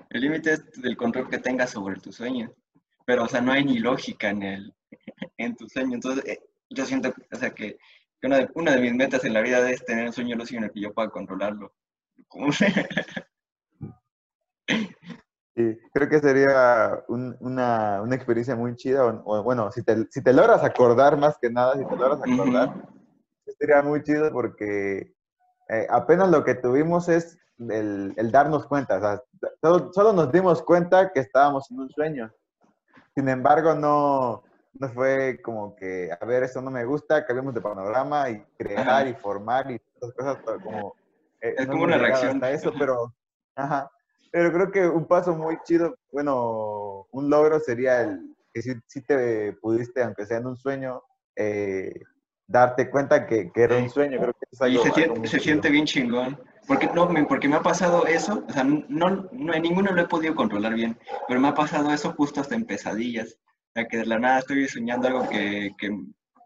El 0.09 0.21
límite 0.21 0.53
es 0.53 0.81
del 0.81 0.97
control 0.97 1.29
que 1.29 1.39
tengas 1.39 1.71
sobre 1.71 1.99
tu 1.99 2.11
sueño. 2.11 2.51
Pero, 3.05 3.23
o 3.23 3.27
sea, 3.27 3.41
no 3.41 3.51
hay 3.51 3.65
ni 3.65 3.79
lógica 3.79 4.29
en, 4.29 4.43
el, 4.43 4.73
en 5.37 5.55
tu 5.55 5.67
sueño. 5.67 5.95
Entonces, 5.95 6.25
eh, 6.25 6.39
yo 6.69 6.85
siento, 6.85 7.13
o 7.31 7.35
sea, 7.35 7.51
que, 7.51 7.77
una, 8.21 8.37
de, 8.37 8.49
una, 8.53 8.71
de, 8.73 8.81
mis 8.81 8.93
metas 8.93 9.23
en 9.23 9.33
la 9.33 9.41
vida 9.41 9.69
es 9.69 9.83
tener 9.85 10.05
un 10.05 10.13
sueño 10.13 10.35
lúcido 10.35 10.59
en 10.59 10.65
el 10.65 10.71
que 10.71 10.81
yo 10.81 10.93
pueda 10.93 11.09
controlarlo. 11.09 11.73
Sí, 15.55 15.77
creo 15.91 16.07
que 16.07 16.19
sería 16.19 17.03
una, 17.09 18.01
una, 18.01 18.15
experiencia 18.15 18.55
muy 18.55 18.77
chida. 18.77 19.05
O, 19.25 19.43
bueno, 19.43 19.69
si 19.73 19.83
te, 19.83 20.05
si 20.09 20.23
te, 20.23 20.31
logras 20.31 20.63
acordar 20.63 21.17
más 21.17 21.37
que 21.37 21.49
nada, 21.49 21.73
si 21.73 21.85
te 21.85 21.97
logras 21.97 22.21
acordar, 22.21 22.87
sería 23.59 23.81
muy 23.81 24.01
chido 24.01 24.31
porque 24.31 25.13
eh, 25.69 25.87
apenas 25.89 26.29
lo 26.29 26.43
que 26.43 26.55
tuvimos 26.55 27.09
es 27.09 27.37
el, 27.59 28.13
el 28.17 28.31
darnos 28.31 28.65
cuenta. 28.65 28.97
O 28.97 28.99
sea, 28.99 29.23
solo, 29.61 29.93
solo, 29.93 30.13
nos 30.13 30.31
dimos 30.31 30.61
cuenta 30.61 31.11
que 31.11 31.19
estábamos 31.19 31.69
en 31.71 31.79
un 31.79 31.89
sueño. 31.89 32.31
Sin 33.15 33.29
embargo, 33.29 33.75
no, 33.75 34.43
no 34.73 34.89
fue 34.89 35.41
como 35.43 35.75
que, 35.75 36.09
a 36.19 36.25
ver, 36.25 36.43
esto 36.43 36.61
no 36.61 36.71
me 36.71 36.85
gusta, 36.85 37.25
cambiamos 37.25 37.53
de 37.53 37.61
panorama 37.61 38.29
y 38.29 38.43
crear 38.57 39.07
y 39.07 39.13
formar 39.13 39.69
y 39.71 39.79
todas 39.99 40.15
cosas 40.15 40.37
como... 40.63 40.95
Eh, 41.41 41.55
es 41.57 41.67
como 41.67 41.83
una 41.83 41.97
reacción. 41.97 42.43
A 42.43 42.49
eso, 42.51 42.73
pero... 42.77 43.13
Ajá. 43.55 43.91
Pero 44.31 44.51
creo 44.51 44.71
que 44.71 44.87
un 44.87 45.05
paso 45.05 45.35
muy 45.35 45.57
chido, 45.63 45.95
bueno, 46.11 47.07
un 47.11 47.29
logro 47.29 47.59
sería 47.59 48.01
el 48.01 48.35
que 48.53 48.61
si, 48.61 49.01
te 49.01 49.53
pudiste, 49.53 50.03
aunque 50.03 50.25
sea 50.25 50.37
en 50.37 50.47
un 50.47 50.57
sueño, 50.57 51.01
eh, 51.35 51.93
darte 52.49 52.89
cuenta 52.89 53.27
que, 53.27 53.51
que, 53.51 53.61
era 53.61 53.77
un 53.77 53.89
sueño. 53.89 54.19
Creo 54.19 54.33
que 54.33 54.47
y 54.69 54.77
se, 54.77 54.91
siente, 54.91 55.27
se 55.27 55.39
siente, 55.39 55.69
bien 55.69 55.85
chingón. 55.85 56.41
Porque, 56.67 56.87
no, 56.87 57.07
porque 57.27 57.47
me 57.47 57.55
ha 57.55 57.61
pasado 57.61 58.05
eso, 58.05 58.43
o 58.47 58.51
sea, 58.51 58.63
no, 58.63 59.27
no, 59.31 59.53
en 59.53 59.61
ninguno 59.61 59.91
lo 59.91 60.01
he 60.01 60.07
podido 60.07 60.35
controlar 60.35 60.73
bien, 60.73 60.97
pero 61.27 61.39
me 61.39 61.47
ha 61.47 61.53
pasado 61.53 61.91
eso 61.91 62.13
justo 62.13 62.41
hasta 62.41 62.55
en 62.55 62.65
pesadillas. 62.65 63.37
O 63.69 63.71
sea, 63.73 63.87
que 63.87 63.97
de 63.97 64.05
la 64.05 64.19
nada 64.19 64.39
estoy 64.39 64.67
soñando 64.67 65.07
algo 65.07 65.29
que, 65.29 65.71
que, 65.77 65.89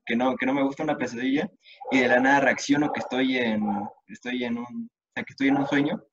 que 0.05 0.15
no, 0.15 0.35
que 0.35 0.45
no 0.45 0.53
me 0.53 0.63
gusta 0.63 0.83
una 0.83 0.97
pesadilla 0.97 1.49
y 1.89 1.99
de 1.99 2.07
la 2.07 2.19
nada 2.19 2.41
reacciono 2.41 2.91
que 2.91 2.99
estoy 2.99 3.37
en, 3.37 3.63
estoy 4.07 4.43
en 4.43 4.57
un, 4.57 4.65
o 4.65 5.11
sea, 5.13 5.23
que 5.23 5.31
estoy 5.31 5.47
en 5.47 5.57
un 5.57 5.67
sueño 5.67 6.03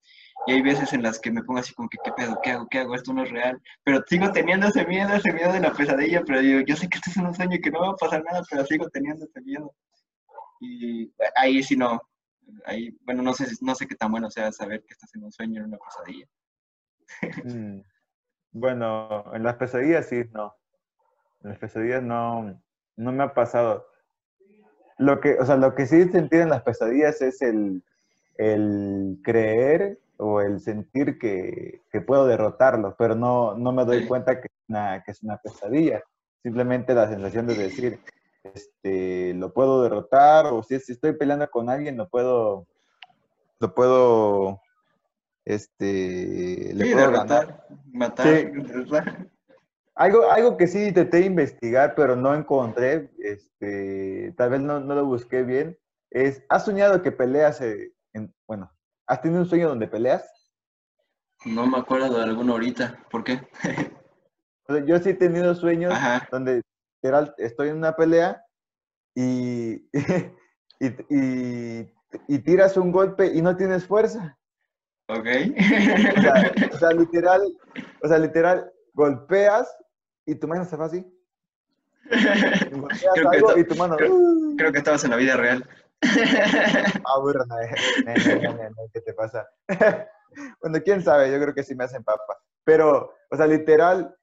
y 0.46 0.52
hay 0.52 0.62
veces 0.62 0.92
en 0.92 1.02
las 1.02 1.18
que 1.18 1.30
me 1.30 1.42
pongo 1.42 1.60
así 1.60 1.74
como 1.74 1.88
que, 1.88 1.98
¿qué 2.02 2.12
pedo? 2.12 2.38
¿Qué 2.42 2.50
hago? 2.52 2.66
¿Qué 2.70 2.78
hago? 2.78 2.94
Esto 2.94 3.12
no 3.12 3.22
es 3.22 3.30
real. 3.30 3.60
Pero 3.84 4.02
sigo 4.06 4.32
teniendo 4.32 4.68
ese 4.68 4.86
miedo, 4.86 5.12
ese 5.12 5.32
miedo 5.32 5.52
de 5.52 5.60
la 5.60 5.72
pesadilla, 5.72 6.22
pero 6.26 6.40
digo, 6.40 6.60
yo 6.60 6.76
sé 6.76 6.88
que 6.88 6.96
esto 6.96 7.10
es 7.10 7.16
un 7.16 7.34
sueño 7.34 7.56
y 7.56 7.60
que 7.60 7.70
no 7.70 7.80
va 7.80 7.90
a 7.90 7.96
pasar 7.96 8.24
nada, 8.24 8.42
pero 8.50 8.64
sigo 8.64 8.88
teniendo 8.88 9.26
ese 9.26 9.40
miedo. 9.42 9.74
Y 10.60 11.12
ahí 11.36 11.62
sí 11.62 11.76
no, 11.76 12.00
ahí, 12.64 12.96
bueno, 13.04 13.22
no 13.22 13.34
sé, 13.34 13.46
no 13.60 13.74
sé 13.74 13.86
qué 13.86 13.94
tan 13.94 14.10
bueno 14.10 14.30
sea 14.30 14.52
saber 14.52 14.82
que 14.82 14.92
estás 14.92 15.14
en 15.14 15.24
un 15.24 15.32
sueño, 15.32 15.60
en 15.60 15.66
una 15.68 15.78
pesadilla. 15.78 16.26
Mm. 17.44 17.82
Bueno, 18.52 19.24
en 19.34 19.42
las 19.42 19.56
pesadillas 19.56 20.06
sí, 20.06 20.24
no. 20.32 20.54
En 21.42 21.50
las 21.50 21.58
pesadillas 21.58 22.02
no, 22.02 22.60
no 22.96 23.12
me 23.12 23.24
ha 23.24 23.34
pasado. 23.34 23.86
Lo 24.98 25.20
que, 25.20 25.34
o 25.38 25.46
sea, 25.46 25.56
lo 25.56 25.74
que 25.74 25.86
sí 25.86 26.04
sentí 26.08 26.36
en 26.36 26.50
las 26.50 26.62
pesadillas 26.62 27.22
es 27.22 27.40
el, 27.42 27.82
el 28.36 29.20
creer 29.22 29.98
o 30.20 30.40
el 30.40 30.60
sentir 30.60 31.18
que, 31.18 31.82
que 31.90 32.00
puedo 32.00 32.26
derrotarlo, 32.26 32.94
pero 32.98 33.14
no, 33.14 33.54
no 33.56 33.72
me 33.72 33.84
doy 33.84 34.06
cuenta 34.06 34.40
que 34.40 34.48
es, 34.48 34.68
una, 34.68 35.02
que 35.02 35.12
es 35.12 35.22
una 35.22 35.38
pesadilla. 35.38 36.02
Simplemente 36.42 36.94
la 36.94 37.08
sensación 37.08 37.46
de 37.46 37.54
decir, 37.54 38.00
este, 38.42 39.34
lo 39.34 39.52
puedo 39.52 39.82
derrotar, 39.82 40.46
o 40.46 40.62
si, 40.62 40.78
si 40.80 40.92
estoy 40.92 41.12
peleando 41.12 41.48
con 41.50 41.68
alguien, 41.68 41.96
lo 41.96 42.08
puedo, 42.08 42.66
lo 43.58 43.74
puedo, 43.74 44.60
este, 45.44 46.72
le 46.74 46.92
puedo 46.92 47.12
ganar. 47.12 47.66
Matar. 47.92 48.52
Algo, 49.94 50.30
algo 50.30 50.56
que 50.56 50.66
sí 50.66 50.86
intenté 50.86 51.20
investigar, 51.20 51.94
pero 51.94 52.16
no 52.16 52.34
encontré, 52.34 53.10
este, 53.18 54.32
tal 54.36 54.50
vez 54.50 54.60
no, 54.60 54.80
no 54.80 54.94
lo 54.94 55.04
busqué 55.04 55.42
bien, 55.42 55.78
es, 56.10 56.42
¿has 56.48 56.64
soñado 56.64 57.02
que 57.02 57.12
peleas, 57.12 57.60
eh, 57.60 57.92
en, 58.14 58.34
bueno, 58.46 58.72
¿Has 59.10 59.20
tenido 59.22 59.40
un 59.40 59.48
sueño 59.48 59.68
donde 59.68 59.88
peleas? 59.88 60.24
No 61.44 61.66
me 61.66 61.78
acuerdo 61.78 62.16
de 62.16 62.22
alguno 62.22 62.52
ahorita. 62.52 63.04
¿Por 63.10 63.24
qué? 63.24 63.40
Yo 64.86 65.00
sí 65.00 65.08
he 65.08 65.14
tenido 65.14 65.52
sueños 65.56 65.92
donde 66.30 66.62
estoy 67.38 67.70
en 67.70 67.78
una 67.78 67.96
pelea 67.96 68.40
y, 69.16 69.82
y, 70.78 72.38
tiras 72.44 72.76
un 72.76 72.92
golpe 72.92 73.26
y 73.34 73.42
no 73.42 73.56
tienes 73.56 73.84
fuerza. 73.84 74.38
Ok. 75.08 75.26
O 76.72 76.78
sea, 76.78 76.90
literal, 76.96 77.42
o 78.04 78.06
sea, 78.06 78.18
literal, 78.18 78.72
golpeas 78.94 79.76
y 80.24 80.36
tu 80.36 80.46
mano 80.46 80.64
se 80.64 80.76
va 80.76 80.84
así. 80.84 81.04
Creo 82.08 83.54
que, 83.54 83.60
y 83.60 83.64
tu 83.64 83.74
mano, 83.74 83.96
uh. 83.96 84.56
creo 84.56 84.70
que 84.70 84.78
estabas 84.78 85.02
en 85.02 85.10
la 85.10 85.16
vida 85.16 85.36
real. 85.36 85.68
Ah, 86.02 87.18
bueno, 87.20 87.44
no, 87.46 87.56
¿qué 88.92 89.00
te 89.00 89.12
pasa? 89.12 89.46
bueno, 90.62 90.78
quién 90.84 91.02
sabe, 91.02 91.30
yo 91.30 91.40
creo 91.40 91.54
que 91.54 91.62
sí 91.62 91.74
me 91.74 91.84
hacen 91.84 92.02
papa. 92.02 92.38
Pero, 92.64 93.12
o 93.30 93.36
sea, 93.36 93.46
literal, 93.46 94.14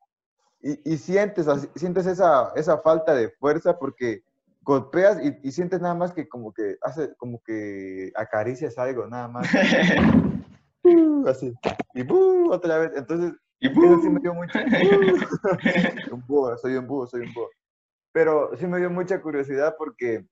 y, 0.61 0.97
sientes, 0.97 1.45
sientes 1.75 2.07
esa, 2.07 2.51
esa 2.55 2.79
falta 2.79 3.13
de 3.13 3.29
fuerza 3.29 3.77
porque 3.77 4.23
golpeas 4.61 5.17
y, 5.21 5.51
sientes 5.51 5.79
nada 5.81 5.93
más 5.93 6.11
que 6.11 6.27
como 6.27 6.53
que 6.53 6.77
hace, 6.81 7.15
como 7.17 7.41
que 7.43 8.11
acaricias 8.15 8.77
algo, 8.77 9.07
nada 9.07 9.27
más. 9.27 9.47
Uh, 10.83 11.27
así. 11.27 11.53
Y 11.93 12.11
uh, 12.11 12.51
otra 12.51 12.79
vez. 12.79 12.91
Entonces, 12.95 13.33
¿Y 13.59 13.67
eso 13.67 14.01
sí 14.01 14.09
me 14.09 14.19
dio 14.19 14.33
mucho. 14.33 14.59
un 16.11 16.23
búho, 16.27 16.57
soy 16.57 16.75
un 16.75 16.87
búho, 16.87 17.07
soy 17.07 17.21
un 17.21 17.33
búho. 17.33 17.49
Pero 18.11 18.51
sí 18.57 18.67
me 18.67 18.79
dio 18.79 18.89
mucha 18.89 19.21
curiosidad 19.21 19.75
porque 19.77 20.27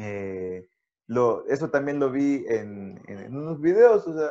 eh, 0.00 0.66
lo, 1.06 1.46
eso 1.46 1.70
también 1.70 1.98
lo 1.98 2.10
vi 2.10 2.44
en, 2.48 3.00
en, 3.06 3.36
unos 3.36 3.60
videos, 3.60 4.06
o 4.06 4.14
sea, 4.14 4.30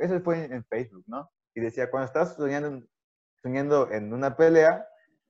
eso 0.00 0.20
fue 0.20 0.44
en, 0.44 0.64
Facebook, 0.64 1.04
¿no? 1.06 1.30
Y 1.54 1.60
decía, 1.60 1.90
cuando 1.90 2.06
estás 2.06 2.36
soñando, 2.36 2.86
soñando 3.42 3.90
en 3.90 4.12
una 4.12 4.36
pelea 4.36 4.86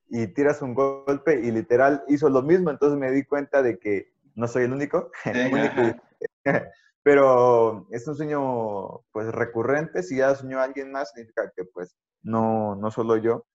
y 0.09 0.29
tiras 0.29 0.63
un 0.63 0.75
golpe 0.75 1.41
y 1.41 1.51
literal 1.51 2.05
hizo 2.09 2.29
lo 2.29 2.43
mismo, 2.43 2.71
entonces 2.71 2.99
me 2.99 3.11
di 3.11 3.25
cuenta 3.25 3.63
de 3.63 3.79
que 3.79 4.13
no 4.35 4.49
soy 4.49 4.65
el 4.65 4.73
único, 4.73 5.11
pero 7.03 7.87
es 7.91 8.07
un 8.07 8.17
sueño 8.17 9.03
pues 9.13 9.29
recurrente, 9.33 10.03
si 10.03 10.17
ya 10.17 10.35
soñó 10.35 10.61
alguien 10.61 10.93
más 10.93 11.11
significa 11.11 11.51
que 11.55 11.65
pues 11.65 11.97
no, 12.23 12.77
no 12.77 12.91
solo 12.91 13.17
yo. 13.17 13.47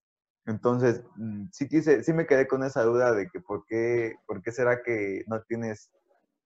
Entonces, 0.45 1.03
mm, 1.15 1.45
sí 1.51 1.67
quise, 1.67 2.03
sí 2.03 2.13
me 2.13 2.27
quedé 2.27 2.47
con 2.47 2.63
esa 2.63 2.83
duda 2.83 3.13
de 3.13 3.29
que 3.29 3.39
por 3.39 3.65
qué, 3.65 4.15
por 4.27 4.41
qué 4.41 4.51
será 4.51 4.83
que 4.83 5.23
no 5.27 5.41
tienes 5.41 5.91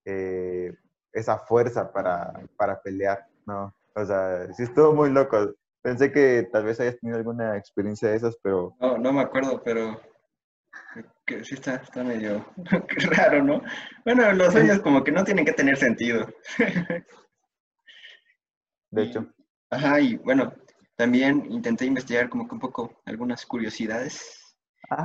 eh, 0.05 0.73
esa 1.11 1.39
fuerza 1.39 1.91
para, 1.91 2.33
para, 2.57 2.81
pelear, 2.81 3.25
¿no? 3.45 3.73
O 3.95 4.05
sea, 4.05 4.53
sí 4.53 4.63
estuvo 4.63 4.93
muy 4.93 5.09
loco. 5.09 5.53
Pensé 5.81 6.11
que 6.11 6.47
tal 6.51 6.65
vez 6.65 6.79
hayas 6.79 6.99
tenido 6.99 7.17
alguna 7.17 7.57
experiencia 7.57 8.09
de 8.09 8.17
esas, 8.17 8.37
pero... 8.41 8.75
No, 8.79 8.97
no 8.97 9.11
me 9.11 9.21
acuerdo, 9.21 9.61
pero 9.63 9.99
que 11.25 11.43
sí 11.43 11.55
está, 11.55 11.75
está 11.75 12.03
medio 12.03 12.45
raro, 13.15 13.43
¿no? 13.43 13.61
Bueno, 14.03 14.31
los 14.33 14.53
sueños 14.53 14.79
como 14.79 15.03
que 15.03 15.11
no 15.11 15.23
tienen 15.23 15.45
que 15.45 15.53
tener 15.53 15.77
sentido. 15.77 16.27
De 18.91 19.03
hecho. 19.03 19.27
Ajá, 19.71 19.99
y 19.99 20.15
bueno, 20.17 20.51
también 20.99 21.49
intenté 21.49 21.85
investigar 21.85 22.27
como 22.27 22.45
que 22.45 22.55
un 22.55 22.59
poco 22.59 23.01
algunas 23.05 23.45
curiosidades. 23.45 24.53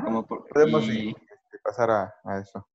como 0.03 0.27
podemos 0.27 0.89
este, 0.89 1.15
pasar 1.63 1.89
a, 2.25 2.41
eso. 2.41 2.69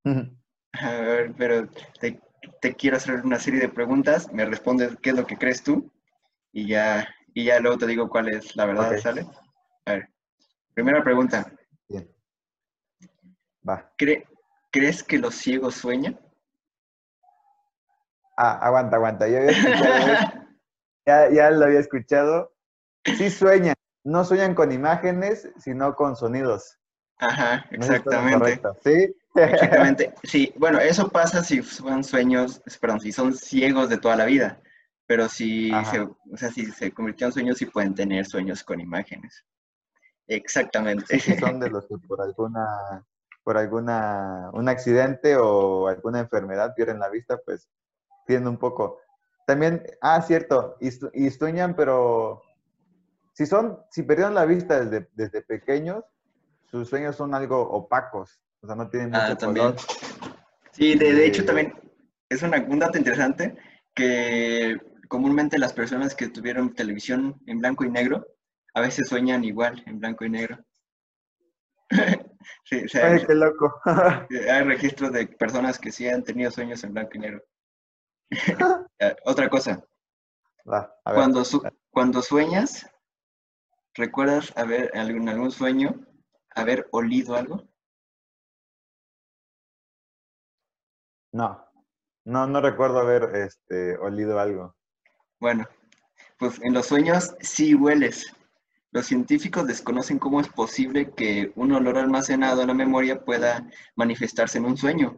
A 0.72 0.92
ver, 0.92 1.34
pero 1.38 1.68
te, 2.00 2.76
quiero 2.76 2.96
hacer 2.96 3.16
una 3.26 3.38
serie 3.38 3.60
de 3.60 3.68
preguntas, 3.68 4.32
me 4.32 4.46
respondes 4.46 4.96
qué 5.02 5.10
es 5.10 5.18
lo 5.18 5.28
que 5.28 5.36
crees 5.36 5.62
tú 5.62 5.92
y 6.54 6.70
ya, 6.70 7.10
y 7.34 7.44
ya 7.44 7.60
luego 7.60 7.78
te 7.78 7.88
digo 7.88 8.08
cuál 8.08 8.30
es 8.30 8.56
la 8.56 8.66
verdad, 8.66 8.98
¿sale? 9.00 9.28
A 9.86 9.92
ver, 9.92 10.10
primera 10.74 11.04
pregunta. 11.04 11.52
Bien. 11.90 12.10
Va. 13.68 13.92
¿Crees 13.98 15.04
que 15.04 15.18
los 15.18 15.36
ciegos 15.36 15.76
sueñan? 15.76 16.18
Ah, 18.38 18.60
aguanta, 18.62 18.96
aguanta. 18.96 19.28
Yo 19.28 19.40
había 19.40 19.52
escuchado, 19.52 20.48
ya, 21.06 21.30
ya 21.32 21.52
lo 21.52 21.66
había 21.66 21.82
escuchado 21.82 22.54
Sí 23.06 23.30
sueñan, 23.30 23.76
no 24.04 24.24
sueñan 24.24 24.56
con 24.56 24.72
imágenes, 24.72 25.50
sino 25.58 25.96
con 25.96 26.16
sonidos. 26.16 26.78
Ajá, 27.20 27.66
exactamente. 27.72 28.62
¿Sí? 28.84 29.16
Exactamente. 29.36 30.14
Sí, 30.24 30.54
bueno, 30.58 30.80
eso 30.80 31.10
pasa 31.10 31.44
si 31.44 31.62
son 31.62 32.04
sueños, 32.04 32.62
perdón, 32.80 33.00
si 33.02 33.12
son 33.12 33.34
ciegos 33.34 33.90
de 33.90 33.98
toda 33.98 34.16
la 34.16 34.26
vida. 34.26 34.60
Pero 35.06 35.28
si 35.28 35.72
se, 35.86 36.02
o 36.02 36.38
sea, 36.38 36.52
si 36.52 36.68
se 36.68 36.92
convirtió 36.92 37.28
en 37.28 37.34
sueños, 37.34 37.58
sí 37.58 37.66
pueden 37.66 37.96
tener 37.96 38.26
sueños 38.26 38.64
con 38.64 38.80
imágenes. 38.80 39.44
Exactamente. 40.28 41.20
Sí, 41.20 41.36
son 41.38 41.60
de 41.60 41.70
los 41.70 41.88
que 41.88 41.98
por 42.08 42.22
alguna, 42.22 43.04
por 43.44 43.58
alguna, 43.58 44.52
un 44.54 44.70
accidente 44.70 45.36
o 45.36 45.88
alguna 45.88 46.20
enfermedad 46.20 46.76
pierden 46.76 47.00
la 47.00 47.10
vista, 47.10 47.40
pues 47.44 47.68
tienen 48.28 48.48
un 48.48 48.58
poco. 48.58 49.00
también, 49.48 49.82
ah, 50.02 50.22
cierto, 50.22 50.78
y, 50.80 51.30
sueñan, 51.32 51.76
pero 51.76 52.44
si 53.40 53.46
son, 53.46 53.80
si 53.90 54.04
perdieron 54.04 54.36
la 54.36 54.44
vista 54.44 54.84
desde, 54.84 55.08
desde 55.14 55.42
pequeños, 55.42 56.04
sus 56.66 56.90
sueños 56.90 57.16
son 57.16 57.34
algo 57.34 57.62
opacos, 57.62 58.42
o 58.60 58.68
sea, 58.68 58.76
no 58.76 58.90
tienen 58.90 59.12
mucho 59.12 59.32
ah, 59.32 59.38
también. 59.38 59.76
Sí, 60.72 60.96
de, 60.96 61.26
hecho 61.26 61.46
también 61.46 61.74
es 62.28 62.44
una, 62.44 62.58
un 62.58 62.80
dato 62.80 62.98
interesante 62.98 63.56
que 63.96 64.78
comúnmente 65.08 65.58
las 65.58 65.72
personas 65.72 66.16
que 66.16 66.28
tuvieron 66.28 66.76
televisión 66.76 67.40
en 67.48 67.60
blanco 67.60 67.86
y 67.86 67.90
negro 67.90 68.28
a 68.74 68.82
veces 68.82 69.08
sueñan 69.08 69.46
igual 69.46 69.82
en 69.86 70.02
blanco 70.02 70.26
y 70.26 70.32
negro. 70.32 70.58
sí, 72.66 72.84
Ay, 73.02 73.26
qué 73.26 73.36
loco. 73.36 73.74
hay 73.86 74.64
registros 74.64 75.14
de 75.14 75.28
personas 75.28 75.80
que 75.80 75.94
sí 75.94 76.10
han 76.10 76.26
tenido 76.26 76.52
sueños 76.52 76.84
en 76.84 76.94
blanco 76.94 77.12
y 77.14 77.20
negro. 77.20 77.42
Eh, 79.02 79.16
otra 79.24 79.48
cosa. 79.48 79.82
cuando, 81.06 81.42
cuando 81.90 82.22
sueñas, 82.22 82.86
¿recuerdas 84.00 84.54
haber 84.56 84.90
en 84.94 85.30
algún 85.30 85.52
sueño 85.52 85.94
haber 86.56 86.88
olido 86.92 87.36
algo? 87.36 87.68
No, 91.32 91.64
no, 92.26 92.48
no 92.48 92.62
recuerdo 92.62 93.00
haber 93.00 93.36
este, 93.36 93.98
olido 93.98 94.40
algo. 94.40 94.76
Bueno, 95.40 95.68
pues 96.38 96.60
en 96.62 96.74
los 96.74 96.88
sueños 96.88 97.36
sí 97.42 97.76
hueles. 97.76 98.34
Los 98.92 99.06
científicos 99.06 99.68
desconocen 99.68 100.18
cómo 100.18 100.42
es 100.42 100.48
posible 100.48 101.12
que 101.12 101.52
un 101.56 101.74
olor 101.74 101.98
almacenado 101.98 102.62
en 102.62 102.70
la 102.70 102.74
memoria 102.74 103.24
pueda 103.24 103.70
manifestarse 103.96 104.58
en 104.58 104.66
un 104.66 104.78
sueño, 104.78 105.18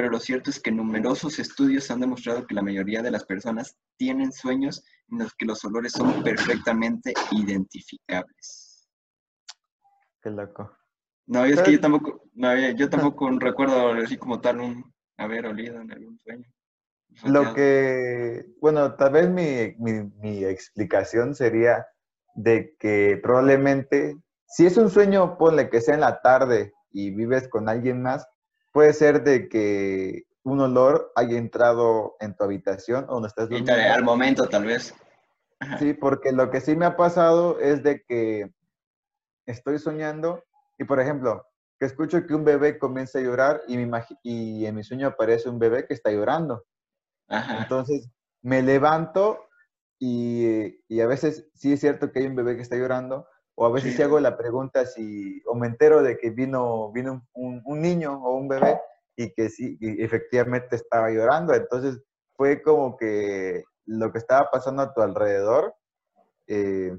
pero 0.00 0.12
lo 0.12 0.18
cierto 0.18 0.48
es 0.48 0.58
que 0.58 0.72
numerosos 0.72 1.38
estudios 1.38 1.90
han 1.90 2.00
demostrado 2.00 2.46
que 2.46 2.54
la 2.54 2.62
mayoría 2.62 3.02
de 3.02 3.10
las 3.10 3.22
personas 3.26 3.76
tienen 3.98 4.32
sueños 4.32 4.82
en 5.10 5.18
los 5.18 5.34
que 5.34 5.44
los 5.44 5.62
olores 5.62 5.92
son 5.92 6.22
perfectamente 6.22 7.12
identificables. 7.32 8.88
Qué 10.22 10.30
loco. 10.30 10.74
No, 11.26 11.44
es 11.44 11.60
que 11.60 11.72
yo 11.72 11.80
tampoco, 11.80 12.22
no, 12.32 12.70
yo 12.70 12.88
tampoco 12.88 13.28
recuerdo 13.38 13.92
así 13.92 14.16
como 14.16 14.40
tal 14.40 14.60
un 14.60 14.90
haber 15.18 15.44
olido 15.44 15.78
en 15.82 15.92
algún 15.92 16.18
sueño. 16.18 16.50
Lo 17.26 17.52
que, 17.52 18.46
bueno, 18.58 18.94
tal 18.94 19.12
vez 19.12 19.28
mi, 19.28 19.74
mi, 20.16 20.44
explicación 20.46 21.34
sería 21.34 21.86
de 22.34 22.74
que 22.78 23.20
probablemente, 23.22 24.16
si 24.46 24.64
es 24.64 24.78
un 24.78 24.88
sueño, 24.88 25.36
ponle 25.36 25.68
que 25.68 25.82
sea 25.82 25.92
en 25.92 26.00
la 26.00 26.22
tarde 26.22 26.72
y 26.90 27.10
vives 27.10 27.48
con 27.48 27.68
alguien 27.68 28.00
más, 28.00 28.26
puede 28.72 28.92
ser 28.92 29.24
de 29.24 29.48
que 29.48 30.24
un 30.42 30.60
olor 30.60 31.12
haya 31.16 31.38
entrado 31.38 32.16
en 32.20 32.34
tu 32.34 32.44
habitación 32.44 33.04
o 33.08 33.14
donde 33.14 33.28
estás 33.28 33.48
durmiendo. 33.48 33.72
Al 33.72 34.04
momento, 34.04 34.48
tal 34.48 34.64
vez. 34.64 34.94
Sí, 35.78 35.92
porque 35.92 36.32
lo 36.32 36.50
que 36.50 36.60
sí 36.60 36.74
me 36.74 36.86
ha 36.86 36.96
pasado 36.96 37.58
es 37.60 37.82
de 37.82 38.02
que 38.02 38.50
estoy 39.46 39.78
soñando 39.78 40.42
y, 40.78 40.84
por 40.84 41.00
ejemplo, 41.00 41.46
que 41.78 41.86
escucho 41.86 42.26
que 42.26 42.34
un 42.34 42.44
bebé 42.44 42.78
comienza 42.78 43.18
a 43.18 43.22
llorar 43.22 43.62
y, 43.66 43.78
y 44.22 44.66
en 44.66 44.74
mi 44.74 44.84
sueño 44.84 45.08
aparece 45.08 45.48
un 45.48 45.58
bebé 45.58 45.86
que 45.86 45.94
está 45.94 46.10
llorando. 46.10 46.64
Entonces 47.28 48.08
me 48.42 48.62
levanto 48.62 49.46
y, 49.98 50.82
y, 50.88 51.00
a 51.00 51.06
veces 51.06 51.48
sí 51.54 51.72
es 51.72 51.80
cierto 51.80 52.10
que 52.10 52.20
hay 52.20 52.26
un 52.26 52.34
bebé 52.34 52.56
que 52.56 52.62
está 52.62 52.76
llorando, 52.76 53.26
o 53.62 53.66
a 53.66 53.70
veces 53.70 53.94
sí. 53.94 54.02
hago 54.02 54.18
la 54.20 54.38
pregunta 54.38 54.86
si, 54.86 55.42
o 55.44 55.54
me 55.54 55.66
entero 55.66 56.02
de 56.02 56.16
que 56.16 56.30
vino, 56.30 56.90
vino 56.92 57.28
un, 57.34 57.60
un, 57.66 57.82
niño 57.82 58.14
o 58.24 58.34
un 58.34 58.48
bebé 58.48 58.80
y 59.16 59.34
que 59.34 59.50
sí, 59.50 59.76
efectivamente 59.82 60.76
estaba 60.76 61.10
llorando. 61.10 61.52
Entonces 61.52 62.00
fue 62.38 62.62
como 62.62 62.96
que 62.96 63.64
lo 63.84 64.10
que 64.12 64.16
estaba 64.16 64.50
pasando 64.50 64.80
a 64.80 64.94
tu 64.94 65.02
alrededor 65.02 65.74
eh, 66.46 66.98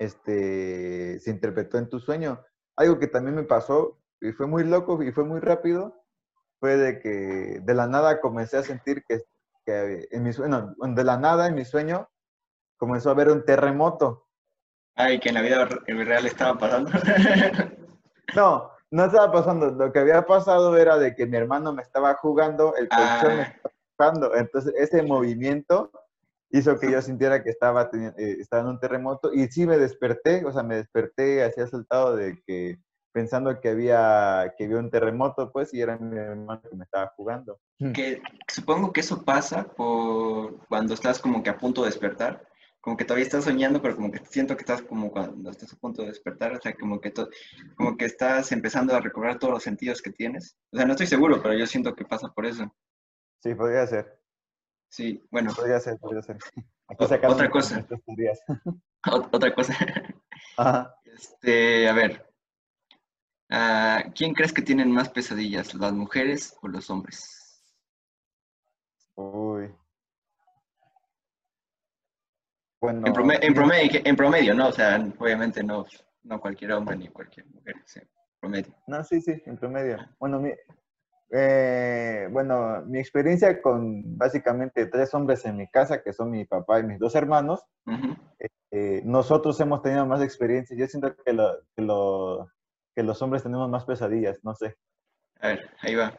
este, 0.00 1.20
se 1.20 1.30
interpretó 1.30 1.78
en 1.78 1.88
tu 1.88 2.00
sueño. 2.00 2.44
Algo 2.74 2.98
que 2.98 3.06
también 3.06 3.36
me 3.36 3.44
pasó 3.44 4.00
y 4.20 4.32
fue 4.32 4.48
muy 4.48 4.64
loco 4.64 5.00
y 5.04 5.12
fue 5.12 5.22
muy 5.22 5.38
rápido, 5.38 6.02
fue 6.58 6.76
de 6.76 6.98
que 6.98 7.60
de 7.62 7.74
la 7.74 7.86
nada 7.86 8.20
comencé 8.20 8.56
a 8.56 8.64
sentir 8.64 9.04
que, 9.06 9.22
que 9.64 10.08
en 10.10 10.24
mi 10.24 10.32
sueño, 10.32 10.74
de 10.80 11.04
la 11.04 11.16
nada 11.16 11.46
en 11.46 11.54
mi 11.54 11.64
sueño 11.64 12.08
comenzó 12.76 13.10
a 13.10 13.12
haber 13.12 13.28
un 13.28 13.44
terremoto 13.44 14.24
Ay, 14.96 15.18
que 15.18 15.30
en 15.30 15.34
la 15.34 15.42
vida 15.42 15.64
real 15.86 16.26
estaba 16.26 16.58
pasando. 16.58 16.90
no, 18.36 18.70
no 18.90 19.04
estaba 19.04 19.32
pasando. 19.32 19.70
Lo 19.70 19.92
que 19.92 19.98
había 19.98 20.24
pasado 20.24 20.76
era 20.76 20.98
de 20.98 21.14
que 21.14 21.26
mi 21.26 21.36
hermano 21.36 21.72
me 21.72 21.82
estaba 21.82 22.14
jugando, 22.14 22.74
el 22.76 22.88
colchón 22.88 23.36
me 23.36 23.42
ah. 23.42 23.52
estaba 23.56 23.74
jugando. 23.96 24.36
Entonces, 24.36 24.72
ese 24.76 25.02
movimiento 25.02 25.90
hizo 26.50 26.78
que 26.78 26.90
yo 26.90 27.02
sintiera 27.02 27.42
que 27.42 27.50
estaba, 27.50 27.90
eh, 27.92 28.36
estaba 28.38 28.62
en 28.62 28.68
un 28.68 28.78
terremoto 28.78 29.32
y 29.32 29.48
sí 29.48 29.66
me 29.66 29.78
desperté, 29.78 30.44
o 30.44 30.52
sea, 30.52 30.62
me 30.62 30.76
desperté 30.76 31.42
así 31.42 31.60
asaltado 31.60 32.14
de 32.14 32.40
que 32.46 32.78
pensando 33.12 33.60
que 33.60 33.68
había, 33.68 34.54
que 34.56 34.64
había 34.64 34.78
un 34.78 34.90
terremoto, 34.90 35.50
pues, 35.50 35.74
y 35.74 35.80
era 35.80 35.96
mi 35.98 36.16
hermano 36.16 36.60
que 36.62 36.76
me 36.76 36.84
estaba 36.84 37.12
jugando. 37.16 37.58
Que 37.92 38.20
supongo 38.48 38.92
que 38.92 39.00
eso 39.00 39.24
pasa 39.24 39.64
por 39.64 40.66
cuando 40.68 40.94
estás 40.94 41.20
como 41.20 41.42
que 41.42 41.50
a 41.50 41.58
punto 41.58 41.82
de 41.82 41.88
despertar 41.88 42.44
como 42.84 42.98
que 42.98 43.06
todavía 43.06 43.24
estás 43.24 43.44
soñando, 43.44 43.80
pero 43.80 43.96
como 43.96 44.12
que 44.12 44.18
siento 44.26 44.54
que 44.54 44.60
estás 44.60 44.82
como 44.82 45.10
cuando 45.10 45.50
estás 45.50 45.72
a 45.72 45.76
punto 45.76 46.02
de 46.02 46.08
despertar, 46.08 46.52
o 46.52 46.60
sea, 46.60 46.74
como 46.74 47.00
que, 47.00 47.14
como 47.76 47.96
que 47.96 48.04
estás 48.04 48.52
empezando 48.52 48.94
a 48.94 49.00
recobrar 49.00 49.38
todos 49.38 49.54
los 49.54 49.62
sentidos 49.62 50.02
que 50.02 50.12
tienes. 50.12 50.58
O 50.70 50.76
sea, 50.76 50.84
no 50.84 50.92
estoy 50.92 51.06
seguro, 51.06 51.40
pero 51.42 51.54
yo 51.54 51.66
siento 51.66 51.94
que 51.94 52.04
pasa 52.04 52.28
por 52.28 52.44
eso. 52.44 52.70
Sí, 53.42 53.54
podría 53.54 53.86
ser. 53.86 54.20
Sí, 54.90 55.24
bueno. 55.30 55.50
Podría 55.56 55.80
ser, 55.80 55.98
podría 55.98 56.20
ser. 56.20 56.36
otra 56.98 57.48
cosa. 57.48 57.86
otra 59.32 59.54
cosa. 59.54 59.74
Ajá. 60.58 60.94
Este, 61.04 61.88
a 61.88 61.94
ver. 61.94 62.30
Ah, 63.48 64.04
¿Quién 64.14 64.34
crees 64.34 64.52
que 64.52 64.60
tienen 64.60 64.90
más 64.90 65.08
pesadillas, 65.08 65.72
las 65.72 65.94
mujeres 65.94 66.54
o 66.60 66.68
los 66.68 66.90
hombres? 66.90 67.64
Uy. 69.14 69.74
En, 72.90 73.02
promedio, 73.12 74.00
en, 74.04 74.16
promedio, 74.16 74.54
¿no? 74.54 74.68
O 74.68 74.72
sea, 74.72 74.98
obviamente 75.18 75.62
no, 75.62 75.84
no 76.22 76.40
cualquier 76.40 76.72
hombre 76.72 76.96
ni 76.96 77.08
cualquier 77.08 77.46
mujer, 77.46 77.76
sí, 77.86 78.00
promedio. 78.40 78.74
No, 78.86 79.02
sí, 79.04 79.20
sí, 79.20 79.42
en 79.46 79.56
promedio. 79.56 79.98
Bueno, 80.18 80.40
mi, 80.40 80.52
eh, 81.30 82.28
bueno, 82.30 82.82
mi 82.86 82.98
experiencia 82.98 83.60
con 83.60 84.16
básicamente 84.16 84.86
tres 84.86 85.12
hombres 85.14 85.44
en 85.44 85.56
mi 85.56 85.68
casa, 85.68 86.02
que 86.02 86.12
son 86.12 86.30
mi 86.30 86.44
papá 86.44 86.80
y 86.80 86.84
mis 86.84 86.98
dos 86.98 87.14
hermanos, 87.14 87.64
eh, 88.70 89.02
nosotros 89.04 89.58
hemos 89.60 89.82
tenido 89.82 90.06
más 90.06 90.22
experiencia. 90.22 90.76
Yo 90.76 90.86
siento 90.86 91.14
que, 91.16 91.32
lo, 91.32 91.58
que, 91.74 91.82
lo, 91.82 92.48
que 92.94 93.02
los 93.02 93.20
hombres 93.22 93.42
tenemos 93.42 93.68
más 93.68 93.84
pesadillas, 93.84 94.38
no 94.44 94.54
sé. 94.54 94.76
A 95.40 95.48
ver, 95.48 95.70
ahí 95.80 95.94
va. 95.94 96.18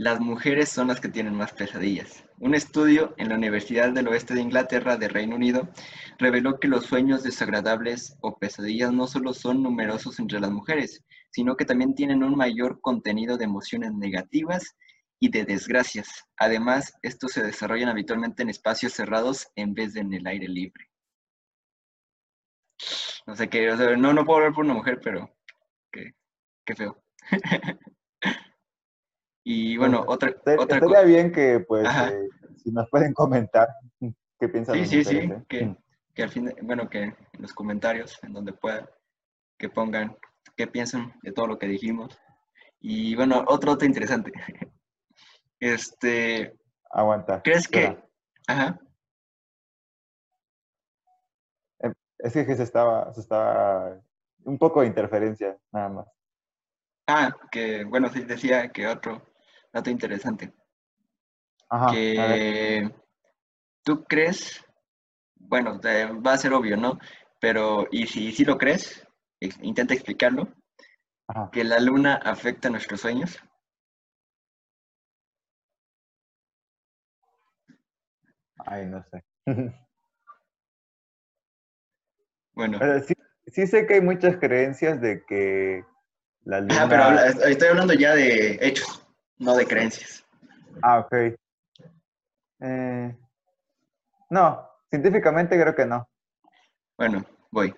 Las 0.00 0.18
mujeres 0.18 0.70
son 0.70 0.88
las 0.88 0.98
que 0.98 1.10
tienen 1.10 1.34
más 1.34 1.52
pesadillas. 1.52 2.24
Un 2.38 2.54
estudio 2.54 3.14
en 3.18 3.28
la 3.28 3.34
Universidad 3.34 3.92
del 3.92 4.08
Oeste 4.08 4.32
de 4.32 4.40
Inglaterra 4.40 4.96
de 4.96 5.08
Reino 5.08 5.36
Unido 5.36 5.68
reveló 6.16 6.58
que 6.58 6.68
los 6.68 6.86
sueños 6.86 7.22
desagradables 7.22 8.16
o 8.22 8.38
pesadillas 8.38 8.94
no 8.94 9.06
solo 9.06 9.34
son 9.34 9.62
numerosos 9.62 10.18
entre 10.18 10.40
las 10.40 10.50
mujeres, 10.50 11.04
sino 11.30 11.54
que 11.54 11.66
también 11.66 11.94
tienen 11.94 12.22
un 12.22 12.34
mayor 12.34 12.80
contenido 12.80 13.36
de 13.36 13.44
emociones 13.44 13.92
negativas 13.92 14.74
y 15.18 15.28
de 15.28 15.44
desgracias. 15.44 16.24
Además, 16.38 16.94
estos 17.02 17.32
se 17.32 17.42
desarrollan 17.42 17.90
habitualmente 17.90 18.42
en 18.42 18.48
espacios 18.48 18.94
cerrados 18.94 19.48
en 19.54 19.74
vez 19.74 19.92
de 19.92 20.00
en 20.00 20.14
el 20.14 20.26
aire 20.26 20.48
libre. 20.48 20.88
No 23.26 23.36
sé 23.36 23.50
qué, 23.50 23.66
no, 23.98 24.14
no 24.14 24.24
puedo 24.24 24.38
hablar 24.38 24.54
por 24.54 24.64
una 24.64 24.72
mujer, 24.72 24.98
pero 25.04 25.36
qué, 25.92 26.14
qué 26.64 26.74
feo. 26.74 27.04
Y 29.52 29.76
bueno, 29.76 30.04
otra, 30.06 30.30
otra 30.30 30.76
Estaría 30.76 31.02
bien 31.02 31.32
que, 31.32 31.58
pues, 31.58 31.84
eh, 31.84 32.28
si 32.62 32.70
nos 32.70 32.88
pueden 32.88 33.12
comentar 33.12 33.68
qué 34.38 34.48
piensan. 34.48 34.76
Sí, 34.76 34.86
sí, 34.86 35.02
sí, 35.02 35.28
que, 35.48 35.66
mm. 35.66 35.76
que, 36.14 36.22
al 36.22 36.28
fin, 36.28 36.54
bueno, 36.62 36.88
que 36.88 37.02
en 37.02 37.16
los 37.36 37.52
comentarios, 37.52 38.16
en 38.22 38.32
donde 38.32 38.52
puedan, 38.52 38.88
que 39.58 39.68
pongan 39.68 40.16
qué 40.56 40.68
piensan 40.68 41.14
de 41.24 41.32
todo 41.32 41.48
lo 41.48 41.58
que 41.58 41.66
dijimos. 41.66 42.16
Y 42.78 43.16
bueno, 43.16 43.44
otro 43.48 43.72
otro 43.72 43.86
interesante. 43.88 44.32
Este. 45.58 46.56
Aguanta. 46.88 47.42
¿Crees 47.42 47.66
que.? 47.66 47.98
Ajá. 48.46 48.80
Em, 51.80 51.92
es 52.18 52.32
que 52.32 52.56
se 52.56 52.62
estaba, 52.62 53.12
se 53.12 53.20
estaba. 53.20 54.00
Un 54.44 54.58
poco 54.58 54.80
de 54.80 54.86
interferencia, 54.86 55.58
nada 55.72 55.88
más. 55.88 56.06
Ah, 57.08 57.36
que 57.50 57.84
bueno, 57.84 58.08
sí 58.10 58.22
decía 58.22 58.68
que 58.68 58.86
otro 58.86 59.29
dato 59.72 59.90
interesante. 59.90 60.52
Ajá, 61.68 61.92
que 61.92 62.90
tú 63.84 64.04
crees, 64.04 64.64
bueno, 65.36 65.80
va 65.80 66.32
a 66.32 66.38
ser 66.38 66.52
obvio, 66.52 66.76
¿no? 66.76 66.98
Pero, 67.40 67.86
y 67.90 68.06
si, 68.06 68.32
si 68.32 68.44
lo 68.44 68.58
crees, 68.58 69.06
intenta 69.40 69.94
explicarlo, 69.94 70.48
que 71.52 71.64
la 71.64 71.78
luna 71.78 72.16
afecta 72.16 72.70
nuestros 72.70 73.00
sueños. 73.00 73.38
Ay, 78.58 78.86
no 78.86 79.02
sé. 79.04 79.24
bueno. 82.52 82.78
sí, 83.06 83.14
sí, 83.46 83.66
sé 83.66 83.86
que 83.86 83.94
hay 83.94 84.00
muchas 84.00 84.36
creencias 84.36 85.00
de 85.00 85.24
que 85.24 85.84
la 86.44 86.60
luna... 86.60 86.82
Ah, 86.82 86.88
pero 86.88 87.48
estoy 87.48 87.68
hablando 87.68 87.94
ya 87.94 88.14
de 88.14 88.58
hechos, 88.60 89.06
no 89.40 89.56
de 89.56 89.66
creencias. 89.66 90.24
Ah, 90.82 91.00
ok. 91.00 91.14
Eh, 92.60 93.16
no, 94.30 94.68
científicamente 94.88 95.60
creo 95.60 95.74
que 95.74 95.86
no. 95.86 96.08
Bueno, 96.96 97.24
voy. 97.50 97.74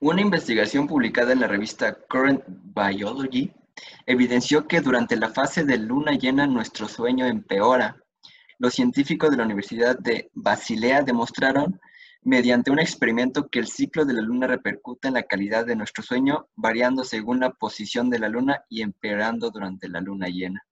Una 0.00 0.20
investigación 0.20 0.86
publicada 0.86 1.32
en 1.32 1.40
la 1.40 1.48
revista 1.48 1.98
Current 2.08 2.44
Biology 2.46 3.52
evidenció 4.06 4.66
que 4.66 4.80
durante 4.80 5.16
la 5.16 5.28
fase 5.30 5.64
de 5.64 5.76
luna 5.76 6.12
llena 6.12 6.46
nuestro 6.46 6.86
sueño 6.86 7.26
empeora. 7.26 7.96
Los 8.58 8.74
científicos 8.74 9.30
de 9.30 9.36
la 9.36 9.44
Universidad 9.44 9.98
de 9.98 10.30
Basilea 10.34 11.02
demostraron 11.02 11.80
mediante 12.22 12.70
un 12.70 12.78
experimento 12.78 13.48
que 13.48 13.60
el 13.60 13.66
ciclo 13.66 14.04
de 14.04 14.14
la 14.14 14.20
luna 14.20 14.46
repercute 14.46 15.08
en 15.08 15.14
la 15.14 15.22
calidad 15.22 15.64
de 15.64 15.76
nuestro 15.76 16.02
sueño, 16.02 16.48
variando 16.54 17.04
según 17.04 17.40
la 17.40 17.50
posición 17.50 18.10
de 18.10 18.18
la 18.18 18.28
luna 18.28 18.64
y 18.68 18.82
empeorando 18.82 19.50
durante 19.50 19.88
la 19.88 20.00
luna 20.00 20.28
llena. 20.28 20.62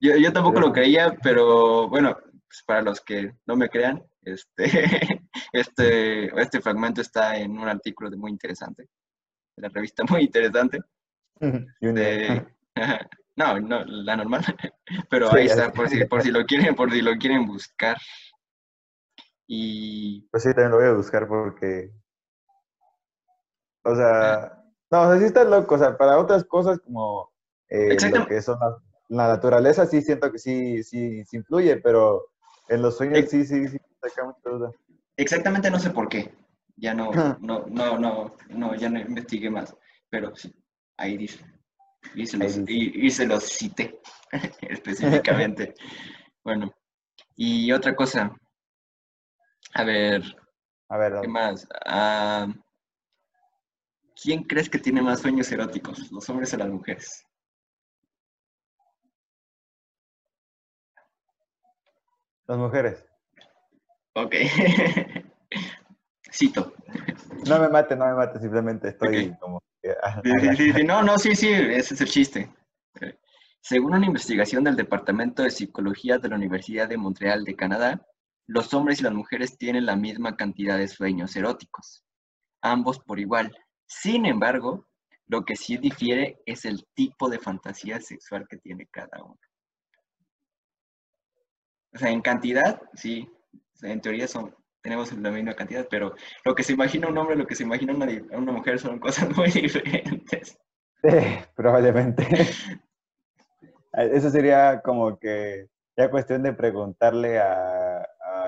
Yo, 0.00 0.32
tampoco 0.32 0.60
lo 0.60 0.72
creía, 0.72 1.16
pero 1.22 1.88
bueno, 1.88 2.16
pues 2.22 2.62
para 2.64 2.82
los 2.82 3.00
que 3.00 3.32
no 3.46 3.56
me 3.56 3.68
crean, 3.68 4.02
este, 4.22 4.64
este, 5.52 6.40
este 6.40 6.60
fragmento 6.60 7.00
está 7.00 7.36
en 7.36 7.58
un 7.58 7.68
artículo 7.68 8.08
de 8.08 8.16
muy 8.16 8.30
interesante, 8.30 8.88
de 9.56 9.62
la 9.62 9.68
revista 9.68 10.04
muy 10.08 10.22
interesante. 10.22 10.80
no, 13.36 13.60
no, 13.60 13.84
la 13.84 14.16
normal, 14.16 14.44
pero 15.10 15.32
ahí 15.32 15.46
está, 15.46 15.72
por 15.72 15.88
si, 15.88 16.04
por 16.04 16.22
si 16.22 16.30
lo 16.30 16.44
quieren, 16.44 16.74
por 16.74 16.92
si 16.92 17.02
lo 17.02 17.16
quieren 17.16 17.46
buscar. 17.46 17.96
Y... 19.48 20.28
Pues 20.30 20.44
sí, 20.44 20.50
también 20.50 20.70
lo 20.70 20.76
voy 20.76 20.86
a 20.86 20.92
buscar 20.92 21.26
porque... 21.26 21.90
O 23.82 23.96
sea, 23.96 24.62
no, 24.90 25.02
o 25.02 25.10
sea, 25.10 25.18
sí 25.18 25.24
está 25.24 25.44
loco, 25.44 25.74
o 25.74 25.78
sea, 25.78 25.96
para 25.96 26.18
otras 26.18 26.44
cosas 26.44 26.78
como 26.80 27.32
eh, 27.68 27.96
lo 28.10 28.26
que 28.26 28.42
son 28.42 28.58
la, 29.08 29.28
naturaleza, 29.28 29.86
sí 29.86 30.02
siento 30.02 30.30
que 30.30 30.38
sí, 30.38 30.82
sí, 30.82 31.24
sí 31.24 31.36
influye, 31.38 31.78
pero 31.78 32.26
en 32.68 32.82
los 32.82 32.96
sueños 32.98 33.30
sí, 33.30 33.44
sí, 33.46 33.66
sí, 33.66 33.78
saca 34.00 34.24
mucha 34.24 34.50
duda. 34.50 34.72
Exactamente 35.16 35.70
no 35.70 35.78
sé 35.78 35.90
por 35.90 36.08
qué. 36.08 36.32
Ya 36.76 36.94
no, 36.94 37.10
no, 37.40 37.66
no, 37.66 37.98
no, 37.98 38.36
no, 38.50 38.74
ya 38.76 38.88
no 38.88 39.00
investigué 39.00 39.50
más. 39.50 39.74
Pero 40.08 40.34
sí, 40.36 40.54
ahí 40.96 41.16
dice. 41.16 41.44
Y 42.14 42.24
se 42.26 42.36
los, 42.36 42.56
y, 42.66 43.10
se 43.10 43.26
los 43.26 43.44
cité 43.44 44.00
específicamente. 44.62 45.74
bueno, 46.44 46.72
y 47.34 47.72
otra 47.72 47.96
cosa. 47.96 48.32
A 49.74 49.84
ver. 49.84 50.22
A 50.88 50.96
ver, 50.96 51.20
¿qué 51.20 51.28
más? 51.28 51.66
Ah, 51.84 52.48
¿Quién 54.20 54.42
crees 54.42 54.68
que 54.68 54.78
tiene 54.78 55.00
más 55.00 55.20
sueños 55.20 55.50
eróticos, 55.52 56.10
los 56.10 56.28
hombres 56.28 56.52
o 56.52 56.56
las 56.56 56.68
mujeres? 56.68 57.24
Las 62.46 62.58
mujeres. 62.58 63.04
Ok. 64.14 64.34
Cito. 66.32 66.72
No 67.46 67.60
me 67.60 67.68
mate, 67.68 67.94
no 67.94 68.06
me 68.06 68.14
mate, 68.14 68.40
simplemente 68.40 68.88
estoy 68.88 69.36
como... 69.38 69.62
no, 70.84 71.02
no, 71.02 71.18
sí, 71.18 71.36
sí, 71.36 71.48
ese 71.52 71.94
es 71.94 72.00
el 72.00 72.08
chiste. 72.08 72.50
Según 73.60 73.94
una 73.94 74.06
investigación 74.06 74.64
del 74.64 74.76
Departamento 74.76 75.42
de 75.42 75.50
Psicología 75.50 76.18
de 76.18 76.28
la 76.28 76.36
Universidad 76.36 76.88
de 76.88 76.96
Montreal 76.96 77.44
de 77.44 77.54
Canadá, 77.54 78.07
los 78.48 78.72
hombres 78.72 79.00
y 79.00 79.04
las 79.04 79.12
mujeres 79.12 79.56
tienen 79.58 79.86
la 79.86 79.94
misma 79.94 80.36
cantidad 80.36 80.78
de 80.78 80.88
sueños 80.88 81.36
eróticos, 81.36 82.02
ambos 82.62 82.98
por 82.98 83.20
igual. 83.20 83.54
Sin 83.86 84.24
embargo, 84.24 84.88
lo 85.26 85.44
que 85.44 85.54
sí 85.54 85.76
difiere 85.76 86.40
es 86.46 86.64
el 86.64 86.86
tipo 86.94 87.28
de 87.28 87.38
fantasía 87.38 88.00
sexual 88.00 88.46
que 88.48 88.56
tiene 88.56 88.86
cada 88.90 89.22
uno. 89.22 89.38
O 91.94 91.98
sea, 91.98 92.10
en 92.10 92.22
cantidad, 92.22 92.80
sí, 92.94 93.30
en 93.82 94.00
teoría 94.00 94.26
son, 94.26 94.54
tenemos 94.82 95.12
la 95.12 95.30
misma 95.30 95.54
cantidad, 95.54 95.86
pero 95.90 96.14
lo 96.44 96.54
que 96.54 96.62
se 96.62 96.72
imagina 96.72 97.08
un 97.08 97.18
hombre, 97.18 97.36
lo 97.36 97.46
que 97.46 97.54
se 97.54 97.64
imagina 97.64 97.94
una, 97.94 98.06
una 98.32 98.52
mujer 98.52 98.78
son 98.78 98.98
cosas 98.98 99.28
muy 99.36 99.50
diferentes. 99.50 100.58
Sí, 101.02 101.38
probablemente. 101.54 102.26
Eso 103.92 104.30
sería 104.30 104.80
como 104.82 105.18
que 105.18 105.68
ya 105.96 106.10
cuestión 106.10 106.42
de 106.42 106.52
preguntarle 106.52 107.40
a, 107.40 107.77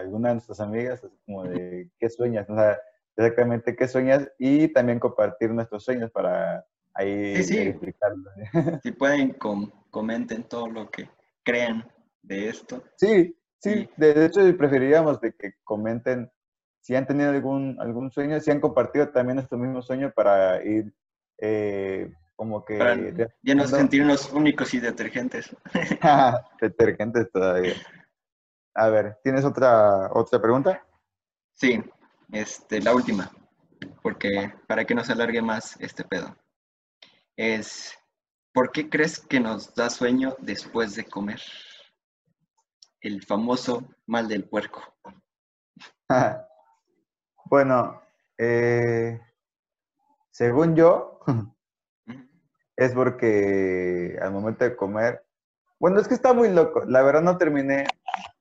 alguna 0.00 0.28
de 0.28 0.34
nuestras 0.36 0.60
amigas, 0.60 1.00
como 1.24 1.44
de 1.44 1.90
qué 1.98 2.10
sueñas, 2.10 2.48
o 2.50 2.54
sea, 2.54 2.78
exactamente 3.16 3.76
qué 3.76 3.88
sueñas 3.88 4.28
y 4.38 4.68
también 4.68 4.98
compartir 4.98 5.50
nuestros 5.50 5.84
sueños 5.84 6.10
para 6.10 6.64
ahí 6.94 7.42
sí, 7.42 7.72
sí. 7.72 7.94
Si 8.82 8.92
pueden, 8.92 9.36
comenten 9.90 10.44
todo 10.44 10.66
lo 10.68 10.90
que 10.90 11.08
crean 11.44 11.86
de 12.22 12.48
esto. 12.48 12.82
Sí, 12.96 13.36
Sí, 13.60 13.88
de 13.96 14.24
hecho 14.24 14.40
preferiríamos 14.56 15.20
de 15.20 15.32
que 15.32 15.52
comenten 15.64 16.30
si 16.80 16.96
han 16.96 17.06
tenido 17.06 17.30
algún, 17.30 17.76
algún 17.78 18.10
sueño, 18.10 18.40
si 18.40 18.50
han 18.50 18.60
compartido 18.60 19.10
también 19.10 19.36
nuestro 19.36 19.58
mismo 19.58 19.82
sueño 19.82 20.12
para 20.16 20.64
ir 20.64 20.94
eh, 21.38 22.10
como 22.36 22.64
que... 22.64 23.28
ya 23.42 23.54
no 23.54 23.66
sentirnos 23.66 24.32
únicos 24.32 24.72
y 24.72 24.80
detergentes. 24.80 25.54
detergentes 26.60 27.30
todavía. 27.30 27.74
A 28.80 28.88
ver, 28.88 29.18
¿tienes 29.22 29.44
otra, 29.44 30.10
otra 30.14 30.40
pregunta? 30.40 30.82
Sí, 31.52 31.84
este, 32.32 32.80
la 32.80 32.94
última, 32.94 33.30
porque 34.02 34.54
para 34.66 34.86
que 34.86 34.94
no 34.94 35.04
se 35.04 35.12
alargue 35.12 35.42
más 35.42 35.78
este 35.80 36.02
pedo. 36.02 36.34
Es, 37.36 37.92
¿por 38.54 38.72
qué 38.72 38.88
crees 38.88 39.20
que 39.20 39.38
nos 39.38 39.74
da 39.74 39.90
sueño 39.90 40.34
después 40.40 40.94
de 40.94 41.04
comer? 41.04 41.42
el 43.02 43.22
famoso 43.22 43.84
mal 44.06 44.28
del 44.28 44.48
puerco? 44.48 44.80
bueno, 47.50 48.00
eh, 48.38 49.20
según 50.30 50.74
yo, 50.74 51.20
es 52.76 52.92
porque 52.92 54.18
al 54.22 54.32
momento 54.32 54.64
de 54.64 54.74
comer, 54.74 55.22
bueno, 55.80 55.98
es 55.98 56.08
que 56.08 56.14
está 56.14 56.34
muy 56.34 56.50
loco. 56.50 56.84
La 56.86 57.02
verdad 57.02 57.22
no 57.22 57.38
terminé, 57.38 57.86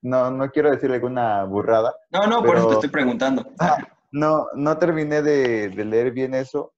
no, 0.01 0.31
no 0.31 0.49
quiero 0.51 0.71
decir 0.71 0.91
alguna 0.91 1.43
burrada. 1.43 1.95
No, 2.11 2.27
no, 2.27 2.43
por 2.43 2.57
eso 2.57 2.67
te 2.67 2.73
estoy 2.75 2.89
preguntando. 2.89 3.45
no, 4.11 4.47
no 4.55 4.77
terminé 4.77 5.21
de, 5.21 5.69
leer 5.69 6.11
bien 6.11 6.33
eso. 6.33 6.73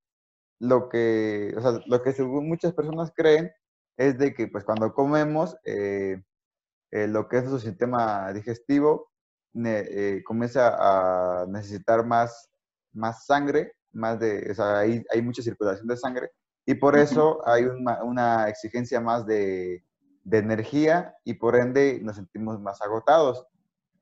Lo 0.59 0.89
que, 0.89 1.53
o 1.57 1.61
sea, 1.61 1.79
lo 1.87 2.03
que 2.03 2.13
según 2.13 2.47
muchas 2.47 2.73
personas 2.73 3.11
creen 3.15 3.51
es 3.97 4.17
de 4.17 4.33
que 4.33 4.47
pues 4.47 4.63
cuando 4.63 4.93
comemos, 4.93 5.55
eh, 5.65 6.21
eh, 6.91 7.07
lo 7.07 7.27
que 7.27 7.37
es 7.37 7.49
su 7.49 7.59
sistema 7.59 8.31
digestivo 8.31 9.11
eh, 9.65 10.21
comienza 10.25 10.75
a 10.79 11.45
necesitar 11.47 12.05
más, 12.05 12.49
más 12.93 13.25
sangre, 13.25 13.73
más 13.91 14.19
de, 14.19 14.51
o 14.51 14.53
sea, 14.53 14.79
hay, 14.79 15.03
hay 15.11 15.21
mucha 15.21 15.41
circulación 15.41 15.87
de 15.87 15.97
sangre 15.97 16.31
y 16.65 16.75
por 16.75 16.97
eso 16.97 17.41
hay 17.47 17.65
una, 17.65 18.03
una 18.03 18.47
exigencia 18.47 19.01
más 19.01 19.25
de, 19.25 19.83
de, 20.23 20.37
energía 20.37 21.15
y 21.23 21.35
por 21.35 21.55
ende 21.55 21.99
nos 22.01 22.15
sentimos 22.15 22.59
más 22.59 22.81
agotados. 22.81 23.47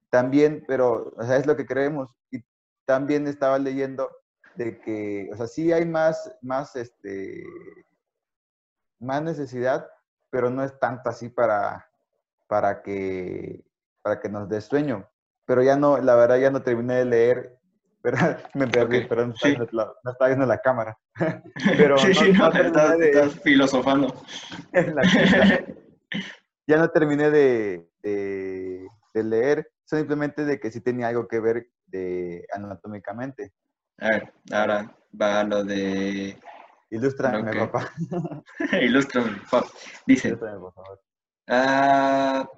También, 0.09 0.63
pero, 0.67 1.13
o 1.17 1.23
sea, 1.23 1.37
es 1.37 1.45
lo 1.45 1.55
que 1.55 1.65
creemos. 1.65 2.15
Y 2.31 2.43
también 2.85 3.27
estaba 3.27 3.59
leyendo 3.59 4.09
de 4.55 4.79
que, 4.81 5.29
o 5.31 5.37
sea, 5.37 5.47
sí 5.47 5.71
hay 5.71 5.85
más, 5.85 6.35
más, 6.41 6.75
este, 6.75 7.43
más 8.99 9.21
necesidad, 9.21 9.87
pero 10.29 10.49
no 10.49 10.63
es 10.63 10.77
tanto 10.79 11.09
así 11.09 11.29
para, 11.29 11.89
para 12.47 12.81
que, 12.81 13.63
para 14.01 14.19
que 14.19 14.29
nos 14.29 14.49
dé 14.49 14.61
sueño. 14.61 15.07
Pero 15.45 15.63
ya 15.63 15.75
no, 15.75 15.97
la 15.97 16.15
verdad 16.15 16.37
ya 16.37 16.51
no 16.51 16.61
terminé 16.61 16.95
de 16.95 17.05
leer, 17.05 17.59
pero 18.01 18.17
me 18.53 18.67
perdí, 18.67 19.05
pero 19.05 19.27
no, 19.27 19.33
está, 19.33 20.27
viendo 20.27 20.45
la 20.45 20.59
cámara. 20.59 20.97
pero 21.77 21.97
sí, 21.97 22.13
sí, 22.13 22.31
no, 22.31 22.51
estás, 22.51 23.39
filosofando. 23.41 24.13
Ya 26.67 26.77
no 26.77 26.89
terminé 26.89 27.29
de, 27.31 27.89
de, 28.03 29.23
leer, 29.23 29.71
simplemente 29.83 30.45
de 30.45 30.59
que 30.59 30.71
sí 30.71 30.81
tenía 30.81 31.07
algo 31.07 31.27
que 31.27 31.39
ver 31.39 31.67
de 31.87 32.45
anatómicamente. 32.53 33.51
A 33.97 34.07
ver, 34.07 34.33
ahora 34.51 34.95
va 35.19 35.43
lo 35.43 35.63
de... 35.63 36.37
Ilústrame, 36.91 37.53
papá. 37.53 37.91
Ilústrame, 38.81 39.37
papá. 39.49 39.67
Dice, 40.05 40.29
Ilústrame, 40.29 40.59
por 40.59 40.73
favor. 40.73 41.01
Ah, 41.47 42.49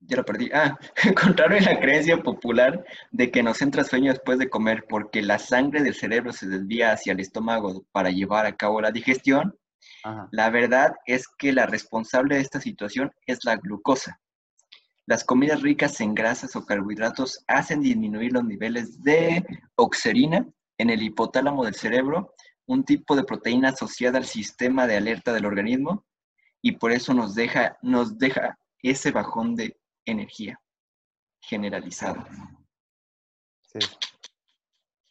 ya 0.00 0.16
lo 0.16 0.24
perdí. 0.24 0.50
Ah, 0.52 0.78
contrario 1.20 1.58
a 1.58 1.72
la 1.72 1.80
creencia 1.80 2.22
popular 2.22 2.84
de 3.10 3.30
que 3.30 3.42
nos 3.42 3.60
entra 3.62 3.84
sueño 3.84 4.12
después 4.12 4.38
de 4.38 4.50
comer 4.50 4.84
porque 4.88 5.22
la 5.22 5.38
sangre 5.38 5.82
del 5.82 5.94
cerebro 5.94 6.32
se 6.32 6.46
desvía 6.46 6.92
hacia 6.92 7.12
el 7.12 7.20
estómago 7.20 7.84
para 7.92 8.10
llevar 8.10 8.46
a 8.46 8.56
cabo 8.56 8.80
la 8.80 8.90
digestión, 8.90 9.58
la 10.30 10.50
verdad 10.50 10.94
es 11.06 11.26
que 11.38 11.52
la 11.52 11.66
responsable 11.66 12.36
de 12.36 12.42
esta 12.42 12.60
situación 12.60 13.12
es 13.26 13.44
la 13.44 13.56
glucosa. 13.56 14.20
Las 15.06 15.24
comidas 15.24 15.62
ricas 15.62 16.00
en 16.00 16.14
grasas 16.14 16.56
o 16.56 16.64
carbohidratos 16.64 17.44
hacen 17.46 17.80
disminuir 17.80 18.32
los 18.32 18.44
niveles 18.44 19.02
de 19.02 19.44
oxerina 19.76 20.46
en 20.78 20.90
el 20.90 21.02
hipotálamo 21.02 21.64
del 21.64 21.74
cerebro, 21.74 22.34
un 22.66 22.84
tipo 22.84 23.14
de 23.14 23.24
proteína 23.24 23.70
asociada 23.70 24.18
al 24.18 24.24
sistema 24.24 24.86
de 24.86 24.96
alerta 24.96 25.32
del 25.32 25.46
organismo, 25.46 26.06
y 26.62 26.72
por 26.72 26.92
eso 26.92 27.12
nos 27.12 27.34
deja, 27.34 27.78
nos 27.82 28.18
deja 28.18 28.58
ese 28.82 29.10
bajón 29.10 29.54
de 29.54 29.78
energía 30.06 30.58
generalizado. 31.40 32.24
Sí. 33.62 33.80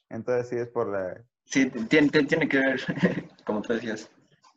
Entonces 0.10 0.50
sí 0.50 0.56
es 0.56 0.70
por 0.70 0.92
la... 0.92 1.24
Sí, 1.46 1.70
tiene, 1.90 2.10
tiene 2.10 2.48
que 2.48 2.58
ver, 2.58 2.82
como 3.46 3.62
tú 3.62 3.74
decías. 3.74 4.10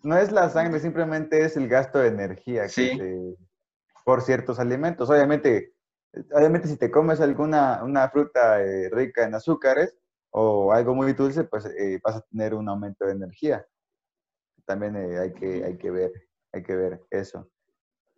No 0.07 0.17
es 0.17 0.31
la 0.31 0.49
sangre, 0.49 0.79
simplemente 0.79 1.45
es 1.45 1.57
el 1.57 1.67
gasto 1.67 1.99
de 1.99 2.07
energía 2.07 2.69
sí. 2.69 2.93
por 4.05 4.23
ciertos 4.23 4.61
alimentos. 4.61 5.11
Obviamente, 5.11 5.73
obviamente 6.33 6.69
si 6.69 6.77
te 6.77 6.93
comes 6.93 7.21
alguna 7.21 7.83
una 7.83 8.09
fruta 8.09 8.63
eh, 8.63 8.89
rica 8.89 9.25
en 9.25 9.35
azúcares 9.35 9.97
o 10.31 10.73
algo 10.73 10.95
muy 10.95 11.13
dulce, 11.13 11.43
pues 11.43 11.67
eh, 11.67 11.99
vas 12.05 12.15
a 12.15 12.21
tener 12.21 12.55
un 12.55 12.69
aumento 12.69 13.05
de 13.05 13.15
energía. 13.15 13.67
También 14.65 14.95
eh, 14.95 15.19
hay, 15.19 15.33
que, 15.33 15.65
hay, 15.65 15.77
que 15.77 15.91
ver, 15.91 16.13
hay 16.53 16.63
que 16.63 16.77
ver 16.77 17.01
eso. 17.11 17.51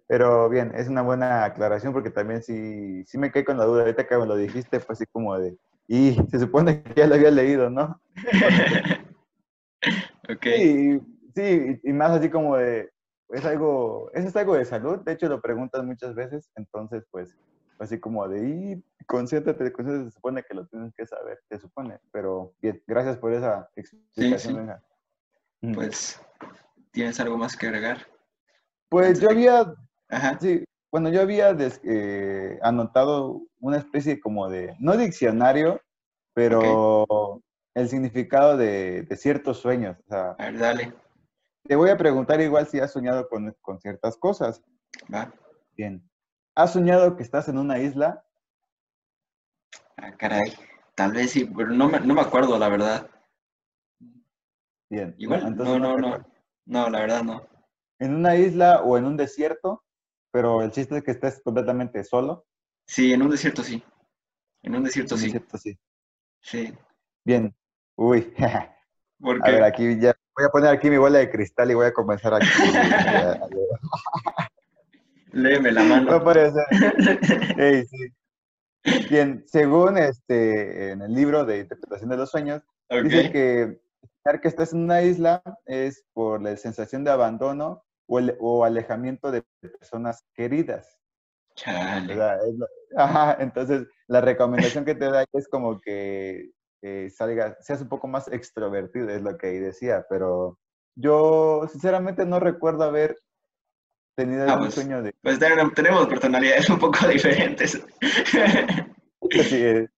Pero 0.06 0.50
bien, 0.50 0.72
es 0.74 0.88
una 0.88 1.00
buena 1.00 1.46
aclaración 1.46 1.94
porque 1.94 2.10
también 2.10 2.42
sí, 2.42 3.02
sí 3.06 3.16
me 3.16 3.32
quedé 3.32 3.46
con 3.46 3.56
la 3.56 3.64
duda. 3.64 3.80
Ahorita 3.80 4.06
que 4.06 4.18
me 4.18 4.26
lo 4.26 4.36
dijiste, 4.36 4.78
pues 4.78 4.90
así 4.90 5.06
como 5.06 5.38
de, 5.38 5.56
y 5.86 6.16
se 6.30 6.38
supone 6.38 6.82
que 6.82 7.00
ya 7.00 7.06
lo 7.06 7.14
había 7.14 7.30
leído, 7.30 7.70
¿no? 7.70 7.98
ok. 10.28 10.46
Sí, 11.38 11.80
y 11.82 11.92
más 11.92 12.10
así 12.10 12.30
como 12.30 12.56
de, 12.56 12.90
es 13.30 13.44
algo, 13.44 14.10
eso 14.14 14.28
es 14.28 14.36
algo 14.36 14.54
de 14.54 14.64
salud, 14.64 14.98
de 15.00 15.12
hecho 15.12 15.28
lo 15.28 15.40
preguntas 15.40 15.84
muchas 15.84 16.14
veces, 16.14 16.50
entonces 16.56 17.04
pues 17.10 17.36
así 17.78 18.00
como 18.00 18.26
de, 18.28 18.48
y 18.48 19.04
concéntrate, 19.04 19.72
se 19.72 20.10
supone 20.10 20.42
que 20.42 20.54
lo 20.54 20.66
tienes 20.66 20.92
que 20.94 21.06
saber, 21.06 21.38
se 21.48 21.58
supone, 21.58 21.98
pero 22.10 22.52
bien, 22.60 22.82
gracias 22.86 23.16
por 23.18 23.32
esa 23.32 23.68
explicación. 23.76 24.74
Pues, 25.74 26.20
¿tienes 26.90 27.20
algo 27.20 27.38
más 27.38 27.56
que 27.56 27.66
agregar? 27.66 28.06
Pues 28.88 29.20
yo 29.20 29.30
había 29.30 29.74
Sí, 30.40 30.64
bueno, 30.90 31.10
yo 31.10 31.20
había 31.20 31.54
eh, 31.84 32.58
anotado 32.62 33.42
una 33.60 33.76
especie 33.76 34.20
como 34.20 34.48
de, 34.48 34.74
no 34.78 34.96
diccionario, 34.96 35.80
pero 36.32 37.42
el 37.74 37.88
significado 37.88 38.56
de, 38.56 39.06
ciertos 39.16 39.58
sueños. 39.58 39.96
a 40.10 40.34
ver, 40.38 40.58
dale. 40.58 40.92
Te 41.68 41.76
voy 41.76 41.90
a 41.90 41.96
preguntar 41.96 42.40
igual 42.40 42.66
si 42.66 42.80
has 42.80 42.92
soñado 42.92 43.28
con, 43.28 43.80
ciertas 43.80 44.16
cosas. 44.16 44.62
Va. 45.12 45.32
Bien. 45.76 46.02
¿Has 46.54 46.72
soñado 46.72 47.16
que 47.16 47.22
estás 47.22 47.48
en 47.48 47.58
una 47.58 47.78
isla? 47.78 48.24
Ah, 49.96 50.16
caray. 50.16 50.52
Tal 50.94 51.12
vez 51.12 51.30
sí, 51.30 51.44
pero 51.44 51.68
no 51.68 51.88
me, 51.88 52.00
no 52.00 52.14
me 52.14 52.22
acuerdo, 52.22 52.58
la 52.58 52.68
verdad. 52.68 53.08
Bien. 54.88 55.14
Igual, 55.18 55.54
no, 55.56 55.78
no, 55.78 55.98
no. 55.98 56.26
No, 56.64 56.88
la 56.88 57.00
verdad 57.00 57.22
no. 57.22 57.46
¿En 57.98 58.14
una 58.14 58.34
isla 58.36 58.82
o 58.82 58.96
en 58.96 59.04
un 59.04 59.16
desierto? 59.16 59.84
pero 60.30 60.62
el 60.62 60.70
chiste 60.70 60.98
es 60.98 61.02
que 61.04 61.12
estés 61.12 61.40
completamente 61.42 62.04
solo. 62.04 62.46
Sí, 62.86 63.12
en 63.12 63.22
un 63.22 63.30
desierto 63.30 63.62
sí. 63.62 63.82
En 64.62 64.76
un 64.76 64.84
desierto 64.84 65.14
en 65.14 65.18
un 65.18 65.20
sí. 65.20 65.26
Desierto, 65.26 65.58
sí. 65.58 65.78
Sí. 66.40 66.74
Bien. 67.24 67.54
Uy. 67.96 68.32
¿Por 69.20 69.42
qué? 69.42 69.50
A 69.50 69.52
ver, 69.52 69.62
aquí 69.64 69.98
ya 69.98 70.14
voy 70.36 70.46
a 70.46 70.50
poner 70.50 70.70
aquí 70.70 70.90
mi 70.90 70.96
bola 70.96 71.18
de 71.18 71.30
cristal 71.30 71.70
y 71.70 71.74
voy 71.74 71.86
a 71.86 71.92
comenzar 71.92 72.34
aquí. 72.34 72.46
Léeme 75.32 75.72
la 75.72 75.82
mano. 75.82 76.18
No 76.18 76.32
ser. 76.32 76.52
sí. 77.86 78.12
Bien, 79.10 79.44
según 79.46 79.98
este, 79.98 80.92
en 80.92 81.02
el 81.02 81.12
libro 81.12 81.44
de 81.44 81.58
interpretación 81.58 82.08
de 82.10 82.16
los 82.16 82.30
sueños, 82.30 82.62
dice 82.88 83.30
que 83.30 83.80
que 84.42 84.48
estás 84.48 84.74
en 84.74 84.80
una 84.80 85.02
isla 85.02 85.42
es 85.64 86.04
por 86.12 86.42
la 86.42 86.54
sensación 86.56 87.02
de 87.02 87.10
abandono 87.10 87.82
o, 88.06 88.64
alejamiento 88.64 89.30
de 89.30 89.42
personas 89.60 90.24
queridas. 90.34 90.98
ajá, 92.96 93.36
entonces, 93.40 93.86
la 94.06 94.20
recomendación 94.20 94.84
que 94.84 94.94
te 94.94 95.10
da 95.10 95.24
es 95.32 95.48
como 95.48 95.80
que 95.80 96.50
eh, 96.82 97.10
salgas, 97.10 97.56
seas 97.60 97.82
un 97.82 97.88
poco 97.88 98.08
más 98.08 98.28
extrovertido, 98.28 99.08
es 99.10 99.22
lo 99.22 99.36
que 99.36 99.48
ahí 99.48 99.58
decía, 99.58 100.06
pero 100.08 100.58
yo 100.96 101.68
sinceramente 101.70 102.24
no 102.26 102.40
recuerdo 102.40 102.84
haber 102.84 103.16
tenido 104.16 104.46
ah, 104.48 104.58
pues, 104.58 104.74
sueño 104.74 105.02
de... 105.02 105.14
Pues 105.22 105.38
tenemos 105.38 106.06
personalidades 106.08 106.68
un 106.70 106.78
poco 106.78 107.06
diferentes. 107.08 107.80
Sí, 109.30 109.88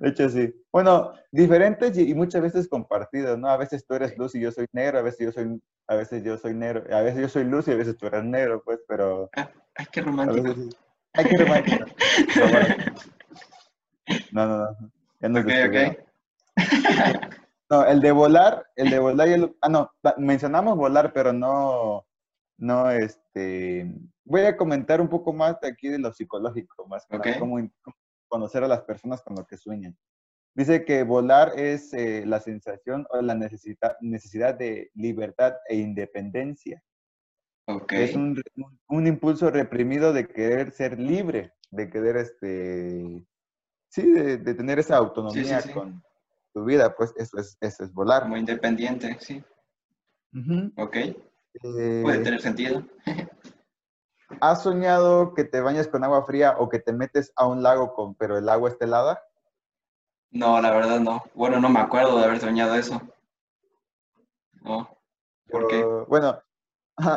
de 0.00 0.08
hecho, 0.08 0.28
sí. 0.28 0.54
Bueno, 0.72 1.12
diferentes 1.30 1.96
y, 1.98 2.14
muchas 2.14 2.42
veces 2.42 2.68
compartidos, 2.68 3.38
¿no? 3.38 3.48
A 3.48 3.56
veces 3.56 3.86
tú 3.86 3.94
eres 3.94 4.16
luz 4.16 4.34
y 4.34 4.40
yo 4.40 4.50
soy 4.50 4.66
negro, 4.72 4.98
a 4.98 5.02
veces 5.02 5.26
yo 5.26 5.32
soy, 5.32 5.60
a 5.86 5.94
veces 5.94 6.24
yo 6.24 6.36
soy 6.38 6.54
negro, 6.54 6.84
a 6.94 7.02
veces 7.02 7.20
yo 7.20 7.28
soy 7.28 7.44
luz 7.44 7.68
y 7.68 7.72
a 7.72 7.76
veces 7.76 7.96
tú 7.96 8.06
eres 8.06 8.24
negro, 8.24 8.62
pues, 8.64 8.80
pero... 8.88 9.30
Ah, 9.36 9.50
ay, 9.74 9.86
qué 9.92 10.00
romántico. 10.00 10.54
Ay, 11.14 11.24
qué 11.24 11.36
romántico. 11.36 11.84
No, 14.32 14.46
no, 14.46 14.56
no. 14.56 14.90
Ya 15.20 15.28
no 15.28 15.40
okay, 15.40 15.66
okay. 15.66 15.96
No, 17.70 17.84
el 17.84 18.00
de 18.00 18.12
volar, 18.12 18.66
el 18.76 18.90
de 18.90 18.98
volar 18.98 19.28
y 19.28 19.32
el... 19.32 19.56
Ah, 19.60 19.68
no, 19.68 19.90
mencionamos 20.16 20.76
volar, 20.76 21.12
pero 21.12 21.32
no, 21.32 22.06
no, 22.56 22.90
este... 22.90 23.92
Voy 24.24 24.42
a 24.42 24.56
comentar 24.56 25.00
un 25.00 25.08
poco 25.08 25.32
más 25.32 25.60
de 25.60 25.68
aquí 25.68 25.88
de 25.88 25.98
lo 25.98 26.12
psicológico, 26.12 26.86
más 26.86 27.06
okay. 27.10 27.38
cómo, 27.38 27.58
conocer 28.28 28.64
a 28.64 28.68
las 28.68 28.82
personas 28.82 29.22
con 29.22 29.36
lo 29.36 29.46
que 29.46 29.56
sueñan. 29.56 29.96
Dice 30.54 30.84
que 30.84 31.02
volar 31.02 31.52
es 31.56 31.92
eh, 31.92 32.24
la 32.26 32.40
sensación 32.40 33.06
o 33.10 33.20
la 33.20 33.34
necesidad, 33.34 33.96
necesidad 34.00 34.54
de 34.54 34.90
libertad 34.94 35.54
e 35.68 35.76
independencia. 35.76 36.82
Okay. 37.66 38.04
Es 38.04 38.16
un, 38.16 38.42
un, 38.88 39.06
impulso 39.06 39.50
reprimido 39.50 40.12
de 40.12 40.26
querer 40.26 40.70
ser 40.70 40.98
libre, 40.98 41.52
de 41.70 41.90
querer, 41.90 42.16
este, 42.16 43.24
sí, 43.88 44.10
de, 44.10 44.38
de 44.38 44.54
tener 44.54 44.78
esa 44.78 44.96
autonomía 44.96 45.60
con 45.74 46.02
tu 46.52 46.64
vida, 46.64 46.94
pues 46.94 47.12
eso 47.16 47.38
es, 47.38 47.56
eso 47.60 47.84
es 47.84 47.92
volar. 47.92 48.22
Como 48.22 48.36
independiente, 48.36 49.16
sí. 49.20 49.42
Ok. 50.76 50.96
Eh, 50.96 52.00
Puede 52.02 52.18
tener 52.22 52.40
sentido. 52.40 52.82
¿Has 54.40 54.62
soñado 54.62 55.34
que 55.34 55.44
te 55.44 55.60
bañas 55.60 55.88
con 55.88 56.04
agua 56.04 56.24
fría 56.26 56.56
o 56.58 56.68
que 56.68 56.78
te 56.78 56.92
metes 56.92 57.32
a 57.34 57.46
un 57.46 57.62
lago 57.62 57.94
con, 57.94 58.14
pero 58.14 58.36
el 58.36 58.48
agua 58.48 58.68
está 58.68 58.84
helada? 58.84 59.22
No, 60.30 60.60
la 60.60 60.70
verdad 60.70 61.00
no. 61.00 61.24
Bueno, 61.34 61.58
no 61.60 61.70
me 61.70 61.80
acuerdo 61.80 62.18
de 62.18 62.24
haber 62.24 62.38
soñado 62.38 62.74
eso. 62.74 63.00
No. 64.60 64.94
¿Por 65.50 65.66
qué? 65.68 65.82
Bueno, 65.82 66.42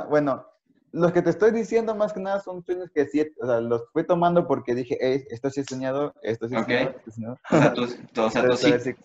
bueno, 0.09 0.47
los 0.91 1.11
que 1.11 1.21
te 1.21 1.29
estoy 1.29 1.51
diciendo 1.51 1.95
más 1.95 2.13
que 2.13 2.19
nada 2.19 2.39
son 2.41 2.63
sueños 2.63 2.89
que 2.93 3.05
sí, 3.05 3.25
o 3.41 3.45
sea, 3.45 3.61
los 3.61 3.89
fui 3.91 4.05
tomando 4.05 4.47
porque 4.47 4.75
dije, 4.75 4.97
hey, 4.99 5.25
esto 5.29 5.49
sí 5.49 5.61
he 5.61 5.63
soñado, 5.63 6.13
esto 6.21 6.47
sí 6.47 6.55
he 6.55 6.63
soñado. 6.63 6.95
Esto 7.05 7.37
O 7.51 7.57
sea, 7.57 7.73
tú, 7.73 7.83
o 8.21 8.29
sea, 8.29 8.47
tú 8.47 8.57
sí. 8.57 8.95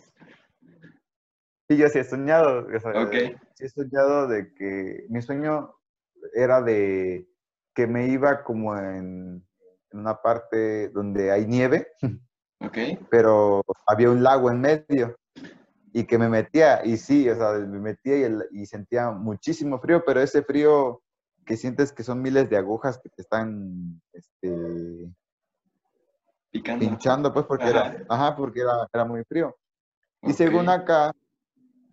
Sí, 1.68 1.76
yo 1.76 1.88
sí 1.88 1.98
he 1.98 2.04
soñado. 2.04 2.66
O 2.66 2.80
sea, 2.80 3.02
okay. 3.02 3.36
Sí 3.54 3.64
he 3.64 3.68
soñado 3.68 4.26
de 4.28 4.52
que 4.54 5.06
mi 5.08 5.22
sueño 5.22 5.74
era 6.34 6.60
de 6.60 7.28
que 7.74 7.86
me 7.86 8.08
iba 8.08 8.42
como 8.42 8.76
en, 8.76 9.46
una 9.92 10.20
parte 10.20 10.88
donde 10.88 11.30
hay 11.30 11.46
nieve, 11.46 11.88
okay. 12.60 12.98
pero 13.10 13.62
había 13.86 14.10
un 14.10 14.22
lago 14.22 14.50
en 14.50 14.60
medio 14.60 15.16
y 15.92 16.04
que 16.04 16.18
me 16.18 16.28
metía, 16.28 16.84
y 16.84 16.96
sí, 16.98 17.28
o 17.28 17.36
sea, 17.36 17.52
me 17.52 17.78
metía 17.78 18.28
y, 18.28 18.60
y, 18.62 18.66
sentía 18.66 19.10
muchísimo 19.10 19.78
frío, 19.78 20.04
pero 20.04 20.20
ese 20.20 20.42
frío 20.42 21.00
que 21.46 21.56
sientes 21.56 21.92
que 21.92 22.02
son 22.02 22.20
miles 22.20 22.50
de 22.50 22.56
agujas 22.56 22.98
que 22.98 23.08
te 23.08 23.22
están 23.22 24.02
este, 24.12 25.08
pinchando, 26.50 27.32
pues 27.32 27.46
porque, 27.46 27.68
Era, 27.68 28.04
ajá, 28.08 28.36
porque 28.36 28.60
era, 28.60 28.88
era 28.92 29.04
muy 29.04 29.22
frío. 29.24 29.56
Y 30.22 30.32
según 30.32 30.68
acá, 30.68 31.12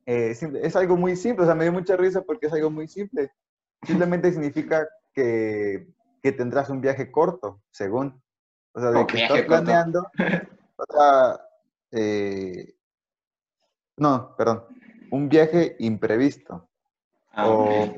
eh, 0.05 0.35
es 0.61 0.75
algo 0.75 0.97
muy 0.97 1.15
simple, 1.15 1.43
o 1.43 1.45
sea, 1.45 1.55
me 1.55 1.65
dio 1.65 1.71
mucha 1.71 1.95
risa 1.95 2.23
porque 2.23 2.47
es 2.47 2.53
algo 2.53 2.71
muy 2.71 2.87
simple. 2.87 3.31
Simplemente 3.83 4.31
significa 4.31 4.87
que, 5.13 5.87
tendrás 6.21 6.69
un 6.69 6.81
viaje 6.81 7.11
corto, 7.11 7.61
según. 7.69 8.21
O 8.73 8.79
sea, 8.79 8.89
de 8.89 9.05
que 9.05 9.21
estás 9.21 9.43
planeando. 9.43 10.07
o 10.77 10.85
sea, 10.91 11.39
eh, 11.91 12.73
no, 13.97 14.35
perdón. 14.35 14.63
Un 15.11 15.29
viaje 15.29 15.75
imprevisto. 15.77 16.67
Ah, 17.33 17.49
o, 17.49 17.93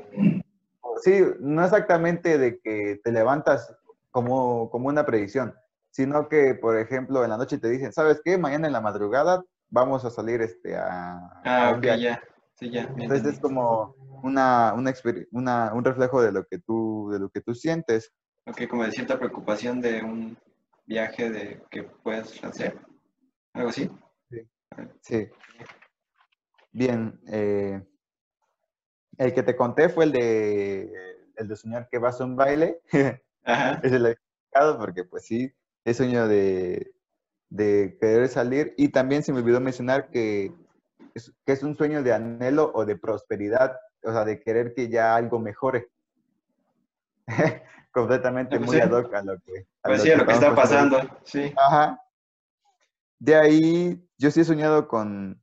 sí, 1.02 1.22
no 1.40 1.64
exactamente 1.64 2.38
de 2.38 2.58
que 2.60 3.00
te 3.02 3.12
levantas 3.12 3.74
como, 4.10 4.70
como 4.70 4.88
una 4.88 5.04
predicción, 5.04 5.54
sino 5.90 6.28
que, 6.28 6.54
por 6.54 6.78
ejemplo, 6.78 7.24
en 7.24 7.30
la 7.30 7.36
noche 7.36 7.58
te 7.58 7.68
dicen, 7.68 7.92
¿sabes 7.92 8.20
qué? 8.24 8.38
Mañana 8.38 8.66
en 8.66 8.72
la 8.72 8.80
madrugada 8.80 9.44
vamos 9.68 10.04
a 10.04 10.10
salir 10.10 10.42
este, 10.42 10.76
a... 10.76 11.18
Ah, 11.44 11.74
ok, 11.76 11.84
ya. 11.98 12.22
Sí, 12.54 12.70
ya. 12.70 12.90
Entonces 12.96 13.34
es 13.34 13.40
como 13.40 13.94
una, 14.22 14.72
una, 14.74 14.94
una, 15.32 15.72
un 15.74 15.84
reflejo 15.84 16.22
de 16.22 16.32
lo, 16.32 16.46
que 16.46 16.58
tú, 16.58 17.10
de 17.12 17.18
lo 17.18 17.28
que 17.28 17.40
tú 17.40 17.54
sientes. 17.54 18.12
Ok, 18.46 18.66
como 18.68 18.84
de 18.84 18.92
cierta 18.92 19.18
preocupación 19.18 19.80
de 19.80 20.02
un 20.02 20.38
viaje 20.86 21.30
de 21.30 21.62
que 21.70 21.82
puedes 21.82 22.42
hacer. 22.42 22.78
¿Algo 23.52 23.68
así? 23.70 23.90
Sí. 25.00 25.28
Bien. 26.72 27.20
Eh, 27.28 27.82
el 29.18 29.34
que 29.34 29.42
te 29.42 29.56
conté 29.56 29.88
fue 29.88 30.04
el 30.04 30.12
de 30.12 31.16
el 31.36 31.48
de 31.48 31.56
soñar 31.56 31.88
que 31.90 31.98
vas 31.98 32.20
a 32.20 32.24
un 32.24 32.36
baile. 32.36 32.80
Ajá. 33.44 33.80
Ese 33.82 33.98
lo 33.98 34.08
he 34.08 34.16
porque 34.78 35.04
pues 35.04 35.26
sí, 35.26 35.52
es 35.84 35.96
sueño 35.96 36.26
de, 36.28 36.94
de 37.50 37.96
querer 38.00 38.28
salir. 38.28 38.74
Y 38.76 38.88
también 38.88 39.22
se 39.22 39.32
me 39.32 39.40
olvidó 39.40 39.60
mencionar 39.60 40.10
que 40.10 40.52
es, 41.14 41.32
que 41.44 41.52
es 41.52 41.62
un 41.62 41.76
sueño 41.76 42.02
de 42.02 42.12
anhelo 42.12 42.70
o 42.74 42.84
de 42.84 42.96
prosperidad, 42.96 43.76
o 44.02 44.12
sea, 44.12 44.24
de 44.24 44.40
querer 44.40 44.74
que 44.74 44.88
ya 44.88 45.14
algo 45.14 45.38
mejore. 45.38 45.88
Completamente 47.92 48.58
pues 48.58 48.70
muy 48.70 48.80
ad 48.80 48.90
hoc 48.90 49.12
a 49.14 49.22
lo 49.22 49.38
que... 49.40 49.66
pues 49.82 50.02
sí, 50.02 50.10
a 50.10 50.18
lo 50.18 50.26
que 50.26 50.32
está 50.32 50.54
pasando, 50.54 51.00
sí. 51.24 51.52
Ajá. 51.56 51.98
De 53.18 53.34
ahí, 53.34 54.06
yo 54.18 54.30
sí 54.30 54.40
he 54.40 54.44
soñado 54.44 54.86
con... 54.86 55.42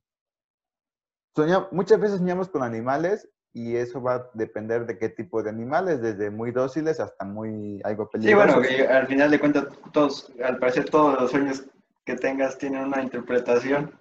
Soñado, 1.34 1.68
muchas 1.72 1.98
veces 1.98 2.18
soñamos 2.18 2.48
con 2.48 2.62
animales 2.62 3.28
y 3.54 3.76
eso 3.76 4.02
va 4.02 4.14
a 4.16 4.30
depender 4.34 4.84
de 4.84 4.98
qué 4.98 5.08
tipo 5.08 5.40
de 5.40 5.48
animales, 5.48 6.02
desde 6.02 6.28
muy 6.28 6.50
dóciles 6.50 6.98
hasta 6.98 7.24
muy 7.24 7.80
algo 7.84 8.10
peligrosos. 8.10 8.66
Sí, 8.66 8.74
bueno, 8.76 8.92
al 8.92 9.06
final 9.06 9.30
de 9.30 9.38
cuentas, 9.38 9.66
todos, 9.92 10.32
al 10.42 10.58
parecer 10.58 10.90
todos 10.90 11.20
los 11.20 11.30
sueños 11.30 11.64
que 12.04 12.16
tengas 12.16 12.58
tienen 12.58 12.82
una 12.82 13.00
interpretación. 13.00 13.96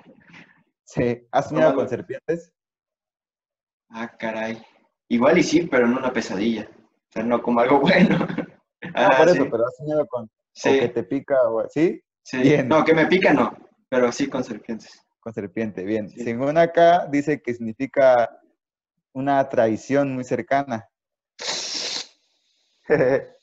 Sí, 0.84 1.28
¿has 1.32 1.50
soñado 1.50 1.76
con 1.76 1.88
serpientes? 1.88 2.52
Ah, 3.90 4.12
caray. 4.18 4.60
Igual 5.08 5.38
y 5.38 5.44
sí, 5.44 5.68
pero 5.68 5.86
no 5.86 6.00
una 6.00 6.12
pesadilla. 6.12 6.68
O 6.72 7.12
sea, 7.12 7.24
no 7.24 7.44
como 7.44 7.60
algo 7.60 7.80
bueno. 7.82 8.28
Ah, 8.96 9.16
por 9.20 9.30
eso, 9.30 9.48
pero 9.52 9.68
has 9.68 9.78
soñado 9.78 10.08
con 10.08 10.28
sí. 10.52 10.80
que 10.80 10.90
te 10.90 11.04
pica 11.04 11.40
o 11.48 11.60
así. 11.60 12.02
Sí. 12.24 12.58
No, 12.66 12.84
que 12.84 12.96
me 12.96 13.06
pica 13.06 13.32
no, 13.34 13.56
pero 13.88 14.12
sí 14.12 14.28
con 14.28 14.44
serpientes. 14.44 15.00
Con 15.20 15.32
serpiente, 15.32 15.84
bien. 15.84 16.10
Según 16.10 16.58
acá, 16.58 17.06
dice 17.06 17.40
que 17.40 17.54
significa 17.54 18.40
una 19.14 19.48
traición 19.48 20.14
muy 20.14 20.24
cercana. 20.24 20.90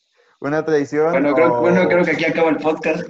una 0.41 0.65
traición. 0.65 1.11
Bueno, 1.13 1.35
creo, 1.89 2.05
que 2.05 2.11
aquí 2.13 2.25
acaba 2.25 2.51
el 2.51 2.59
podcast. 2.59 3.03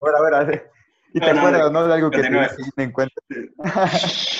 bueno, 0.00 0.22
ver. 0.46 0.70
Y 1.12 1.20
te 1.20 1.30
acuerdas, 1.30 1.70
¿no? 1.70 1.86
De 1.86 1.94
algo 1.94 2.10
que 2.10 2.22
te 2.22 2.82
en 2.82 2.90
cuenta. 2.90 3.14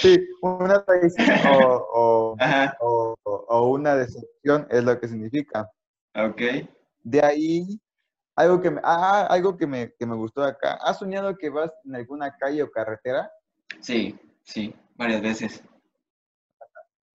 sí, 0.00 0.18
una 0.42 0.84
traición 0.84 1.28
o, 1.52 2.36
o, 2.80 3.16
o, 3.24 3.68
una 3.68 3.94
decepción 3.94 4.66
es 4.70 4.82
lo 4.82 4.98
que 4.98 5.06
significa. 5.06 5.70
Ok. 6.16 6.40
De 7.04 7.24
ahí, 7.24 7.80
algo 8.34 8.60
que 8.60 8.72
me, 8.72 8.80
ah, 8.82 9.26
algo 9.30 9.56
que 9.56 9.68
me, 9.68 9.92
que 9.96 10.04
me 10.04 10.16
gustó 10.16 10.42
acá. 10.42 10.78
¿Has 10.82 10.98
soñado 10.98 11.36
que 11.36 11.48
vas 11.48 11.70
en 11.84 11.94
alguna 11.94 12.36
calle 12.36 12.64
o 12.64 12.70
carretera? 12.70 13.30
Sí, 13.80 14.18
sí, 14.42 14.74
varias 14.96 15.22
veces 15.22 15.62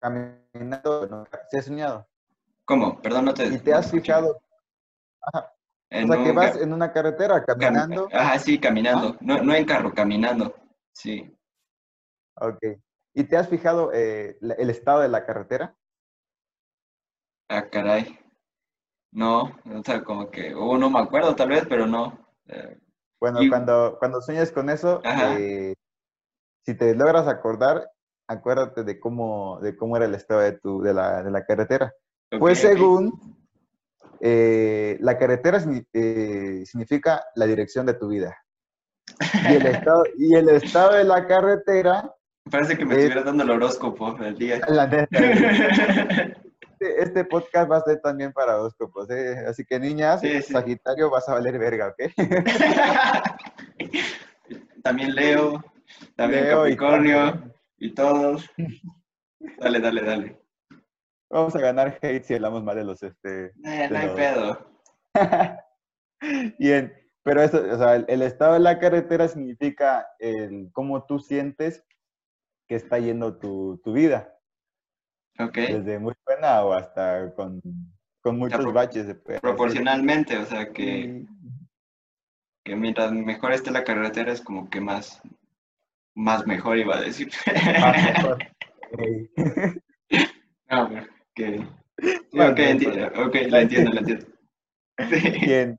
caminando, 0.01 1.07
¿no? 1.07 1.25
¿Se 1.51 1.59
has 1.59 1.65
soñado? 1.65 2.07
¿Cómo? 2.65 3.01
Perdón, 3.01 3.27
no 3.27 3.35
te... 3.35 3.47
¿Y 3.47 3.59
te 3.59 3.73
has 3.73 3.91
fijado? 3.91 4.41
Ajá. 5.21 5.53
o 5.91 6.07
sea, 6.07 6.25
que 6.25 6.33
vas 6.33 6.57
en 6.57 6.73
una 6.73 6.93
carretera 6.93 7.45
caminando. 7.45 8.09
Ajá, 8.13 8.39
sí, 8.39 8.59
caminando. 8.59 9.17
No, 9.21 9.43
no 9.43 9.55
en 9.55 9.65
carro, 9.65 9.93
caminando. 9.93 10.55
Sí. 10.93 11.35
Ok. 12.37 12.59
¿Y 13.15 13.25
te 13.25 13.37
has 13.37 13.49
fijado 13.49 13.91
eh, 13.93 14.39
el 14.41 14.71
estado 14.71 15.01
de 15.01 15.09
la 15.09 15.25
carretera? 15.25 15.75
Ah, 17.49 17.69
caray. 17.69 18.19
No, 19.11 19.45
o 19.45 19.83
sea, 19.85 20.05
como 20.05 20.31
que, 20.31 20.55
o 20.55 20.77
no 20.77 20.91
me 20.91 21.01
acuerdo 21.01 21.35
tal 21.35 21.49
vez, 21.49 21.65
pero 21.69 21.87
no. 21.87 22.19
Eh, 22.47 22.79
bueno, 23.19 23.41
cuando, 23.49 23.97
cuando 23.99 24.21
sueñas 24.21 24.53
con 24.53 24.71
eso, 24.71 25.01
eh, 25.05 25.75
si 26.65 26.75
te 26.77 26.95
logras 26.95 27.27
acordar, 27.27 27.91
acuérdate 28.29 28.85
de 28.85 29.01
cómo, 29.01 29.59
de 29.61 29.77
cómo 29.77 29.97
era 29.97 30.07
el 30.07 30.15
estado 30.15 30.41
de, 30.41 30.53
tu, 30.53 30.83
de, 30.83 30.95
la, 30.95 31.23
de 31.23 31.31
la 31.31 31.45
carretera. 31.45 31.93
pues 32.39 32.59
según 32.59 33.37
eh, 34.21 34.99
la 35.01 35.19
carretera 35.19 35.59
eh, 35.93 36.63
significa 36.65 37.25
la 37.35 37.47
dirección 37.47 37.87
de 37.87 37.95
tu 37.95 38.09
vida. 38.09 38.37
Y 39.49 39.55
el 39.55 39.67
estado, 39.67 40.05
y 40.19 40.35
el 40.35 40.49
estado 40.51 40.95
de 40.95 41.05
la 41.05 41.27
carretera... 41.27 42.15
Parece 42.51 42.79
que 42.79 42.85
me 42.85 42.95
estuvieras 42.95 43.25
dando 43.25 43.43
el 43.43 43.51
horóscopo 43.51 44.13
del 44.15 44.37
día. 44.37 44.61
Este, 46.81 47.03
este, 47.03 47.25
podcast 47.25 47.69
va 47.69 47.79
a 47.79 47.83
ser 47.83 48.01
también 48.01 48.33
para 48.33 48.57
horóscopos, 48.57 49.11
¿eh? 49.11 49.45
así 49.49 49.65
que 49.65 49.81
niñas, 49.81 50.21
Sagitario 50.47 51.11
vas 51.11 51.29
a 51.29 51.35
valer 51.35 51.59
verga, 51.59 51.89
¿ok? 51.89 52.13
también 54.85 55.13
Leo, 55.13 55.65
también 56.15 56.47
Capricornio 56.51 57.51
y 57.79 57.95
todos. 57.95 58.49
Dale, 59.61 59.79
dale, 59.79 60.03
dale. 60.03 60.43
Vamos 61.31 61.55
a 61.55 61.61
ganar 61.61 61.97
hate 62.03 62.25
si 62.25 62.35
hablamos 62.35 62.65
mal 62.65 62.75
de 62.75 62.83
los 62.83 63.01
este. 63.05 63.53
Eh, 63.65 63.89
no 63.89 63.97
hay 63.97 64.09
pedo. 64.09 64.67
Bien, 66.59 66.93
pero 67.23 67.43
eso, 67.43 67.63
o 67.63 67.79
sea, 67.79 67.95
el, 67.95 68.23
estado 68.23 68.55
de 68.55 68.59
la 68.59 68.81
carretera 68.81 69.29
significa 69.29 70.09
el 70.19 70.71
cómo 70.73 71.05
tú 71.05 71.21
sientes 71.21 71.85
que 72.67 72.75
está 72.75 72.99
yendo 72.99 73.39
tu, 73.39 73.81
tu 73.85 73.93
vida. 73.93 74.35
Ok. 75.39 75.55
Desde 75.55 76.01
muy 76.01 76.15
buena 76.27 76.65
o 76.65 76.73
hasta 76.73 77.33
con, 77.35 77.63
con 78.21 78.39
muchos 78.39 78.73
baches. 78.73 79.15
proporcionalmente, 79.41 80.37
o 80.39 80.47
sea 80.47 80.73
que, 80.73 81.25
que 82.65 82.75
mientras 82.75 83.13
mejor 83.13 83.53
esté 83.53 83.71
la 83.71 83.85
carretera 83.85 84.33
es 84.33 84.41
como 84.41 84.69
que 84.69 84.81
más, 84.81 85.23
más 86.19 86.47
mejor 86.47 86.77
iba 86.77 86.97
a 86.97 87.01
decir. 87.01 87.31
no, 90.71 90.91
que... 91.35 91.61
ok, 92.33 92.59
entiendo, 92.59 93.07
ok, 93.25 93.35
la 93.49 93.61
entiendo, 93.61 93.93
la 93.93 94.01
entiendo. 94.01 94.27
Bien. 95.47 95.79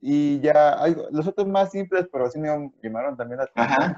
Y 0.00 0.40
ya, 0.40 0.78
los 1.10 1.26
otros 1.26 1.46
más 1.46 1.70
simples, 1.70 2.08
pero 2.10 2.30
sí 2.30 2.38
me 2.38 2.48
llamaron 2.82 3.16
también 3.16 3.38
la 3.38 3.44
atención. 3.44 3.96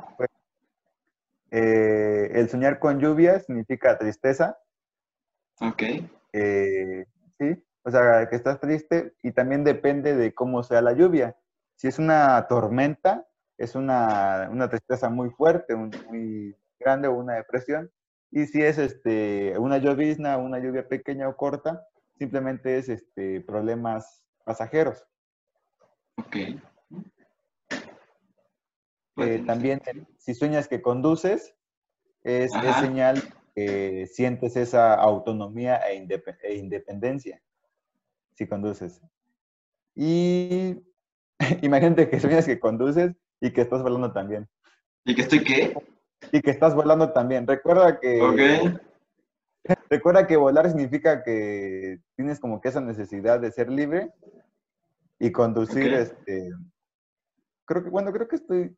Eh, 1.53 2.31
el 2.35 2.49
soñar 2.49 2.81
con 2.81 2.99
lluvia 2.99 3.39
significa 3.39 3.97
tristeza. 3.97 4.59
Ok. 5.61 5.83
Eh, 6.33 7.07
sí, 7.39 7.65
o 7.85 7.91
sea, 7.93 8.29
que 8.29 8.35
estás 8.35 8.59
triste 8.59 9.15
y 9.23 9.31
también 9.31 9.63
depende 9.63 10.17
de 10.17 10.35
cómo 10.35 10.65
sea 10.65 10.83
la 10.83 10.95
lluvia. 10.95 11.37
Si 11.77 11.87
es 11.87 12.01
una 12.01 12.49
tormenta, 12.49 13.25
es 13.59 13.75
una, 13.75 14.49
tristeza 14.69 15.09
muy 15.09 15.31
fuerte, 15.31 15.75
muy 15.77 16.57
grande 16.79 17.09
una 17.09 17.35
depresión. 17.35 17.91
Y 18.31 18.47
si 18.47 18.63
es 18.63 18.79
este, 18.79 19.57
una 19.59 19.79
llovizna, 19.79 20.39
una 20.39 20.59
lluvia 20.59 20.89
pequeña 20.89 21.29
o 21.29 21.37
corta, 21.37 21.87
simplemente 22.19 22.79
es 22.79 22.89
este, 22.89 23.41
problemas 23.41 24.25
pasajeros. 24.45 25.05
Ok. 26.17 26.37
Eh, 29.17 29.45
también, 29.47 29.81
si 30.19 30.35
sueñas 30.35 30.67
que 30.67 30.83
conduces, 30.83 31.55
es, 32.25 32.51
señal 32.81 33.23
que 33.55 34.09
sientes 34.09 34.57
esa 34.57 34.95
autonomía 34.95 35.77
e, 35.89 36.05
e 36.43 36.55
independencia 36.55 37.41
si 38.35 38.47
conduces. 38.47 39.01
Y 39.95 40.83
imagínate 41.63 42.09
que 42.09 42.21
sueñas 42.21 42.47
que 42.47 42.59
conduces 42.59 43.15
y 43.41 43.53
que 43.53 43.61
estás 43.61 43.83
volando 43.83 44.13
también. 44.13 44.49
¿Y 45.05 45.15
que 45.15 45.23
estoy 45.23 45.45
qué? 45.45 45.77
Y 46.33 46.41
que 46.41 46.51
estás 46.51 46.75
volando 46.75 47.13
también. 47.13 47.47
Recuerda 47.47 47.99
que... 48.01 48.21
Ok. 48.21 49.77
Recuerda 49.89 50.27
que 50.27 50.37
volar 50.37 50.69
significa 50.69 51.23
que 51.23 51.99
tienes 52.17 52.39
como 52.39 52.61
que 52.61 52.69
esa 52.69 52.81
necesidad 52.81 53.41
de 53.41 53.51
ser 53.51 53.71
libre 53.71 54.11
y 55.19 55.33
conducir, 55.33 55.93
este... 55.95 56.51
Creo 57.67 57.83
que, 57.83 57.91
bueno, 57.91 58.13
creo 58.13 58.29
que 58.29 58.37
estoy 58.37 58.77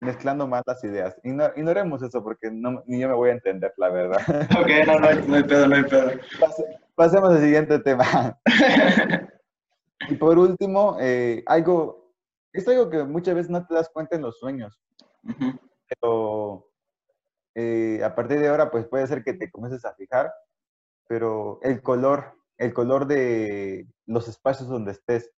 mezclando 0.00 0.46
más 0.46 0.62
las 0.66 0.82
ideas. 0.82 1.16
ignoremos 1.22 2.02
eso 2.02 2.22
porque 2.24 2.50
no, 2.50 2.82
ni 2.86 3.00
yo 3.00 3.08
me 3.08 3.14
voy 3.14 3.30
a 3.30 3.34
entender, 3.34 3.72
la 3.76 3.90
verdad. 3.90 4.20
Ok, 4.58 4.86
no, 4.86 4.98
no, 4.98 5.08
hay, 5.08 5.24
no 5.26 5.36
hay 5.36 5.44
pedo, 5.44 5.66
no 5.68 5.76
hay 5.76 5.84
pedo. 5.84 6.10
pasemos 6.94 7.30
al 7.30 7.40
siguiente 7.40 7.78
tema. 7.80 8.38
y 10.08 10.14
por 10.16 10.38
último, 10.38 10.96
eh, 11.00 11.42
algo, 11.46 12.09
es 12.52 12.66
algo 12.68 12.90
que 12.90 13.04
muchas 13.04 13.34
veces 13.34 13.50
no 13.50 13.66
te 13.66 13.74
das 13.74 13.88
cuenta 13.88 14.16
en 14.16 14.22
los 14.22 14.38
sueños. 14.38 14.80
Pero 15.88 16.70
eh, 17.54 18.00
a 18.04 18.14
partir 18.14 18.40
de 18.40 18.48
ahora, 18.48 18.70
pues 18.70 18.86
puede 18.86 19.06
ser 19.06 19.22
que 19.22 19.34
te 19.34 19.50
comiences 19.50 19.84
a 19.84 19.94
fijar, 19.94 20.32
pero 21.08 21.58
el 21.62 21.82
color, 21.82 22.36
el 22.58 22.72
color 22.72 23.06
de 23.06 23.86
los 24.06 24.28
espacios 24.28 24.68
donde 24.68 24.92
estés. 24.92 25.30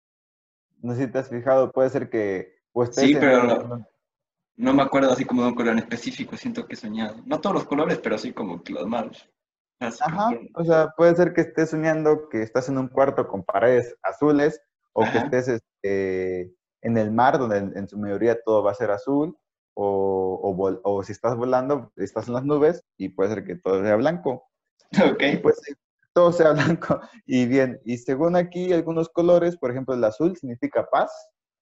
No 0.79 0.95
sé 0.95 1.05
si 1.05 1.13
te 1.13 1.19
has 1.19 1.29
fijado, 1.29 1.73
puede 1.73 1.91
ser 1.91 2.09
que 2.09 2.61
sí, 2.93 3.15
pero 3.15 3.45
no, 3.45 3.87
no, 4.57 4.73
me 4.73 4.83
acuerdo 4.83 5.13
así 5.13 5.25
como 5.25 5.43
de 5.43 5.49
un 5.49 5.55
color 5.55 5.73
en 5.73 5.81
específico, 5.81 6.37
siento 6.37 6.67
que 6.67 6.75
he 6.75 6.77
soñado. 6.77 7.17
No 7.27 7.41
todos 7.41 7.55
los 7.55 7.67
colores, 7.67 7.99
pero 7.99 8.17
sí 8.17 8.33
como 8.33 8.63
que 8.63 8.73
los 8.73 8.87
malos. 8.87 9.29
Ajá, 9.81 10.31
o 10.55 10.65
sea, 10.65 10.93
puede 10.95 11.15
ser 11.17 11.33
que 11.33 11.41
estés 11.41 11.71
soñando 11.71 12.29
que 12.29 12.43
estás 12.43 12.69
en 12.69 12.77
un 12.77 12.89
cuarto 12.89 13.27
con 13.27 13.43
paredes 13.43 13.97
azules 14.03 14.61
o 14.93 15.05
que 15.05 15.19
estés 15.19 15.49
este, 15.49 16.55
en 16.83 16.97
el 16.97 17.11
mar 17.11 17.39
donde 17.39 17.59
en, 17.59 17.89
su 17.89 17.99
mayoría 17.99 18.41
todo 18.43 18.63
va 18.63 18.73
a 18.73 18.75
ser 18.75 18.91
azul 18.91 19.37
o, 19.75 20.81
o, 20.83 21.03
si 21.03 21.13
estás 21.13 21.37
volando, 21.37 21.93
estás 21.97 22.29
en 22.29 22.35
las 22.35 22.45
nubes 22.45 22.85
y 22.97 23.11
puede 23.11 23.31
ser 23.31 23.45
que 23.45 23.57
todo 23.57 23.83
sea 23.83 23.97
blanco. 23.97 24.47
Ok. 24.93 25.23
pues 25.43 25.61
todo 26.13 26.33
sea 26.33 26.53
blanco. 26.53 27.01
Y 27.27 27.47
bien, 27.47 27.81
y 27.85 27.99
según 27.99 28.37
aquí 28.37 28.73
algunos 28.73 29.09
colores, 29.09 29.57
por 29.57 29.71
ejemplo, 29.71 29.95
el 29.95 30.05
azul 30.05 30.37
significa 30.37 30.89
paz, 30.91 31.13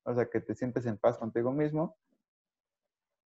o 0.05 0.15
sea, 0.15 0.27
que 0.27 0.41
te 0.41 0.55
sientes 0.55 0.87
en 0.87 0.97
paz 0.99 1.19
contigo 1.19 1.53
mismo. 1.53 1.97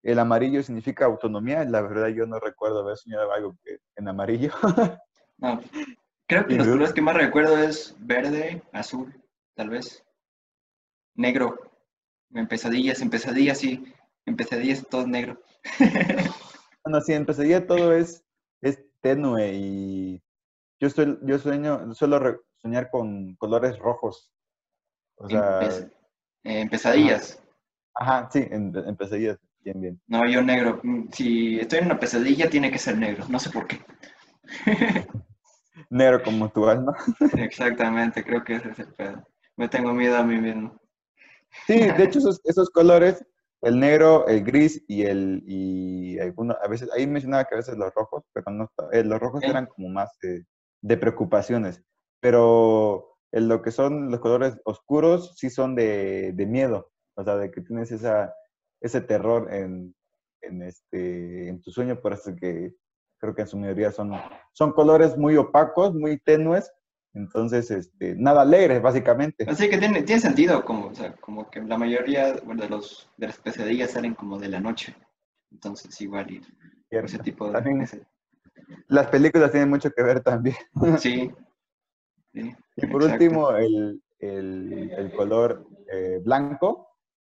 El 0.03 0.19
amarillo 0.19 0.61
significa 0.61 1.05
autonomía. 1.05 1.63
La 1.63 1.81
verdad, 1.81 2.09
yo 2.09 2.25
no 2.25 2.39
recuerdo 2.39 2.81
haber 2.81 2.97
soñado 2.97 3.31
algo 3.31 3.55
en 3.95 4.07
amarillo. 4.07 4.51
no. 5.37 5.61
Creo 6.27 6.45
que 6.45 6.55
los 6.55 6.67
colores 6.67 6.93
que 6.93 7.01
más 7.01 7.15
recuerdo 7.15 7.57
es 7.57 7.95
verde, 7.99 8.63
azul, 8.71 9.13
tal 9.55 9.69
vez. 9.69 10.03
Negro. 11.15 11.72
En 12.33 12.47
pesadillas, 12.47 13.01
en 13.01 13.09
pesadillas, 13.09 13.57
sí. 13.57 13.83
En 14.25 14.35
pesadillas 14.35 14.85
todo 14.89 15.01
es 15.01 15.07
negro. 15.07 15.41
bueno, 16.83 17.01
sí, 17.01 17.13
en 17.13 17.25
pesadillas 17.25 17.67
todo 17.67 17.93
es, 17.93 18.23
es 18.61 18.83
tenue 19.01 19.53
y 19.53 20.23
yo, 20.79 20.87
estoy, 20.87 21.17
yo 21.23 21.37
sueño, 21.39 21.93
suelo 21.93 22.41
soñar 22.57 22.89
con 22.89 23.35
colores 23.35 23.77
rojos. 23.77 24.33
O 25.15 25.29
sea, 25.29 25.59
en, 26.43 26.69
pesadillas. 26.69 27.41
Ajá, 27.93 28.29
sí, 28.31 28.45
en, 28.49 28.73
en 28.75 28.95
pesadillas. 28.95 29.37
Bien, 29.59 29.79
bien. 29.79 30.01
No, 30.07 30.27
yo 30.27 30.41
negro. 30.41 30.81
Mm, 30.83 31.09
si 31.11 31.59
estoy 31.59 31.79
en 31.79 31.85
una 31.85 31.99
pesadilla, 31.99 32.49
tiene 32.49 32.71
que 32.71 32.79
ser 32.79 32.97
negro. 32.97 33.25
No 33.29 33.39
sé 33.39 33.49
por 33.49 33.67
qué. 33.67 33.79
negro 35.89 36.21
como 36.23 36.49
tu 36.49 36.67
alma. 36.67 36.93
Exactamente, 37.37 38.23
creo 38.23 38.43
que 38.43 38.55
ese 38.55 38.71
es 38.71 38.79
el 38.79 38.93
pedo. 38.93 39.25
Me 39.55 39.69
tengo 39.69 39.93
miedo 39.93 40.17
a 40.17 40.23
mí 40.23 40.37
mismo. 40.37 40.82
Sí, 41.67 41.79
de 41.79 42.03
hecho, 42.03 42.19
esos, 42.43 42.69
colores, 42.71 43.25
el 43.61 43.79
negro, 43.79 44.27
el 44.27 44.43
gris 44.43 44.83
y 44.87 45.03
el. 45.03 45.43
Y 45.45 46.19
algunos, 46.19 46.57
a 46.61 46.67
veces, 46.67 46.89
ahí 46.95 47.07
mencionaba 47.07 47.45
que 47.45 47.55
a 47.55 47.57
veces 47.57 47.77
los 47.77 47.93
rojos, 47.93 48.23
pero 48.33 48.51
no. 48.51 48.71
Eh, 48.91 49.03
los 49.03 49.19
rojos 49.19 49.43
eran 49.43 49.67
como 49.67 49.89
más 49.89 50.11
de 50.81 50.97
preocupaciones. 50.97 51.81
Pero 52.19 53.17
en 53.31 53.47
lo 53.47 53.61
que 53.61 53.71
son 53.71 54.11
los 54.11 54.19
colores 54.19 54.57
oscuros, 54.65 55.35
sí 55.37 55.49
son 55.49 55.75
de, 55.75 56.31
de 56.33 56.45
miedo. 56.45 56.91
O 57.15 57.23
sea, 57.23 57.37
de 57.37 57.51
que 57.51 57.61
tienes 57.61 57.91
esa 57.91 58.33
ese 58.83 59.01
terror 59.01 59.51
en, 59.51 59.95
en, 60.41 60.61
este, 60.61 61.47
en 61.47 61.61
tu 61.61 61.71
sueño, 61.71 61.99
por 61.99 62.13
eso 62.13 62.35
que 62.35 62.75
creo 63.17 63.33
que 63.33 63.43
en 63.43 63.47
su 63.47 63.57
mayoría 63.57 63.91
son, 63.91 64.11
son 64.51 64.73
colores 64.73 65.17
muy 65.17 65.37
opacos, 65.37 65.95
muy 65.95 66.19
tenues, 66.19 66.69
entonces, 67.13 67.69
este, 67.71 68.15
nada 68.15 68.41
alegre, 68.41 68.79
básicamente. 68.79 69.45
Así 69.47 69.69
que 69.69 69.77
tiene, 69.77 70.03
tiene 70.03 70.21
sentido, 70.21 70.65
como, 70.65 70.87
o 70.87 70.95
sea, 70.95 71.13
como 71.15 71.49
que 71.49 71.61
la 71.61 71.77
mayoría 71.77 72.33
de, 72.33 72.69
los, 72.69 73.09
de 73.17 73.27
las 73.27 73.37
pesadillas 73.37 73.91
salen 73.91 74.15
como 74.15 74.39
de 74.39 74.49
la 74.49 74.59
noche. 74.59 74.95
Entonces, 75.51 75.99
igual, 76.01 76.31
y 76.31 76.41
ese 76.89 77.19
tipo 77.19 77.51
de... 77.51 78.05
Las 78.87 79.07
películas 79.07 79.51
tienen 79.51 79.69
mucho 79.69 79.91
que 79.91 80.03
ver 80.03 80.21
también. 80.21 80.55
Sí. 80.97 81.31
y 82.33 82.87
por 82.87 83.03
último, 83.03 83.51
el, 83.51 84.01
el, 84.17 84.91
el 84.97 85.11
color 85.13 85.67
eh, 85.91 86.19
blanco 86.23 86.87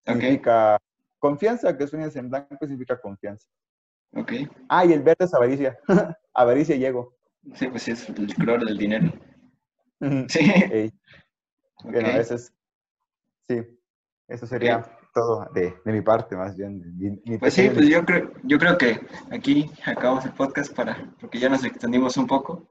significa 0.05 0.79
Confianza, 1.21 1.77
que 1.77 1.87
sueñas 1.87 2.17
en 2.17 2.31
blanco 2.31 2.57
significa 2.61 2.99
confianza. 2.99 3.47
Ok. 4.15 4.33
Ah, 4.69 4.85
y 4.87 4.93
el 4.93 5.03
verde 5.03 5.27
es 5.27 5.35
avaricia. 5.35 5.79
avaricia 6.35 6.75
y 6.75 6.85
ego. 6.85 7.15
Sí, 7.55 7.69
pues 7.69 7.83
sí, 7.83 7.93
es 7.93 8.09
el 8.09 8.35
color 8.35 8.65
del 8.65 8.79
dinero. 8.79 9.13
Sí. 10.29 10.93
Bueno, 11.85 12.09
eso 12.09 12.35
es. 12.35 12.53
Sí, 13.49 13.63
eso 14.29 14.47
sería 14.47 14.83
todo 15.13 15.49
de, 15.53 15.75
de, 15.85 15.93
mi 15.93 16.03
parte, 16.03 16.37
más 16.37 16.57
bien. 16.57 17.21
pues 17.41 17.55
sí, 17.55 17.69
pues 17.71 17.89
yo 17.89 18.05
creo, 18.05 18.33
yo 18.45 18.59
creo 18.59 18.79
que 18.79 19.01
aquí 19.31 19.71
acabamos 19.85 20.25
el 20.25 20.33
podcast 20.33 20.73
para, 20.75 21.13
porque 21.21 21.39
ya 21.39 21.49
nos 21.49 21.65
extendimos 21.65 22.17
un 22.17 22.27
poco. 22.27 22.71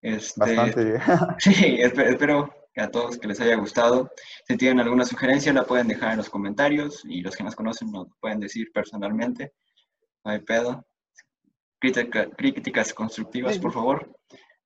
Este, 0.00 0.40
Bastante. 0.40 1.00
sí, 1.38 1.76
espero 1.78 2.52
a 2.76 2.88
todos 2.88 3.18
que 3.18 3.28
les 3.28 3.40
haya 3.40 3.56
gustado. 3.56 4.10
Si 4.48 4.56
tienen 4.56 4.80
alguna 4.80 5.04
sugerencia, 5.04 5.52
la 5.52 5.64
pueden 5.64 5.88
dejar 5.88 6.12
en 6.12 6.18
los 6.18 6.30
comentarios 6.30 7.04
y 7.04 7.20
los 7.20 7.36
que 7.36 7.44
nos 7.44 7.54
conocen 7.54 7.92
nos 7.92 8.08
pueden 8.20 8.40
decir 8.40 8.70
personalmente. 8.72 9.52
No 10.24 10.32
hay 10.32 10.40
pedo. 10.40 10.86
críticas 11.78 12.94
constructivas, 12.94 13.58
por 13.58 13.72
favor. 13.72 14.10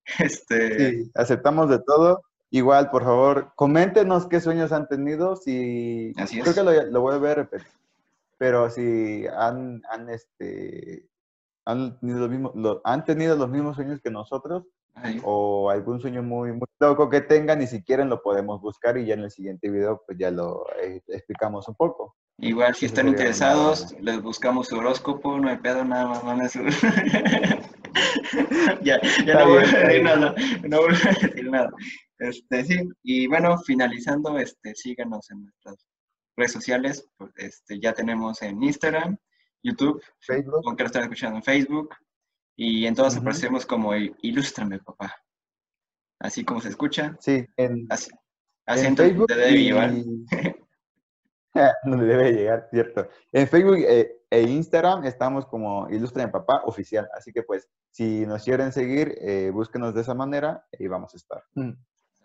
Este... 0.19 0.91
Sí, 1.03 1.11
aceptamos 1.15 1.69
de 1.69 1.79
todo. 1.79 2.21
Igual, 2.49 2.89
por 2.89 3.03
favor, 3.03 3.51
coméntenos 3.55 4.25
qué 4.27 4.39
sueños 4.39 4.71
han 4.71 4.87
tenido. 4.87 5.35
Si... 5.35 6.13
Así 6.17 6.39
Creo 6.41 6.53
que 6.53 6.63
lo, 6.89 7.01
voy 7.01 7.15
a 7.15 7.19
ver, 7.19 7.49
pero 8.37 8.69
si 8.69 9.25
han, 9.27 9.81
han, 9.89 10.09
este, 10.09 11.09
han, 11.65 11.99
tenido 11.99 12.19
los 12.19 12.29
mismos, 12.29 12.53
han 12.85 13.03
tenido 13.03 13.35
los 13.35 13.49
mismos 13.49 13.75
sueños 13.75 13.99
que 14.01 14.11
nosotros, 14.11 14.63
o 15.23 15.69
algún 15.69 15.99
sueño 15.99 16.23
muy, 16.23 16.51
muy 16.51 16.67
loco 16.79 17.09
que 17.09 17.21
tengan 17.21 17.61
y 17.61 17.67
si 17.67 17.83
quieren 17.83 18.09
lo 18.09 18.21
podemos 18.21 18.61
buscar 18.61 18.97
y 18.97 19.05
ya 19.05 19.13
en 19.13 19.21
el 19.21 19.31
siguiente 19.31 19.69
video 19.69 20.01
pues 20.05 20.17
ya 20.17 20.31
lo 20.31 20.65
eh, 20.81 21.01
explicamos 21.07 21.67
un 21.67 21.75
poco. 21.75 22.15
Igual 22.39 22.75
si 22.75 22.85
están 22.85 23.07
interesados, 23.07 23.95
les 23.99 24.21
buscamos 24.21 24.67
su 24.67 24.77
horóscopo, 24.77 25.39
no 25.39 25.49
hay 25.49 25.57
pedo, 25.57 25.83
nada 25.83 26.21
más 26.23 26.55
ya, 28.83 28.99
ya 29.25 29.33
no 29.33 29.49
voy 29.49 29.63
a 29.63 29.67
decir 29.67 30.03
nada, 30.03 30.35
no 30.67 30.77
voy 30.81 30.93
a 30.93 31.27
decir 31.27 31.49
nada. 31.49 31.69
Este, 32.19 32.63
sí, 32.65 32.89
y 33.03 33.27
bueno, 33.27 33.57
finalizando, 33.59 34.37
este, 34.39 34.73
síganos 34.75 35.29
en 35.31 35.43
nuestras 35.43 35.87
redes 36.35 36.51
sociales, 36.51 37.07
pues, 37.17 37.31
este, 37.37 37.79
ya 37.79 37.93
tenemos 37.93 38.41
en 38.41 38.61
Instagram, 38.63 39.17
YouTube, 39.63 40.01
Facebook, 40.19 40.61
aunque 40.65 40.83
lo 40.83 40.87
están 40.87 41.03
escuchando 41.03 41.37
en 41.37 41.43
Facebook, 41.43 41.95
y 42.55 42.85
entonces 42.87 43.19
aparecemos 43.19 43.65
como 43.65 43.93
Ilústrame, 43.95 44.79
papá. 44.79 45.15
Así 46.19 46.43
como 46.43 46.59
se 46.59 46.69
escucha. 46.69 47.15
Sí, 47.19 47.45
en, 47.57 47.85
así, 47.89 48.09
en 48.65 48.97
Facebook 48.97 49.27
debe 49.27 49.51
llevar. 49.51 49.93
donde 51.83 52.05
debe 52.05 52.31
llegar, 52.31 52.67
cierto. 52.71 53.07
En 53.31 53.47
Facebook 53.47 53.77
eh, 53.79 54.21
e 54.29 54.41
Instagram 54.41 55.05
estamos 55.05 55.45
como 55.45 55.89
Ilústrame 55.89 56.31
Papá 56.31 56.61
oficial. 56.65 57.09
Así 57.13 57.31
que 57.31 57.43
pues, 57.43 57.69
si 57.91 58.25
nos 58.25 58.43
quieren 58.43 58.71
seguir, 58.71 59.15
eh, 59.21 59.49
búsquenos 59.51 59.93
de 59.93 60.01
esa 60.01 60.13
manera 60.13 60.65
y 60.71 60.87
vamos 60.87 61.13
a 61.13 61.17
estar. 61.17 61.43
Mm. 61.55 61.71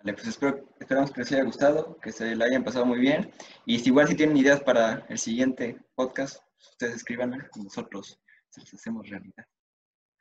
pues 0.02 0.26
espero, 0.26 0.64
esperamos 0.78 1.12
que 1.12 1.20
les 1.20 1.32
haya 1.32 1.44
gustado, 1.44 1.96
que 1.98 2.12
se 2.12 2.34
la 2.36 2.46
hayan 2.46 2.64
pasado 2.64 2.86
muy 2.86 2.98
bien. 2.98 3.30
Y 3.66 3.78
si 3.78 3.90
igual 3.90 4.08
si 4.08 4.16
tienen 4.16 4.36
ideas 4.36 4.60
para 4.60 5.04
el 5.08 5.18
siguiente 5.18 5.78
podcast, 5.94 6.42
ustedes 6.58 6.96
escriban, 6.96 7.48
nosotros 7.56 8.20
se 8.50 8.60
los 8.60 8.74
hacemos 8.74 9.08
realidad. 9.08 9.44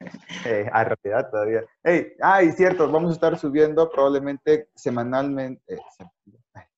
Eh, 0.46 0.68
a 0.74 0.84
realidad 0.84 1.30
todavía. 1.30 1.64
Hey, 1.84 2.14
ah, 2.22 2.42
y 2.42 2.52
cierto, 2.54 2.92
vamos 2.92 3.12
a 3.12 3.14
estar 3.14 3.38
subiendo 3.38 3.88
probablemente 3.92 4.70
semanalmente. 4.74 5.76
Eh, 5.76 5.78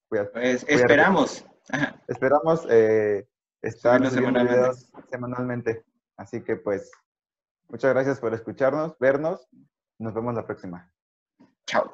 pues, 0.09 0.65
esperamos. 0.67 1.45
Esperamos 2.07 2.65
eh, 2.69 3.27
estar 3.61 4.09
semanalmente. 4.09 4.77
semanalmente. 5.09 5.85
Así 6.17 6.43
que 6.43 6.55
pues, 6.55 6.91
muchas 7.69 7.93
gracias 7.93 8.19
por 8.19 8.33
escucharnos, 8.33 8.97
vernos. 8.99 9.47
Nos 9.99 10.13
vemos 10.13 10.33
la 10.35 10.45
próxima. 10.45 10.91
Chao. 11.65 11.91